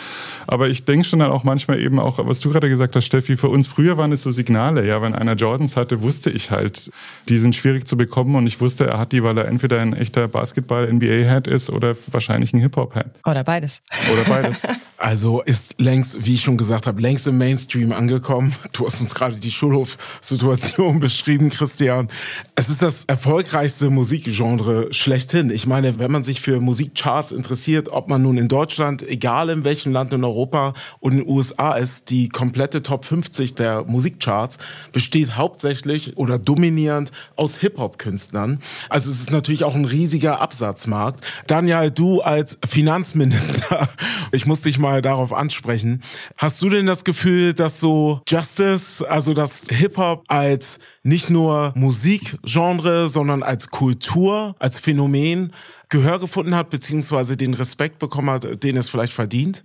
Aber 0.46 0.70
ich 0.70 0.87
denke 0.87 1.05
schon 1.05 1.18
dann 1.18 1.31
auch 1.31 1.44
manchmal 1.44 1.78
eben 1.78 1.98
auch, 1.98 2.26
was 2.26 2.40
du 2.40 2.48
gerade 2.48 2.70
gesagt 2.70 2.96
hast, 2.96 3.05
Steffi, 3.05 3.37
für 3.37 3.48
uns 3.48 3.66
früher 3.66 3.98
waren 3.98 4.12
es 4.12 4.22
so 4.22 4.31
Signale. 4.31 4.87
Ja, 4.87 5.02
wenn 5.02 5.14
einer 5.14 5.35
Jordans 5.35 5.76
hatte, 5.76 6.00
wusste 6.00 6.31
ich 6.31 6.50
halt, 6.50 6.90
die 7.28 7.37
sind 7.37 7.55
schwierig 7.55 7.87
zu 7.87 7.98
bekommen 7.98 8.35
und 8.35 8.46
ich 8.46 8.62
wusste, 8.62 8.87
er 8.87 8.98
hat 8.98 9.12
die, 9.12 9.22
weil 9.22 9.37
er 9.37 9.46
entweder 9.46 9.81
ein 9.81 9.92
echter 9.92 10.26
Basketball-NBA-Head 10.26 11.46
ist 11.48 11.68
oder 11.68 11.81
wahrscheinlich 11.82 12.52
ein 12.52 12.60
Hip-Hop-Head. 12.60 13.06
Oder 13.26 13.44
beides. 13.44 13.82
Oder 14.12 14.24
beides. 14.24 14.66
Also 15.02 15.42
ist 15.42 15.80
längst, 15.80 16.24
wie 16.24 16.34
ich 16.34 16.42
schon 16.42 16.56
gesagt 16.56 16.86
habe, 16.86 17.02
längst 17.02 17.26
im 17.26 17.36
Mainstream 17.36 17.90
angekommen. 17.90 18.54
Du 18.72 18.86
hast 18.86 19.00
uns 19.00 19.16
gerade 19.16 19.34
die 19.34 19.50
Schulhof-Situation 19.50 21.00
beschrieben, 21.00 21.50
Christian. 21.50 22.08
Es 22.54 22.68
ist 22.68 22.82
das 22.82 23.02
erfolgreichste 23.06 23.90
Musikgenre 23.90 24.92
schlechthin. 24.92 25.50
Ich 25.50 25.66
meine, 25.66 25.98
wenn 25.98 26.12
man 26.12 26.22
sich 26.22 26.40
für 26.40 26.60
Musikcharts 26.60 27.32
interessiert, 27.32 27.88
ob 27.88 28.08
man 28.08 28.22
nun 28.22 28.38
in 28.38 28.46
Deutschland, 28.46 29.02
egal 29.02 29.50
in 29.50 29.64
welchem 29.64 29.90
Land 29.90 30.12
in 30.12 30.22
Europa 30.22 30.72
und 31.00 31.14
in 31.14 31.18
den 31.18 31.28
USA 31.28 31.74
ist, 31.74 32.10
die 32.10 32.28
komplette 32.28 32.80
Top 32.84 33.04
50 33.04 33.56
der 33.56 33.84
Musikcharts 33.84 34.58
besteht 34.92 35.36
hauptsächlich 35.36 36.16
oder 36.16 36.38
dominierend 36.38 37.10
aus 37.34 37.56
Hip-Hop-Künstlern. 37.56 38.60
Also 38.88 39.10
es 39.10 39.20
ist 39.20 39.32
natürlich 39.32 39.64
auch 39.64 39.74
ein 39.74 39.84
riesiger 39.84 40.40
Absatzmarkt. 40.40 41.24
Daniel, 41.62 41.92
du 41.92 42.20
als 42.20 42.59
Finanzminister, 42.66 43.88
ich 44.33 44.46
muss 44.46 44.62
dich 44.62 44.81
mal 44.81 45.01
darauf 45.01 45.33
ansprechen. 45.33 46.03
Hast 46.37 46.61
du 46.61 46.68
denn 46.68 46.87
das 46.87 47.05
Gefühl, 47.05 47.55
dass 47.55 47.79
so 47.79 48.20
Justice, 48.27 49.09
also 49.09 49.33
dass 49.33 49.68
Hip-Hop 49.70 50.25
als 50.27 50.81
nicht 51.05 51.31
nur 51.31 51.72
Musikgenre, 51.77 53.09
sondern 53.09 53.44
als 53.44 53.70
Kultur, 53.70 54.57
als 54.59 54.81
Phänomen 54.81 55.53
Gehör 55.88 56.18
gefunden 56.18 56.57
hat, 56.57 56.68
beziehungsweise 56.70 57.37
den 57.37 57.55
Respekt 57.55 58.01
bekommen 58.01 58.31
hat, 58.31 58.64
den 58.64 58.77
es 58.77 58.88
vielleicht 58.88 59.12
verdient? 59.12 59.64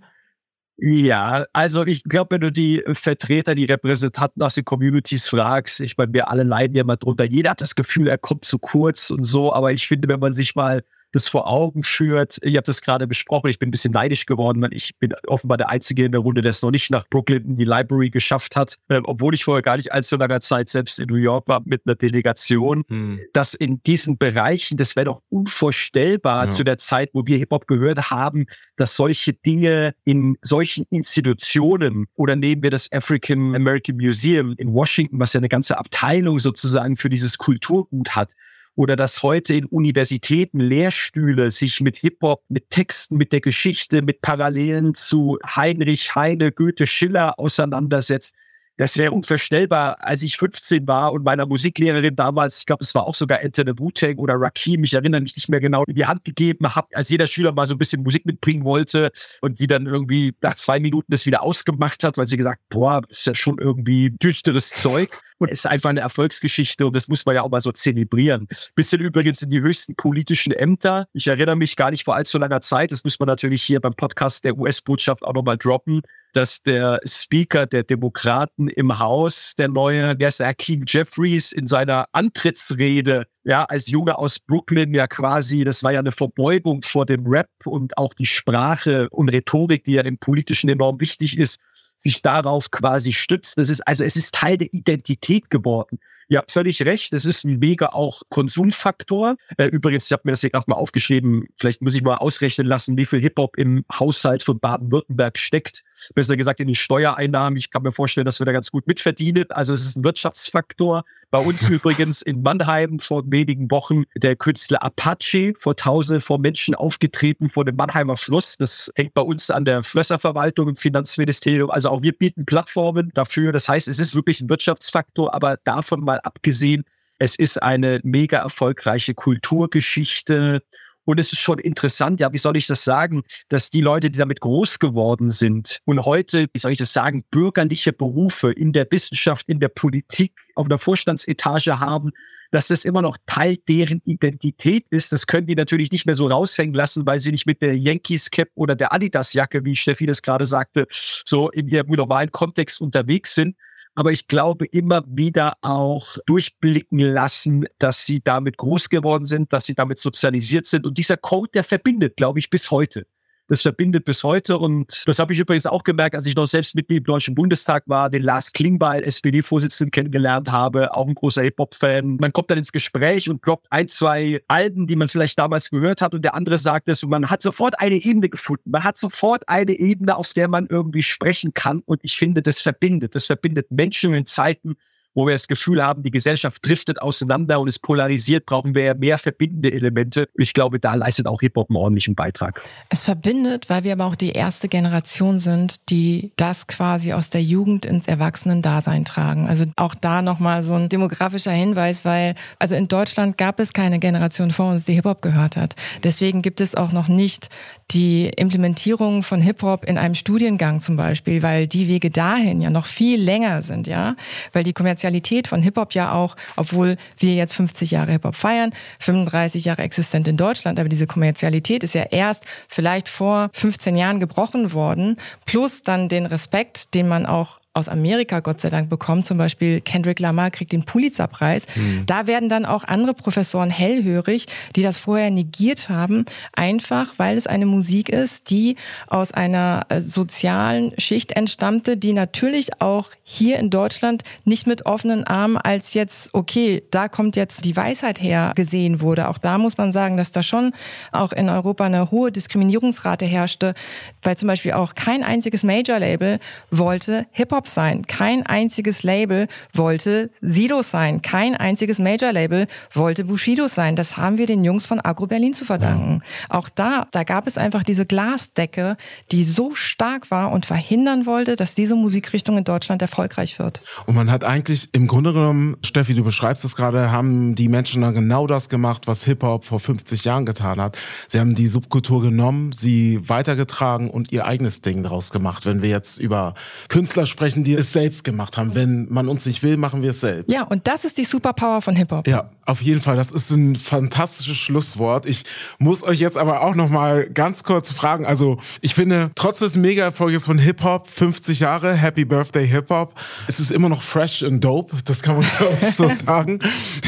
Ja, 0.78 1.46
also 1.54 1.84
ich 1.84 2.04
glaube, 2.04 2.36
wenn 2.36 2.42
du 2.42 2.52
die 2.52 2.84
Vertreter, 2.94 3.56
die 3.56 3.66
Repräsentanten 3.66 4.44
aus 4.44 4.54
den 4.54 4.66
Communities 4.66 5.28
fragst, 5.28 5.80
ich 5.80 5.98
meine, 5.98 6.14
wir 6.14 6.30
alle 6.30 6.44
leiden 6.44 6.76
ja 6.76 6.84
mal 6.84 6.98
drunter. 6.98 7.24
Jeder 7.24 7.50
hat 7.52 7.62
das 7.62 7.74
Gefühl, 7.74 8.08
er 8.08 8.20
kommt 8.20 8.46
zu 8.46 8.60
kurz 8.60 9.10
und 9.10 9.24
so, 9.24 9.52
aber 9.52 9.72
ich 9.72 9.88
finde, 9.88 10.08
wenn 10.10 10.20
man 10.20 10.36
sich 10.36 10.54
mal 10.54 10.84
das 11.12 11.28
vor 11.28 11.48
Augen 11.48 11.84
führt. 11.84 12.38
Ich 12.41 12.56
habe 12.56 12.65
das 12.65 12.82
gerade 12.82 13.08
besprochen, 13.08 13.50
ich 13.50 13.60
bin 13.60 13.70
ein 13.70 13.72
bisschen 13.72 13.93
neidisch 13.93 14.26
geworden, 14.26 14.62
weil 14.62 14.74
ich 14.74 14.98
bin 15.00 15.13
offenbar 15.28 15.58
der 15.58 15.70
Einzige 15.70 16.06
in 16.06 16.12
der 16.12 16.22
Runde, 16.22 16.41
der 16.41 16.52
es 16.52 16.62
noch 16.62 16.72
nicht 16.72 16.91
nach 16.91 17.08
Brooklyn 17.10 17.43
in 17.46 17.56
die 17.56 17.65
Library 17.65 18.10
geschafft 18.10 18.56
hat, 18.56 18.78
äh, 18.89 19.02
obwohl 19.04 19.34
ich 19.34 19.43
vorher 19.43 19.62
gar 19.62 19.78
nicht 19.78 19.91
allzu 19.91 20.17
langer 20.17 20.39
Zeit 20.39 20.70
selbst 20.70 21.00
in 21.00 21.08
New 21.08 21.15
York 21.15 21.48
war 21.48 21.62
mit 21.65 21.82
einer 21.86 21.96
Delegation. 21.96 22.84
Hm. 22.88 23.20
Dass 23.34 23.54
in 23.54 23.82
diesen 23.84 24.17
Bereichen, 24.17 24.78
das 24.78 24.96
wäre 24.96 25.06
doch 25.06 25.22
unvorstellbar 25.30 26.46
ja. 26.46 26.50
zu 26.50 26.63
der 26.63 26.78
Zeit, 26.78 27.10
wo 27.13 27.26
wir 27.26 27.38
Hip-Hop 27.38 27.67
gehört 27.67 28.12
haben, 28.12 28.46
dass 28.76 28.96
solche 28.96 29.34
Dinge 29.34 29.93
in 30.04 30.38
solchen 30.41 30.86
Institutionen 30.89 32.08
oder 32.15 32.36
nehmen 32.36 32.63
wir 32.63 32.70
das 32.70 32.91
African 32.91 33.56
American 33.56 33.98
Museum 33.98 34.54
in 34.58 34.74
Washington, 34.74 35.20
was 35.20 35.34
ja 35.34 35.39
eine 35.39 35.50
ganze 35.50 35.78
Abteilung 35.78 36.39
sozusagen 36.39 36.96
für 36.96 37.10
dieses 37.10 37.38
Kulturgut 37.38 38.15
hat, 38.15 38.34
oder 38.78 38.96
dass 38.96 39.24
heute 39.24 39.56
in 39.56 39.66
Universitäten 39.66 40.60
Lehrstühle 40.60 41.50
sich 41.50 41.82
mit 41.82 41.98
Hip-Hop, 41.98 42.44
mit 42.48 42.70
Texten, 42.70 43.18
mit 43.18 43.34
der 43.34 43.42
Geschichte, 43.42 44.04
mit 44.04 44.22
Parallelen 44.22 44.94
zu 44.94 45.40
Heinrich 45.44 46.16
Heine, 46.16 46.52
Goethe, 46.52 46.86
Schiller 46.86 47.38
auseinandersetzt. 47.40 48.36
Das 48.78 48.96
wäre 48.96 49.12
unvorstellbar, 49.12 49.98
als 50.02 50.22
ich 50.22 50.38
15 50.38 50.88
war 50.88 51.12
und 51.12 51.24
meiner 51.24 51.48
Musiklehrerin 51.48 52.16
damals, 52.16 52.60
ich 52.60 52.66
glaube, 52.68 52.84
es 52.84 52.94
war 52.94 53.08
auch 53.08 53.16
sogar 53.16 53.42
Ente 53.42 53.66
Wu-Tang 53.66 54.20
oder 54.20 54.36
Rakim, 54.36 54.84
ich 54.84 54.94
erinnere 54.94 55.22
mich 55.22 55.36
nicht 55.36 55.50
mehr 55.50 55.60
genau, 55.60 55.84
in 55.86 55.96
die 55.96 56.06
Hand 56.06 56.24
gegeben 56.24 56.76
habe, 56.76 56.96
als 56.96 57.10
jeder 57.10 57.26
Schüler 57.26 57.52
mal 57.54 57.66
so 57.66 57.74
ein 57.74 57.80
bisschen 57.80 58.04
Musik 58.04 58.28
mitbringen 58.28 58.63
wollte 58.63 59.10
und 59.42 59.58
sie 59.58 59.66
dann 59.66 59.88
irgendwie 59.88 60.36
nach 60.42 60.54
zwei 60.54 60.80
Minuten 60.80 61.12
das 61.12 61.26
wieder 61.26 61.42
ausgemacht 61.42 62.04
hat, 62.04 62.18
weil 62.18 62.28
sie 62.28 62.38
gesagt, 62.38 62.62
boah, 62.70 63.02
ist 63.10 63.26
ja 63.26 63.34
schon 63.34 63.58
irgendwie 63.58 64.12
düsteres 64.12 64.70
Zeug. 64.70 65.20
Und 65.39 65.52
es 65.52 65.60
ist 65.60 65.65
einfach 65.67 65.89
eine 65.89 66.00
Erfolgsgeschichte 66.00 66.86
und 66.86 66.95
das 66.95 67.08
muss 67.08 67.26
man 67.26 67.36
ja 67.36 67.43
auch 67.43 67.50
mal 67.50 67.62
so 67.62 67.71
zelebrieren. 67.71 68.47
Bis 68.76 68.89
hin 68.89 69.02
übrigens 69.02 69.41
in 69.41 69.50
die 69.50 69.62
höchsten 69.62 69.95
politischen 69.95 70.52
Ämter. 70.52 71.08
Ich 71.13 71.28
erinnere 71.28 71.56
mich 71.56 71.76
gar 71.76 71.91
nicht 71.91 72.04
vor 72.04 72.15
allzu 72.15 72.38
langer 72.38 72.62
Zeit, 72.62 72.91
das 72.91 73.04
muss 73.04 73.19
man 73.19 73.28
natürlich 73.28 73.63
hier 73.63 73.80
beim 73.80 73.93
Podcast 73.93 74.43
der 74.43 74.58
US-Botschaft 74.58 75.23
auch 75.23 75.34
nochmal 75.34 75.58
droppen, 75.58 76.02
dass 76.34 76.62
der 76.62 77.00
Speaker 77.06 77.65
der 77.65 77.84
Demokraten 77.84 78.67
im 78.67 79.00
Haus, 79.00 79.54
der 79.58 79.69
neue, 79.69 80.15
der 80.15 80.30
ist 80.30 80.39
Hakeem 80.39 80.84
Jeffries, 80.88 81.52
in 81.52 81.67
seiner 81.67 82.06
Antrittsrede, 82.12 83.26
ja, 83.43 83.63
als 83.65 83.88
Junge 83.88 84.17
aus 84.17 84.39
Brooklyn 84.39 84.93
ja 84.93 85.08
quasi, 85.08 85.63
das 85.63 85.84
war 85.84 85.93
ja 85.93 86.00
eine 86.00 86.12
Verbeugung 86.12 86.82
vor 86.82 87.06
dem 87.06 87.26
Rap 87.26 87.50
und 87.65 87.97
auch 87.97 88.13
die 88.13 88.26
Sprache 88.26 89.08
und 89.10 89.30
Rhetorik, 89.30 89.84
die 89.84 89.93
ja 89.93 90.02
im 90.02 90.17
Politischen 90.17 90.69
enorm 90.69 91.00
wichtig 91.00 91.38
ist, 91.38 91.60
sich 91.98 92.22
darauf 92.22 92.72
quasi 92.72 93.12
stützt. 93.12 93.58
Das 93.58 93.70
ist 93.70 93.82
also, 93.88 94.04
es 94.04 94.16
ist 94.16 94.34
Teil 94.34 94.58
der 94.58 94.74
Identität 94.74 95.50
geworden. 95.50 96.00
Habt 96.36 96.52
völlig 96.52 96.82
recht, 96.84 97.13
es 97.13 97.26
ist 97.26 97.46
ein 97.46 97.60
mega 97.60 97.88
auch 97.88 98.22
Konsumfaktor. 98.30 99.36
Äh, 99.58 99.68
übrigens, 99.68 100.06
ich 100.06 100.12
habe 100.12 100.24
mir 100.26 100.32
das 100.32 100.42
hier 100.42 100.50
gerade 100.50 100.66
mal 100.68 100.76
aufgeschrieben, 100.76 101.48
vielleicht 101.58 101.82
muss 101.82 101.96
ich 101.96 102.02
mal 102.02 102.16
ausrechnen 102.16 102.68
lassen, 102.68 102.98
wie 102.98 103.06
viel 103.06 103.22
Hip-Hop 103.22 103.58
im 103.58 103.86
Haushalt 103.92 104.44
von 104.44 104.60
Baden-Württemberg 104.60 105.38
steckt. 105.38 105.84
Besser 106.16 106.38
gesagt 106.38 106.60
in 106.60 106.68
den 106.68 106.76
Steuereinnahmen. 106.76 107.58
Ich 107.58 107.70
kann 107.70 107.84
mir 107.84 107.92
vorstellen, 107.92 108.26
dass 108.26 108.40
wir 108.40 108.46
da 108.46 108.52
ganz 108.52 108.72
gut 108.72 108.88
mitverdienen. 108.88 109.46
Also 109.50 109.74
es 109.74 109.86
ist 109.86 109.98
ein 109.98 110.04
Wirtschaftsfaktor. 110.04 111.04
Bei 111.30 111.40
uns 111.40 111.68
übrigens 111.70 112.22
in 112.22 112.42
Mannheim 112.42 113.00
vor 113.00 113.24
wenigen 113.28 113.70
Wochen 113.72 114.04
der 114.16 114.36
Künstler 114.36 114.84
Apache 114.84 115.54
vor 115.58 115.76
tausende 115.76 116.22
von 116.22 116.40
Menschen 116.40 116.76
aufgetreten 116.76 117.50
vor 117.50 117.66
dem 117.66 117.76
Mannheimer 117.76 118.18
Schloss. 118.18 118.56
Das 118.58 118.92
hängt 118.96 119.13
bei 119.13 119.22
uns 119.22 119.50
an 119.50 119.66
der 119.66 119.84
Schlösserverwaltung 119.84 120.70
im 120.70 120.76
Finanzministerium. 120.76 121.70
Also 121.70 121.89
auch 121.89 122.01
wir 122.01 122.14
bieten 122.14 122.45
Plattformen 122.45 123.12
dafür. 123.14 123.51
Das 123.51 123.68
heißt, 123.68 123.88
es 123.88 123.99
ist 123.99 124.16
wirklich 124.16 124.41
ein 124.41 124.49
Wirtschaftsfaktor, 124.49 125.34
aber 125.34 125.58
davon 125.64 126.01
mal 126.01 126.16
mal 126.18 126.22
abgesehen, 126.24 126.84
Es 127.20 127.36
ist 127.36 127.61
eine 127.63 127.99
mega 128.03 128.38
erfolgreiche 128.38 129.15
Kulturgeschichte. 129.15 130.61
Und 131.03 131.20
es 131.20 131.32
ist 131.32 131.39
schon 131.39 131.57
interessant, 131.57 132.20
ja, 132.20 132.32
wie 132.34 132.38
soll 132.38 132.57
ich 132.57 132.68
das 132.68 132.84
sagen, 132.84 133.24
dass 133.47 133.70
die 133.70 133.82
Leute, 133.82 134.11
die 134.11 134.20
damit 134.20 134.41
groß 134.41 134.78
geworden 134.78 135.30
sind 135.30 135.80
und 135.86 136.03
heute, 136.05 136.47
wie 136.51 136.59
soll 136.59 136.74
ich 136.74 136.80
das 136.80 136.91
sagen, 136.91 137.24
bürgerliche 137.32 137.93
Berufe 137.93 138.51
in 138.51 138.74
der 138.74 138.86
Wissenschaft, 138.91 139.47
in 139.47 139.61
der 139.61 139.70
Politik, 139.70 140.34
auf 140.55 140.65
einer 140.65 140.78
Vorstandsetage 140.78 141.80
haben, 141.80 142.11
dass 142.52 142.68
das 142.68 142.86
immer 142.86 143.02
noch 143.02 143.18
Teil 143.26 143.58
deren 143.68 144.02
Identität 144.06 144.86
ist. 144.89 145.12
Das 145.12 145.28
können 145.28 145.48
die 145.48 145.56
natürlich 145.56 145.91
nicht 145.91 146.06
mehr 146.06 146.16
so 146.16 146.28
raushängen 146.28 146.74
lassen, 146.74 147.06
weil 147.06 147.20
sie 147.20 147.32
nicht 147.32 147.45
mit 147.45 147.62
der 147.62 147.78
Yankees-Cap 147.78 148.50
oder 148.56 148.76
der 148.76 148.93
Adidas-Jacke, 148.93 149.66
wie 149.66 149.76
Steffi 149.76 150.06
das 150.06 150.22
gerade 150.22 150.45
sagte, 150.45 150.88
so 150.89 151.50
in 151.50 151.68
ihrem 151.68 151.88
normalen 151.88 152.32
Kontext 152.32 152.82
unterwegs 152.82 153.36
sind. 153.36 153.56
Aber 153.95 154.12
ich 154.12 154.28
glaube, 154.28 154.66
immer 154.68 155.04
wieder 155.08 155.54
auch 155.62 156.18
durchblicken 156.26 157.00
lassen, 157.00 157.66
dass 157.80 158.06
sie 158.06 158.22
damit 158.22 158.58
groß 158.58 158.89
geworden 158.89 159.26
sind, 159.26 159.54
dass 159.54 159.66
sie 159.66 159.76
damit 159.76 160.00
sozialisiert 160.00 160.66
sind. 160.66 160.86
Und 160.86 160.98
dieser 160.98 161.18
Code, 161.18 161.52
der 161.54 161.64
verbindet, 161.64 162.16
glaube 162.18 162.39
ich, 162.39 162.50
bis 162.50 162.72
heute. 162.72 163.06
Das 163.50 163.62
verbindet 163.62 164.04
bis 164.04 164.24
heute. 164.24 164.58
Und 164.58 165.04
das 165.06 165.20
habe 165.20 165.32
ich 165.34 165.39
übrigens 165.39 165.66
auch 165.66 165.84
gemerkt, 165.84 166.16
als 166.16 166.26
ich 166.26 166.36
noch 166.36 166.48
selbst 166.48 166.76
Mitglied 166.76 167.00
im 167.00 167.04
Deutschen 167.06 167.34
Bundestag 167.34 167.84
war, 167.88 168.10
den 168.10 168.24
Lars 168.24 168.52
Klingbeil, 168.52 169.04
SPD-Vorsitzenden, 169.04 169.91
kennengelernt 169.91 170.52
habe, 170.52 170.93
auch 170.93 171.08
ein 171.08 171.16
großer 171.16 171.43
Hip-Hop-Fan. 171.43 172.18
Man 172.20 172.34
kommt 172.34 172.52
dann 172.52 172.58
ins 172.58 172.74
Gespräch 172.74 173.30
und 173.30 173.45
droppt 173.45 173.68
ein, 173.70 173.88
zwei 173.88 174.41
Alben, 174.50 174.86
die 174.86 174.98
man 174.98 175.08
vielleicht 175.08 175.39
damals 175.39 175.70
gehört 175.70 176.02
hat 176.02 176.14
und 176.14 176.24
der 176.26 176.36
andere 176.36 176.58
sagt 176.58 176.89
es 176.89 177.04
und 177.04 177.10
man 177.10 177.30
hat 177.30 177.41
sofort 177.41 177.80
eine 177.80 177.95
Ebene 177.95 178.28
gefunden. 178.28 178.70
Man 178.70 178.84
hat 178.84 178.98
sofort 178.98 179.48
eine 179.48 179.72
Ebene, 179.72 180.18
auf 180.18 180.34
der 180.34 180.50
man 180.50 180.68
irgendwie 180.68 181.02
sprechen 181.02 181.54
kann. 181.54 181.82
Und 181.86 182.02
ich 182.04 182.18
finde, 182.18 182.41
das 182.41 182.60
verbindet. 182.60 183.16
Das 183.16 183.28
verbindet 183.28 183.72
Menschen 183.72 184.14
in 184.14 184.26
Zeiten, 184.26 184.76
wo 185.18 185.26
wir 185.26 185.34
das 185.34 185.47
Gefühl 185.47 185.84
haben, 185.84 186.03
die 186.03 186.11
Gesellschaft 186.11 186.63
driftet 186.63 187.01
auseinander 187.01 187.59
und 187.59 187.68
ist 187.68 187.80
polarisiert, 187.80 188.45
brauchen 188.45 188.76
wir 188.76 188.93
mehr 188.93 189.18
verbindende 189.18 189.74
Elemente. 189.74 190.30
Ich 190.36 190.53
glaube, 190.53 190.80
da 190.80 190.93
leistet 190.93 191.26
auch 191.26 191.39
Hip-Hop 191.41 191.72
einen 191.72 191.78
ordentlichen 191.78 192.13
Beitrag. 192.13 192.61
Es 192.89 193.01
verbindet, 193.01 193.68
weil 193.68 193.84
wir 193.84 193.93
aber 193.93 194.05
auch 194.05 194.13
die 194.13 194.34
erste 194.34 194.68
Generation 194.68 195.39
sind, 195.39 195.89
die 195.89 196.34
das 196.36 196.68
quasi 196.68 197.13
aus 197.13 197.32
der 197.32 197.41
Jugend 197.41 197.84
ins 197.84 198.07
Erwachsenen-Dasein 198.07 199.05
tragen. 199.05 199.47
Also 199.47 199.65
auch 199.76 199.95
da 199.95 200.22
nochmal 200.22 200.61
so 200.61 200.76
ein 200.76 200.88
demografischer 200.88 201.51
Hinweis, 201.51 202.05
weil 202.05 202.36
also 202.59 202.76
in 202.76 202.88
Deutschland 202.88 203.39
gab 203.39 203.59
es 203.59 203.74
keine 203.74 203.97
Generation 203.97 204.51
vor 204.51 204.70
uns, 204.70 204.86
die 204.86 204.93
Hip-Hop 204.93 205.24
gehört 205.24 205.57
hat. 205.57 205.76
Deswegen 206.03 206.43
gibt 206.43 206.61
es 206.61 206.76
auch 206.76 206.91
noch 206.91 207.07
nicht 207.07 207.49
die 207.89 208.28
Implementierung 208.28 209.24
von 209.24 209.41
Hip-Hop 209.41 209.84
in 209.84 209.97
einem 209.97 210.13
Studiengang 210.13 210.80
zum 210.80 210.95
Beispiel, 210.95 211.41
weil 211.41 211.65
die 211.65 211.88
Wege 211.88 212.11
dahin 212.11 212.61
ja 212.61 212.70
noch 212.70 212.86
viel 212.86 213.20
länger 213.20 213.63
sind, 213.63 213.88
ja, 213.88 214.15
weil 214.53 214.63
die 214.63 214.74
kommerzielle 214.74 215.07
Kommerzialität 215.08 215.47
von 215.47 215.62
Hip-Hop 215.62 215.93
ja 215.93 216.12
auch, 216.14 216.36
obwohl 216.58 216.97
wir 217.18 217.34
jetzt 217.34 217.53
50 217.53 217.91
Jahre 217.91 218.12
Hip-Hop 218.12 218.36
feiern, 218.36 218.72
35 218.99 219.64
Jahre 219.64 219.84
existent 219.84 220.28
in 220.28 220.36
Deutschland, 220.36 220.80
aber 220.80 220.89
diese 220.89 221.08
Kommerzialität 221.08 221.84
ist 221.84 221.95
ja 221.95 222.03
erst 222.03 222.43
vielleicht 222.68 223.08
vor 223.08 223.49
15 223.53 223.95
Jahren 223.95 224.20
gebrochen 224.20 224.74
worden, 224.74 225.16
plus 225.45 225.84
dann 225.84 226.10
den 226.10 226.26
Respekt, 226.26 226.93
den 226.93 227.08
man 227.08 227.26
auch 227.26 227.60
aus 227.78 227.88
Amerika 227.88 228.39
Gott 228.39 228.59
sei 228.59 228.69
Dank 228.69 228.89
bekommen. 228.89 229.23
Zum 229.23 229.38
Beispiel 229.38 229.82
Kendrick 229.82 230.19
Lamar 230.19 230.51
kriegt 230.51 230.71
den 230.71 230.84
Pulitzerpreis. 230.84 231.67
Mhm. 231.75 232.05
Da 232.05 232.28
werden 232.28 232.49
dann 232.49 232.65
auch 232.65 232.84
andere 232.84 233.13
Professoren 233.13 233.69
hellhörig, 233.69 234.47
die 234.75 234.82
das 234.82 234.97
vorher 234.97 235.30
negiert 235.30 235.89
haben, 235.89 236.25
einfach 236.53 237.13
weil 237.17 237.38
es 237.38 237.45
eine 237.45 237.67
Musik 237.67 238.09
ist, 238.09 238.49
die 238.49 238.75
aus 239.07 239.32
einer 239.32 239.86
äh, 239.89 240.01
sozialen 240.01 240.93
Schicht 240.99 241.34
entstammte, 241.34 241.97
die 241.97 242.13
natürlich 242.13 242.82
auch 242.82 243.09
hier 243.23 243.59
in 243.59 243.69
Deutschland 243.69 244.23
nicht 244.43 244.65
mit 244.65 244.86
offenen 244.86 245.25
Armen 245.25 245.57
als 245.57 245.93
jetzt, 245.93 246.34
okay, 246.34 246.84
da 246.89 247.07
kommt 247.07 247.36
jetzt 247.36 247.63
die 247.63 247.75
Weisheit 247.75 248.21
her, 248.21 248.53
gesehen 248.55 249.01
wurde. 249.01 249.28
Auch 249.28 249.38
da 249.38 249.57
muss 249.57 249.78
man 249.78 249.91
sagen, 249.91 250.17
dass 250.17 250.32
da 250.32 250.41
schon 250.41 250.71
auch 251.11 251.32
in 251.32 251.49
Europa 251.49 251.86
eine 251.86 252.09
hohe 252.09 252.32
Diskriminierungsrate 252.32 253.25
herrschte, 253.25 253.75
weil 254.23 254.36
zum 254.36 254.47
Beispiel 254.47 254.73
auch 254.73 254.95
kein 254.95 255.23
einziges 255.23 255.63
Major-Label 255.63 256.39
wollte 256.71 257.28
Hip-Hop 257.32 257.66
sein. 257.68 258.05
Kein 258.07 258.45
einziges 258.45 259.03
Label 259.03 259.47
wollte 259.74 260.30
Sido 260.41 260.82
sein. 260.82 261.22
Kein 261.22 261.55
einziges 261.55 261.99
Major-Label 261.99 262.68
wollte 262.93 263.26
Bushido 263.26 263.68
sein. 263.68 263.95
Das 263.95 264.18
haben 264.18 264.38
wir 264.38 264.47
den 264.47 264.63
Jungs 264.63 264.86
von 264.86 264.99
Agro 265.03 265.28
Berlin 265.28 265.53
zu 265.53 265.65
verdanken. 265.65 266.22
Ja. 266.24 266.57
Auch 266.57 266.70
da, 266.70 267.07
da 267.11 267.24
gab 267.24 267.47
es 267.47 267.57
einfach 267.57 267.84
diese 267.84 268.05
Glasdecke, 268.05 268.97
die 269.32 269.43
so 269.43 269.74
stark 269.74 270.32
war 270.32 270.51
und 270.51 270.65
verhindern 270.65 271.26
wollte, 271.26 271.55
dass 271.55 271.76
diese 271.76 271.95
Musikrichtung 271.95 272.57
in 272.57 272.63
Deutschland 272.63 273.01
erfolgreich 273.01 273.59
wird. 273.59 273.82
Und 274.05 274.15
man 274.15 274.32
hat 274.32 274.43
eigentlich 274.43 274.89
im 274.93 275.07
Grunde 275.07 275.34
genommen, 275.34 275.78
Steffi, 275.84 276.13
du 276.13 276.24
beschreibst 276.24 276.65
es 276.65 276.76
gerade, 276.76 277.11
haben 277.11 277.55
die 277.55 277.70
Menschen 277.70 278.01
dann 278.01 278.13
genau 278.13 278.47
das 278.47 278.70
gemacht, 278.70 279.07
was 279.07 279.24
Hip-Hop 279.24 279.65
vor 279.65 279.80
50 279.80 280.24
Jahren 280.26 280.45
getan 280.45 280.80
hat. 280.80 280.97
Sie 281.28 281.39
haben 281.39 281.55
die 281.55 281.68
Subkultur 281.68 282.22
genommen, 282.22 282.72
sie 282.72 283.20
weitergetragen 283.28 284.09
und 284.09 284.32
ihr 284.32 284.45
eigenes 284.45 284.82
Ding 284.82 285.03
daraus 285.03 285.32
gemacht. 285.32 285.65
Wenn 285.65 285.82
wir 285.82 285.89
jetzt 285.89 286.18
über 286.18 286.53
Künstler 286.89 287.26
sprechen, 287.26 287.47
Menschen, 287.48 287.64
die 287.64 287.74
es 287.74 287.93
selbst 287.93 288.24
gemacht 288.24 288.58
haben. 288.58 288.76
Wenn 288.76 289.08
man 289.10 289.28
uns 289.28 289.45
nicht 289.45 289.64
will, 289.64 289.78
machen 289.78 290.02
wir 290.02 290.10
es 290.10 290.20
selbst. 290.20 290.52
Ja, 290.52 290.64
und 290.64 290.86
das 290.88 291.06
ist 291.06 291.18
die 291.18 291.24
Superpower 291.24 291.82
von 291.82 291.95
Hip-Hop. 291.95 292.28
Ja, 292.28 292.50
auf 292.66 292.82
jeden 292.82 293.00
Fall. 293.00 293.16
Das 293.16 293.32
ist 293.32 293.52
ein 293.52 293.78
fantastisches 293.78 294.58
Schlusswort. 294.58 295.26
Ich 295.26 295.43
muss 295.80 296.04
euch 296.04 296.20
jetzt 296.20 296.38
aber 296.38 296.62
auch 296.62 296.76
noch 296.76 296.89
mal 296.89 297.30
ganz 297.30 297.64
kurz 297.64 297.91
fragen. 297.91 298.26
Also, 298.26 298.58
ich 298.82 298.93
finde, 298.93 299.32
trotz 299.36 299.60
des 299.60 299.78
Mega-Erfolges 299.78 300.45
von 300.45 300.58
Hip-Hop, 300.58 301.08
50 301.08 301.62
Jahre, 301.62 301.93
Happy 301.93 302.26
Birthday 302.26 302.68
Hip-Hop, 302.68 303.14
es 303.48 303.62
ist 303.62 303.72
immer 303.72 303.88
noch 303.88 304.02
fresh 304.02 304.43
and 304.43 304.62
dope. 304.62 304.93
Das 305.06 305.22
kann 305.22 305.38
man, 305.38 305.45
glaube 305.58 305.78
ich, 305.82 305.95
so 305.95 306.08
sagen. 306.26 306.60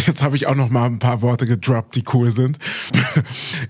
Jetzt 0.07 0.23
habe 0.23 0.37
ich 0.37 0.47
auch 0.47 0.55
noch 0.55 0.69
mal 0.69 0.85
ein 0.85 0.99
paar 0.99 1.21
Worte 1.21 1.45
gedroppt, 1.45 1.95
die 1.95 2.03
cool 2.13 2.31
sind. 2.31 2.57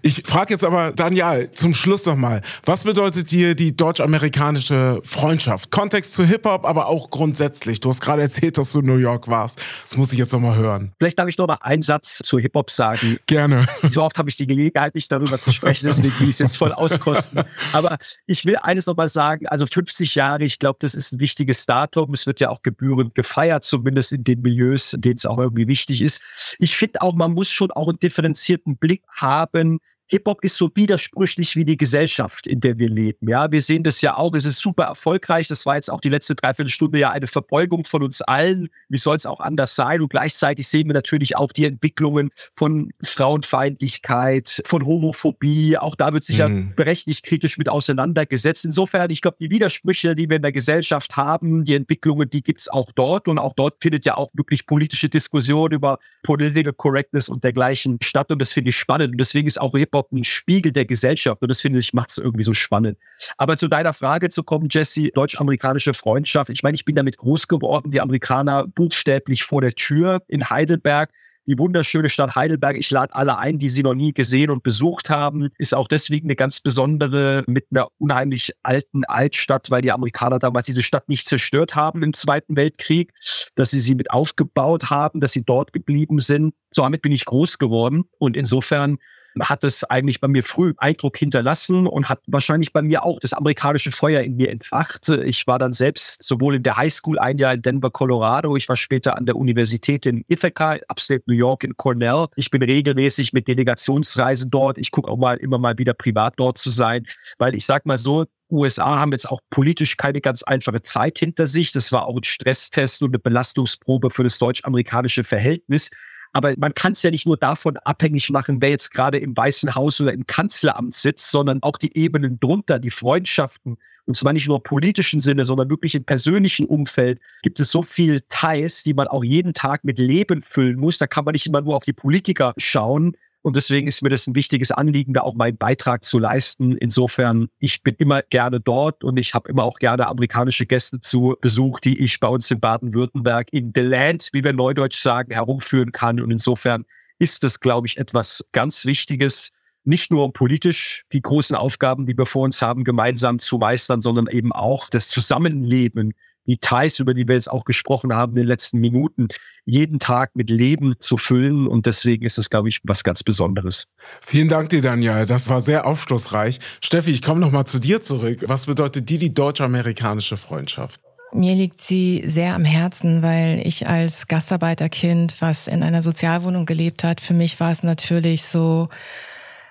Ich 0.02 0.24
frage 0.26 0.54
jetzt 0.54 0.64
aber, 0.64 0.92
Daniel, 0.92 1.50
zum 1.54 1.74
Schluss 1.74 2.06
noch 2.06 2.16
mal. 2.16 2.42
Was 2.66 2.84
bedeutet 2.84 3.32
dir 3.32 3.56
die 3.56 3.76
deutsch-amerikanische 3.76 5.02
Freundschaft? 5.04 5.72
Kontext 5.72 6.14
zu 6.14 6.24
Hip-Hop, 6.24 6.59
aber 6.66 6.88
auch 6.88 7.10
grundsätzlich. 7.10 7.80
Du 7.80 7.90
hast 7.90 8.02
gerade 8.02 8.22
erzählt, 8.22 8.58
dass 8.58 8.72
du 8.72 8.80
in 8.80 8.86
New 8.86 8.98
York 8.98 9.28
warst. 9.28 9.62
Das 9.84 9.98
muss 9.98 10.12
ich 10.12 10.20
jetzt 10.20 10.34
noch 10.34 10.40
mal 10.40 10.56
hören. 10.56 10.94
Vielleicht 11.00 11.20
darf 11.20 11.28
ich 11.28 11.38
noch 11.38 11.48
mal 11.48 11.58
einen 11.62 11.82
Satz 11.82 12.20
zu 12.24 12.40
Hip-Hop 12.40 12.72
sagen. 12.72 13.18
Gerne. 13.28 13.66
So 13.84 14.04
oft 14.04 14.18
habe 14.18 14.30
ich 14.30 14.36
die 14.36 14.48
Gelegenheit, 14.48 14.96
nicht 14.96 15.12
darüber 15.12 15.40
zu 15.40 15.52
sprechen, 15.52 15.88
deswegen 15.88 16.18
will 16.20 16.30
ich 16.30 16.36
es 16.36 16.40
jetzt 16.40 16.58
voll 16.58 16.72
auskosten. 16.74 17.44
Aber 17.74 17.98
ich 18.26 18.46
will 18.46 18.58
eines 18.58 18.86
noch 18.86 18.96
mal 18.96 19.10
sagen, 19.10 19.48
also 19.48 19.66
50 19.66 20.16
Jahre, 20.16 20.44
ich 20.44 20.60
glaube, 20.60 20.78
das 20.82 20.94
ist 20.94 21.12
ein 21.12 21.20
wichtiges 21.20 21.66
Datum. 21.66 22.14
Es 22.14 22.26
wird 22.26 22.40
ja 22.40 22.50
auch 22.50 22.62
gebührend 22.62 23.16
gefeiert, 23.16 23.64
zumindest 23.64 24.12
in 24.12 24.24
den 24.24 24.42
Milieus, 24.42 24.94
in 24.94 25.02
denen 25.02 25.16
es 25.16 25.26
auch 25.26 25.38
irgendwie 25.38 25.68
wichtig 25.68 26.02
ist. 26.02 26.24
Ich 26.60 26.76
finde 26.76 27.02
auch, 27.02 27.14
man 27.14 27.34
muss 27.34 27.50
schon 27.50 27.72
auch 27.72 27.90
einen 27.90 28.00
differenzierten 28.00 28.78
Blick 28.78 29.04
haben, 29.16 29.80
Hip-Hop 30.12 30.44
ist 30.44 30.58
so 30.58 30.72
widersprüchlich 30.74 31.56
wie 31.56 31.66
die 31.66 31.78
Gesellschaft, 31.78 32.48
in 32.48 32.60
der 32.60 32.80
wir 32.80 32.90
leben. 32.90 33.30
Ja, 33.30 33.52
wir 33.52 33.62
sehen 33.62 33.84
das 33.84 34.02
ja 34.02 34.18
auch. 34.18 34.34
Es 34.34 34.44
ist 34.44 34.60
super 34.60 34.86
erfolgreich. 34.86 35.48
Das 35.48 35.68
war 35.68 35.76
jetzt 35.76 35.92
auch 35.92 36.02
die 36.02 36.10
letzte 36.10 36.34
Dreiviertelstunde 36.34 36.98
ja 36.98 37.12
eine 37.12 37.28
Verbeugung 37.28 37.86
von 37.86 38.02
uns 38.02 38.22
allen. 38.22 38.70
Wie 38.90 38.98
soll 38.98 39.16
es 39.16 39.28
auch 39.28 39.40
anders 39.40 39.76
sein? 39.76 40.02
Und 40.02 40.10
gleichzeitig 40.10 40.68
sehen 40.68 40.88
wir 40.88 40.96
natürlich 40.96 41.38
auch 41.38 41.52
die 41.52 41.66
Entwicklungen 41.66 42.32
von 42.56 42.90
Frauenfeindlichkeit, 43.04 44.64
von 44.66 44.84
Homophobie. 44.84 45.78
Auch 45.78 45.96
da 45.96 46.12
wird 46.12 46.24
sich 46.24 46.40
mhm. 46.40 46.58
ja 46.58 46.74
berechtigt 46.76 47.24
kritisch 47.24 47.60
mit 47.60 47.70
auseinandergesetzt. 47.70 48.66
Insofern, 48.66 49.12
ich 49.12 49.22
glaube, 49.22 49.38
die 49.40 49.52
Widersprüche, 49.52 50.16
die 50.16 50.28
wir 50.28 50.38
in 50.38 50.42
der 50.42 50.52
Gesellschaft 50.52 51.18
haben, 51.18 51.66
die 51.66 51.76
Entwicklungen, 51.76 52.32
die 52.32 52.42
gibt 52.42 52.62
es 52.62 52.68
auch 52.68 52.92
dort. 52.94 53.28
Und 53.28 53.38
auch 53.38 53.54
dort 53.54 53.76
findet 53.80 54.06
ja 54.06 54.18
auch 54.18 54.32
wirklich 54.34 54.66
politische 54.66 55.08
Diskussion 55.08 55.72
über 55.72 56.00
Political 56.24 56.74
Correctness 56.74 57.30
und 57.30 57.44
dergleichen 57.44 58.00
statt. 58.02 58.32
Und 58.32 58.40
das 58.40 58.54
finde 58.54 58.70
ich 58.70 58.76
spannend. 58.76 59.12
Und 59.12 59.20
deswegen 59.20 59.48
ist 59.48 59.62
auch 59.62 59.74
Hip-Hop 59.74 59.99
Hip-Hop 60.00 60.12
ein 60.12 60.24
Spiegel 60.24 60.72
der 60.72 60.86
Gesellschaft. 60.86 61.42
Und 61.42 61.50
das 61.50 61.62
finde 61.62 61.80
ich, 61.80 61.94
macht 61.94 62.12
es 62.12 62.18
irgendwie 62.18 62.44
so 62.44 62.54
spannend. 62.54 62.98
Aber 63.38 63.58
zu 63.58 63.68
deiner 63.68 63.94
Frage 63.94 64.30
zu 64.30 64.44
kommen, 64.44 64.68
Jesse, 64.70 65.10
deutsch-amerikanische 65.14 65.94
Freundschaft. 65.94 66.50
Ich 66.50 66.64
meine, 66.64 66.76
ich 66.76 66.86
bin 66.86 66.96
damit 66.96 67.18
groß 67.18 67.48
geworden, 67.48 67.92
die 67.92 68.02
Amerikaner 68.02 68.68
buchstäblich 68.68 69.44
vor 69.44 69.62
der 69.62 69.74
Tür 69.74 70.22
in 70.28 70.50
Heidelberg 70.50 71.12
die 71.50 71.58
wunderschöne 71.58 72.10
Stadt 72.10 72.36
Heidelberg. 72.36 72.78
Ich 72.78 72.92
lade 72.92 73.16
alle 73.16 73.40
ein, 73.40 73.58
die 73.58 73.70
sie 73.70 73.82
noch 73.82 73.96
nie 73.96 74.14
gesehen 74.14 74.52
und 74.52 74.62
besucht 74.62 75.10
haben. 75.10 75.50
Ist 75.58 75.74
auch 75.74 75.88
deswegen 75.88 76.28
eine 76.28 76.36
ganz 76.36 76.60
besondere 76.62 77.44
mit 77.48 77.66
einer 77.72 77.88
unheimlich 77.98 78.52
alten 78.62 79.04
Altstadt, 79.06 79.72
weil 79.72 79.82
die 79.82 79.92
Amerikaner 79.92 80.38
damals 80.38 80.68
diese 80.68 80.84
Stadt 80.84 81.10
nicht 81.10 81.28
zerstört 81.28 81.76
haben 81.76 82.04
im 82.04 82.14
Zweiten 82.14 82.56
Weltkrieg, 82.56 83.14
dass 83.56 83.72
sie 83.72 83.80
sie 83.80 83.96
mit 83.96 84.12
aufgebaut 84.12 84.92
haben, 84.92 85.22
dass 85.22 85.32
sie 85.32 85.44
dort 85.44 85.74
geblieben 85.74 86.20
sind. 86.20 86.54
So 86.70 86.84
damit 86.84 87.02
bin 87.02 87.12
ich 87.12 87.26
groß 87.26 87.58
geworden 87.58 88.04
und 88.20 88.38
insofern 88.38 89.00
hat 89.40 89.64
es 89.64 89.84
eigentlich 89.84 90.20
bei 90.20 90.28
mir 90.28 90.44
früh 90.44 90.74
Eindruck 90.78 91.18
hinterlassen 91.18 91.88
und 91.88 92.10
hat 92.10 92.22
wahrscheinlich 92.28 92.74
bei 92.74 92.82
mir 92.82 93.04
auch 93.04 93.20
das 93.20 93.34
amerikanische 93.34 93.92
Feuer 93.92 94.22
in 94.22 94.36
mir 94.36 94.50
entfacht. 94.50 95.10
Ich 95.10 95.46
war 95.48 95.60
dann 95.60 95.74
selbst 95.74 96.24
sowohl 96.24 96.56
in 96.56 96.64
der 96.64 96.78
Highschool 96.78 97.20
ein 97.20 97.38
Jahr 97.38 97.54
in 97.54 97.62
Denver, 97.62 97.92
Colorado. 97.92 98.56
Ich 98.56 98.68
war 98.68 98.76
später 98.76 99.18
an 99.18 99.26
der 99.26 99.36
Universität 99.36 100.06
in 100.06 100.24
Ithaca, 100.28 100.78
upstate 100.88 101.24
New 101.28 101.36
York 101.36 101.64
in 101.64 101.78
Cornell. 101.78 102.28
Ich 102.36 102.50
bin 102.50 102.64
regelmäßig 102.64 103.34
mit 103.34 103.48
Delegationsreisen 103.48 104.50
dort. 104.50 104.78
Ich 104.78 104.92
gucke 104.92 105.10
auch 105.10 105.18
mal 105.18 105.38
immer 105.38 105.58
mal 105.58 105.78
wieder 105.78 105.94
privat 105.94 106.34
dort 106.38 106.58
zu 106.58 106.72
sein, 106.72 107.06
weil 107.38 107.56
ich 107.56 107.66
sag 107.66 107.86
mal 107.86 107.98
so, 107.98 108.26
USA 108.52 108.98
haben 108.98 109.12
jetzt 109.12 109.30
auch 109.30 109.42
politisch 109.50 109.98
keine 109.98 110.22
ganz 110.22 110.44
einfache 110.44 110.82
Zeit 110.82 111.20
hinter 111.20 111.48
sich. 111.48 111.72
Das 111.72 111.92
war 111.92 112.08
auch 112.08 112.18
ein 112.18 112.24
Stresstest 112.24 113.02
und 113.04 113.10
eine 113.10 113.20
Belastungsprobe 113.20 114.10
für 114.10 114.24
das 114.24 114.40
deutsch-amerikanische 114.40 115.24
Verhältnis. 115.24 115.92
Aber 116.34 116.54
man 116.58 116.74
kann 116.74 116.92
es 116.92 117.02
ja 117.02 117.12
nicht 117.12 117.26
nur 117.26 117.38
davon 117.38 117.78
abhängig 117.78 118.30
machen, 118.30 118.62
wer 118.62 118.70
jetzt 118.70 118.92
gerade 118.92 119.18
im 119.18 119.36
Weißen 119.36 119.76
Haus 119.76 120.00
oder 120.00 120.14
im 120.14 120.28
Kanzleramt 120.28 120.94
sitzt, 120.94 121.32
sondern 121.32 121.64
auch 121.64 121.78
die 121.78 121.98
Ebenen 121.98 122.40
drunter, 122.40 122.80
die 122.80 122.92
Freundschaften. 122.92 123.78
Und 124.06 124.16
zwar 124.16 124.34
nicht 124.34 124.48
nur 124.48 124.58
im 124.58 124.64
politischen 124.64 125.20
Sinne, 125.20 125.46
sondern 125.46 125.70
wirklich 125.70 125.94
im 125.94 126.04
persönlichen 126.04 126.66
Umfeld 126.66 127.20
gibt 127.44 127.60
es 127.60 127.70
so 127.70 127.84
viel 127.84 128.22
Teils, 128.30 128.84
die 128.84 128.94
man 128.94 129.08
auch 129.08 129.24
jeden 129.24 129.54
Tag 129.54 129.84
mit 129.84 130.00
Leben 130.00 130.42
füllen 130.42 130.80
muss. 130.80 130.98
Da 130.98 131.08
kann 131.08 131.26
man 131.26 131.34
nicht 131.34 131.46
immer 131.46 131.62
nur 131.62 131.76
auf 131.76 131.84
die 131.84 131.94
Politiker 131.94 132.54
schauen, 132.58 133.16
und 133.42 133.56
deswegen 133.56 133.88
ist 133.88 134.02
mir 134.02 134.10
das 134.10 134.28
ein 134.28 134.36
wichtiges 134.36 134.72
Anliegen, 134.72 135.14
da 135.14 135.22
auch 135.22 135.34
meinen 135.34 135.58
Beitrag 135.58 136.04
zu 136.04 136.20
leisten. 136.20 136.76
Insofern, 136.76 137.48
ich 137.60 137.84
bin 137.84 137.96
immer 137.98 138.22
gerne 138.22 138.60
dort 138.60 139.04
und 139.04 139.18
ich 139.18 139.34
habe 139.34 139.50
immer 139.50 139.64
auch 139.64 139.80
gerne 139.80 140.08
amerikanische 140.08 140.66
Gäste 140.66 141.00
zu 141.00 141.38
Besuch, 141.40 141.80
die 141.80 142.04
ich 142.04 142.20
bei 142.20 142.28
uns 142.28 142.52
in 142.52 142.60
Baden-Württemberg 142.60 143.48
in 143.54 143.72
The 143.74 143.82
Land, 143.82 144.30
wie 144.34 144.44
wir 144.44 144.52
neudeutsch 144.52 145.00
sagen, 145.00 145.32
herumführen 145.32 145.94
kann. 145.94 146.20
Und 146.20 146.32
insofern 146.32 146.86
ist 147.18 147.44
das, 147.44 147.62
glaube 147.62 147.88
ich, 147.88 147.98
etwas 147.98 148.46
ganz 148.52 148.86
Wichtiges, 148.86 149.52
nicht 149.86 150.12
nur 150.12 150.34
politisch 150.34 151.06
die 151.14 151.22
großen 151.22 151.56
Aufgaben, 151.56 152.06
die 152.06 152.18
wir 152.18 152.26
vor 152.26 152.44
uns 152.44 152.62
haben, 152.62 152.84
gemeinsam 152.84 153.40
zu 153.40 153.58
meistern, 153.58 154.02
sondern 154.02 154.28
eben 154.28 154.52
auch 154.52 154.90
das 154.90 155.08
Zusammenleben 155.08 156.14
Details, 156.48 157.00
über 157.00 157.14
die 157.14 157.28
wir 157.28 157.36
jetzt 157.36 157.50
auch 157.50 157.64
gesprochen 157.64 158.14
haben 158.14 158.32
in 158.32 158.44
den 158.44 158.48
letzten 158.48 158.80
Minuten, 158.80 159.28
jeden 159.66 160.00
Tag 160.00 160.32
mit 160.36 160.50
Leben 160.50 160.96
zu 161.00 161.18
füllen. 161.18 161.68
Und 161.68 161.86
deswegen 161.86 162.26
ist 162.26 162.38
es, 162.38 162.50
glaube 162.50 162.70
ich, 162.70 162.80
was 162.84 163.04
ganz 163.04 163.24
Besonderes. 163.24 163.86
Vielen 164.22 164.48
Dank 164.48 164.70
dir, 164.70 164.82
Daniel. 164.82 165.26
Das 165.26 165.50
war 165.50 165.62
sehr 165.62 165.86
aufschlussreich. 165.86 166.60
Steffi, 166.82 167.12
ich 167.12 167.22
komme 167.22 167.40
nochmal 167.40 167.66
zu 167.66 167.80
dir 167.80 168.02
zurück. 168.02 168.44
Was 168.48 168.66
bedeutet 168.66 169.10
dir 169.10 169.20
die 169.20 169.34
deutsch-amerikanische 169.34 170.38
Freundschaft? 170.38 171.00
Mir 171.32 171.54
liegt 171.54 171.80
sie 171.80 172.24
sehr 172.26 172.56
am 172.56 172.66
Herzen, 172.66 173.22
weil 173.22 173.62
ich 173.64 173.88
als 173.88 174.28
Gastarbeiterkind, 174.28 175.36
was 175.42 175.68
in 175.68 175.84
einer 175.84 176.02
Sozialwohnung 176.02 176.66
gelebt 176.66 177.04
hat, 177.04 177.22
für 177.22 177.36
mich 177.36 177.60
war 177.60 177.70
es 177.70 177.84
natürlich 177.84 178.46
so, 178.46 178.90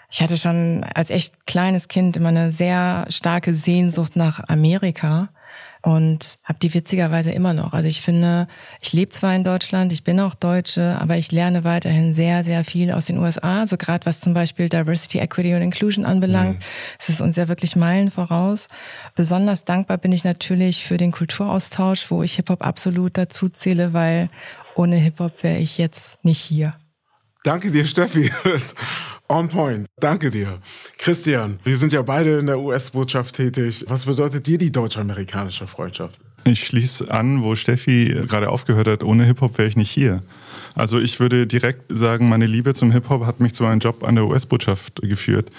ich 0.08 0.22
hatte 0.22 0.38
schon 0.38 0.84
als 0.94 1.10
echt 1.10 1.46
kleines 1.46 1.88
Kind 1.88 2.16
immer 2.16 2.28
eine 2.28 2.52
sehr 2.52 3.06
starke 3.08 3.52
Sehnsucht 3.52 4.14
nach 4.14 4.48
Amerika 4.48 5.30
und 5.82 6.38
habe 6.44 6.58
die 6.58 6.72
witzigerweise 6.74 7.30
immer 7.30 7.54
noch. 7.54 7.72
Also 7.72 7.88
ich 7.88 8.02
finde, 8.02 8.48
ich 8.80 8.92
lebe 8.92 9.10
zwar 9.10 9.34
in 9.34 9.44
Deutschland, 9.44 9.92
ich 9.92 10.04
bin 10.04 10.20
auch 10.20 10.34
Deutsche, 10.34 10.98
aber 11.00 11.16
ich 11.16 11.32
lerne 11.32 11.64
weiterhin 11.64 12.12
sehr, 12.12 12.44
sehr 12.44 12.64
viel 12.64 12.92
aus 12.92 13.06
den 13.06 13.18
USA. 13.18 13.66
So 13.66 13.76
gerade 13.76 14.06
was 14.06 14.20
zum 14.20 14.34
Beispiel 14.34 14.68
Diversity, 14.68 15.18
Equity 15.18 15.54
und 15.54 15.62
Inclusion 15.62 16.04
anbelangt, 16.04 16.58
mhm. 16.58 16.64
es 16.98 17.08
ist 17.08 17.20
uns 17.20 17.36
ja 17.36 17.48
wirklich 17.48 17.76
Meilen 17.76 18.10
voraus. 18.10 18.68
Besonders 19.14 19.64
dankbar 19.64 19.98
bin 19.98 20.12
ich 20.12 20.24
natürlich 20.24 20.84
für 20.84 20.96
den 20.96 21.12
Kulturaustausch, 21.12 22.10
wo 22.10 22.22
ich 22.22 22.34
Hip-Hop 22.36 22.62
absolut 22.62 23.16
dazu 23.16 23.48
zähle, 23.48 23.92
weil 23.92 24.28
ohne 24.74 24.96
Hip-Hop 24.96 25.42
wäre 25.42 25.58
ich 25.58 25.78
jetzt 25.78 26.24
nicht 26.24 26.40
hier. 26.40 26.74
Danke 27.44 27.70
dir, 27.70 27.84
Steffi. 27.84 28.30
On 29.28 29.48
point. 29.48 29.86
Danke 30.00 30.30
dir. 30.30 30.58
Christian, 30.96 31.60
wir 31.62 31.76
sind 31.76 31.92
ja 31.92 32.02
beide 32.02 32.38
in 32.38 32.46
der 32.46 32.58
US-Botschaft 32.58 33.36
tätig. 33.36 33.84
Was 33.88 34.06
bedeutet 34.06 34.46
dir 34.46 34.56
die 34.56 34.72
deutsch-amerikanische 34.72 35.66
Freundschaft? 35.66 36.18
Ich 36.44 36.64
schließe 36.64 37.10
an, 37.10 37.42
wo 37.42 37.54
Steffi 37.54 38.22
gerade 38.26 38.48
aufgehört 38.48 38.88
hat. 38.88 39.02
Ohne 39.04 39.24
Hip-Hop 39.24 39.58
wäre 39.58 39.68
ich 39.68 39.76
nicht 39.76 39.90
hier. 39.90 40.22
Also 40.78 41.00
ich 41.00 41.18
würde 41.18 41.46
direkt 41.46 41.82
sagen, 41.88 42.28
meine 42.28 42.46
Liebe 42.46 42.72
zum 42.72 42.92
Hip-Hop 42.92 43.26
hat 43.26 43.40
mich 43.40 43.52
zu 43.52 43.64
meinem 43.64 43.80
Job 43.80 44.04
an 44.04 44.14
der 44.14 44.26
US-Botschaft 44.26 45.02
geführt. 45.02 45.50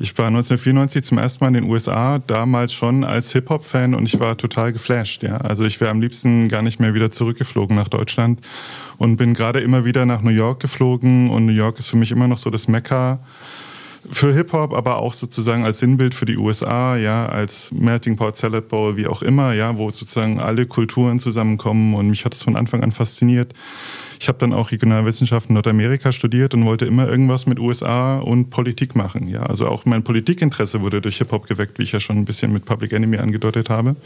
Ich 0.00 0.18
war 0.18 0.26
1994 0.26 1.04
zum 1.04 1.18
ersten 1.18 1.44
Mal 1.44 1.48
in 1.48 1.54
den 1.54 1.70
USA, 1.70 2.18
damals 2.18 2.72
schon 2.72 3.04
als 3.04 3.32
Hip-Hop-Fan 3.32 3.94
und 3.94 4.06
ich 4.06 4.18
war 4.18 4.36
total 4.36 4.72
geflasht. 4.72 5.22
Ja? 5.22 5.36
Also 5.36 5.64
ich 5.64 5.80
wäre 5.80 5.92
am 5.92 6.00
liebsten 6.00 6.48
gar 6.48 6.62
nicht 6.62 6.80
mehr 6.80 6.92
wieder 6.92 7.12
zurückgeflogen 7.12 7.76
nach 7.76 7.88
Deutschland 7.88 8.40
und 8.98 9.16
bin 9.16 9.32
gerade 9.32 9.60
immer 9.60 9.84
wieder 9.84 10.06
nach 10.06 10.22
New 10.22 10.30
York 10.30 10.58
geflogen 10.58 11.30
und 11.30 11.46
New 11.46 11.52
York 11.52 11.78
ist 11.78 11.86
für 11.86 11.96
mich 11.96 12.10
immer 12.10 12.26
noch 12.26 12.38
so 12.38 12.50
das 12.50 12.66
Mekka 12.66 13.20
für 14.10 14.34
Hip-Hop, 14.34 14.74
aber 14.74 14.96
auch 14.96 15.14
sozusagen 15.14 15.64
als 15.64 15.78
Sinnbild 15.78 16.14
für 16.14 16.26
die 16.26 16.36
USA, 16.36 16.96
ja, 16.96 17.26
als 17.26 17.72
Melting 17.72 18.16
Pot, 18.16 18.36
Salad 18.36 18.68
Bowl, 18.68 18.96
wie 18.96 19.06
auch 19.06 19.22
immer, 19.22 19.52
ja, 19.54 19.76
wo 19.76 19.90
sozusagen 19.90 20.40
alle 20.40 20.66
Kulturen 20.66 21.18
zusammenkommen 21.18 21.94
und 21.94 22.10
mich 22.10 22.24
hat 22.24 22.34
es 22.34 22.42
von 22.42 22.56
Anfang 22.56 22.82
an 22.82 22.92
fasziniert. 22.92 23.54
Ich 24.24 24.28
habe 24.28 24.38
dann 24.38 24.54
auch 24.54 24.70
Regionalwissenschaften 24.70 25.52
Nordamerika 25.52 26.10
studiert 26.10 26.54
und 26.54 26.64
wollte 26.64 26.86
immer 26.86 27.06
irgendwas 27.06 27.44
mit 27.44 27.58
USA 27.58 28.16
und 28.16 28.48
Politik 28.48 28.96
machen. 28.96 29.28
Ja, 29.28 29.42
also 29.42 29.68
auch 29.68 29.84
mein 29.84 30.02
Politikinteresse 30.02 30.80
wurde 30.80 31.02
durch 31.02 31.18
Hip-Hop 31.18 31.46
geweckt, 31.46 31.78
wie 31.78 31.82
ich 31.82 31.92
ja 31.92 32.00
schon 32.00 32.16
ein 32.16 32.24
bisschen 32.24 32.50
mit 32.50 32.64
Public 32.64 32.94
Enemy 32.94 33.18
angedeutet 33.18 33.68
habe. 33.68 33.96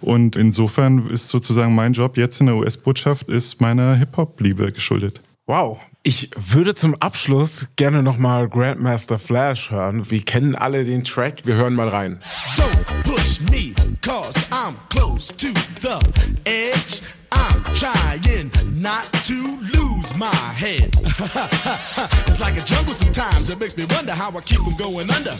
Und 0.00 0.36
insofern 0.36 1.08
ist 1.08 1.28
sozusagen 1.28 1.74
mein 1.74 1.92
Job 1.92 2.16
jetzt 2.16 2.40
in 2.40 2.46
der 2.46 2.56
US-Botschaft 2.56 3.28
ist 3.28 3.60
meiner 3.60 3.94
Hip-Hop-Liebe 3.96 4.72
geschuldet. 4.72 5.20
Wow. 5.44 5.78
Ich 6.06 6.28
würde 6.36 6.74
zum 6.74 6.94
Abschluss 6.96 7.68
gerne 7.76 8.02
nochmal 8.02 8.46
Grandmaster 8.50 9.18
Flash 9.18 9.70
hören. 9.70 10.10
Wir 10.10 10.22
kennen 10.22 10.54
alle 10.54 10.84
den 10.84 11.02
Track. 11.02 11.46
Wir 11.46 11.54
hören 11.54 11.74
mal 11.74 11.88
rein. 11.88 12.18
Don't 12.58 13.02
push 13.04 13.40
me, 13.40 13.74
cause 14.02 14.38
I'm 14.50 14.74
close 14.90 15.32
to 15.34 15.46
the 15.80 15.98
edge. 16.44 17.00
I'm 17.32 17.64
trying 17.74 18.50
not 18.74 19.10
to 19.24 19.56
lose 19.72 20.14
my 20.14 20.30
head. 20.54 20.94
it's 22.26 22.38
like 22.38 22.58
a 22.58 22.64
jungle 22.66 22.92
sometimes. 22.92 23.48
It 23.48 23.58
makes 23.58 23.74
me 23.74 23.86
wonder 23.88 24.12
how 24.12 24.28
I 24.36 24.42
keep 24.42 24.60
from 24.60 24.76
going 24.76 25.10
under. 25.10 25.32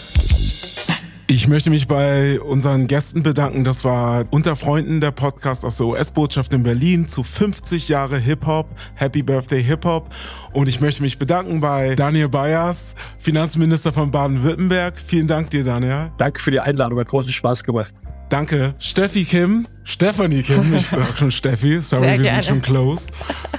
Ich 1.27 1.49
möchte 1.49 1.71
mich 1.71 1.89
bei 1.89 2.39
unseren 2.39 2.87
Gästen 2.87 3.23
bedanken. 3.23 3.65
Das 3.65 3.83
war 3.83 4.27
unter 4.31 4.57
Freunden 4.57 5.01
der 5.01 5.11
Podcast 5.11 5.65
aus 5.65 5.79
der 5.79 5.87
US-Botschaft 5.87 6.53
in 6.53 6.63
Berlin 6.63 7.09
zu 7.09 7.23
50 7.23 7.89
Jahre 7.89 8.19
Hip-Hop. 8.19 8.69
Happy 8.95 9.23
Birthday 9.23 9.63
Hip-Hop. 9.65 10.11
Und 10.53 10.69
ich 10.69 10.83
möchte 10.83 11.01
mich 11.01 11.19
bedanken 11.19 11.63
bei 11.63 11.95
Daniel 11.95 12.29
Bayers, 12.29 12.95
Finanzminister 13.19 13.91
von 13.91 14.11
Baden-Württemberg. 14.11 14.99
Vielen 14.99 15.27
Dank 15.27 15.49
dir, 15.49 15.65
Daniel. 15.65 16.11
Danke 16.19 16.41
für 16.41 16.51
die 16.51 16.61
Einladung. 16.61 17.01
Hat 17.01 17.09
großen 17.09 17.33
Spaß 17.33 17.65
gemacht. 17.65 17.95
Danke. 18.29 18.75
Steffi 18.79 19.25
Kim, 19.25 19.67
Stephanie 19.85 20.43
Kim, 20.43 20.75
ich 20.77 20.89
sag 20.89 21.17
schon 21.17 21.31
Steffi, 21.31 21.81
sorry, 21.81 22.05
Sehr 22.05 22.19
wir 22.19 22.23
gerne. 22.25 22.43
sind 22.43 22.49
schon 22.49 22.63
close. 22.63 23.07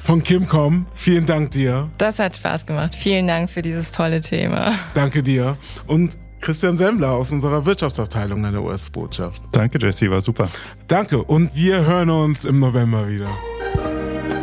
Von 0.03 0.22
Kimcom, 0.22 0.86
vielen 0.93 1.26
Dank 1.26 1.51
dir. 1.51 1.89
Das 1.97 2.20
hat 2.20 2.36
Spaß 2.36 2.68
gemacht. 2.68 2.93
Vielen 2.93 3.28
Dank 3.28 3.49
für 3.49 3.63
dieses 3.63 3.91
tolle 3.91 4.22
Thema. 4.22 4.74
Danke 4.93 5.24
dir. 5.24 5.57
Und 5.88 6.18
Christian 6.45 6.77
Semmler 6.77 7.11
aus 7.11 7.31
unserer 7.31 7.65
Wirtschaftsabteilung 7.65 8.45
in 8.45 8.51
der 8.53 8.61
US-Botschaft. 8.61 9.41
Danke, 9.51 9.79
Jesse, 9.81 10.11
war 10.11 10.21
super. 10.21 10.47
Danke 10.87 11.23
und 11.23 11.55
wir 11.55 11.83
hören 11.83 12.11
uns 12.11 12.45
im 12.45 12.59
November 12.59 13.07
wieder. 13.07 13.29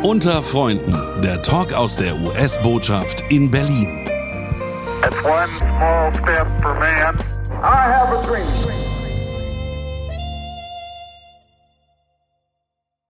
Unter 0.01 0.43
Freunden, 0.43 0.93
der 1.23 1.41
Talk 1.41 1.71
aus 1.71 1.95
der 1.95 2.19
US-Botschaft 2.19 3.23
in 3.31 3.49
Berlin. 3.49 4.05
It's 5.05 5.15
one 5.23 5.47
small 5.57 6.13
step 6.13 6.45
for 6.61 6.73
man. 6.73 7.15
I 7.61 7.87
have 7.87 8.11
a 8.11 8.21
dream. 8.27 8.82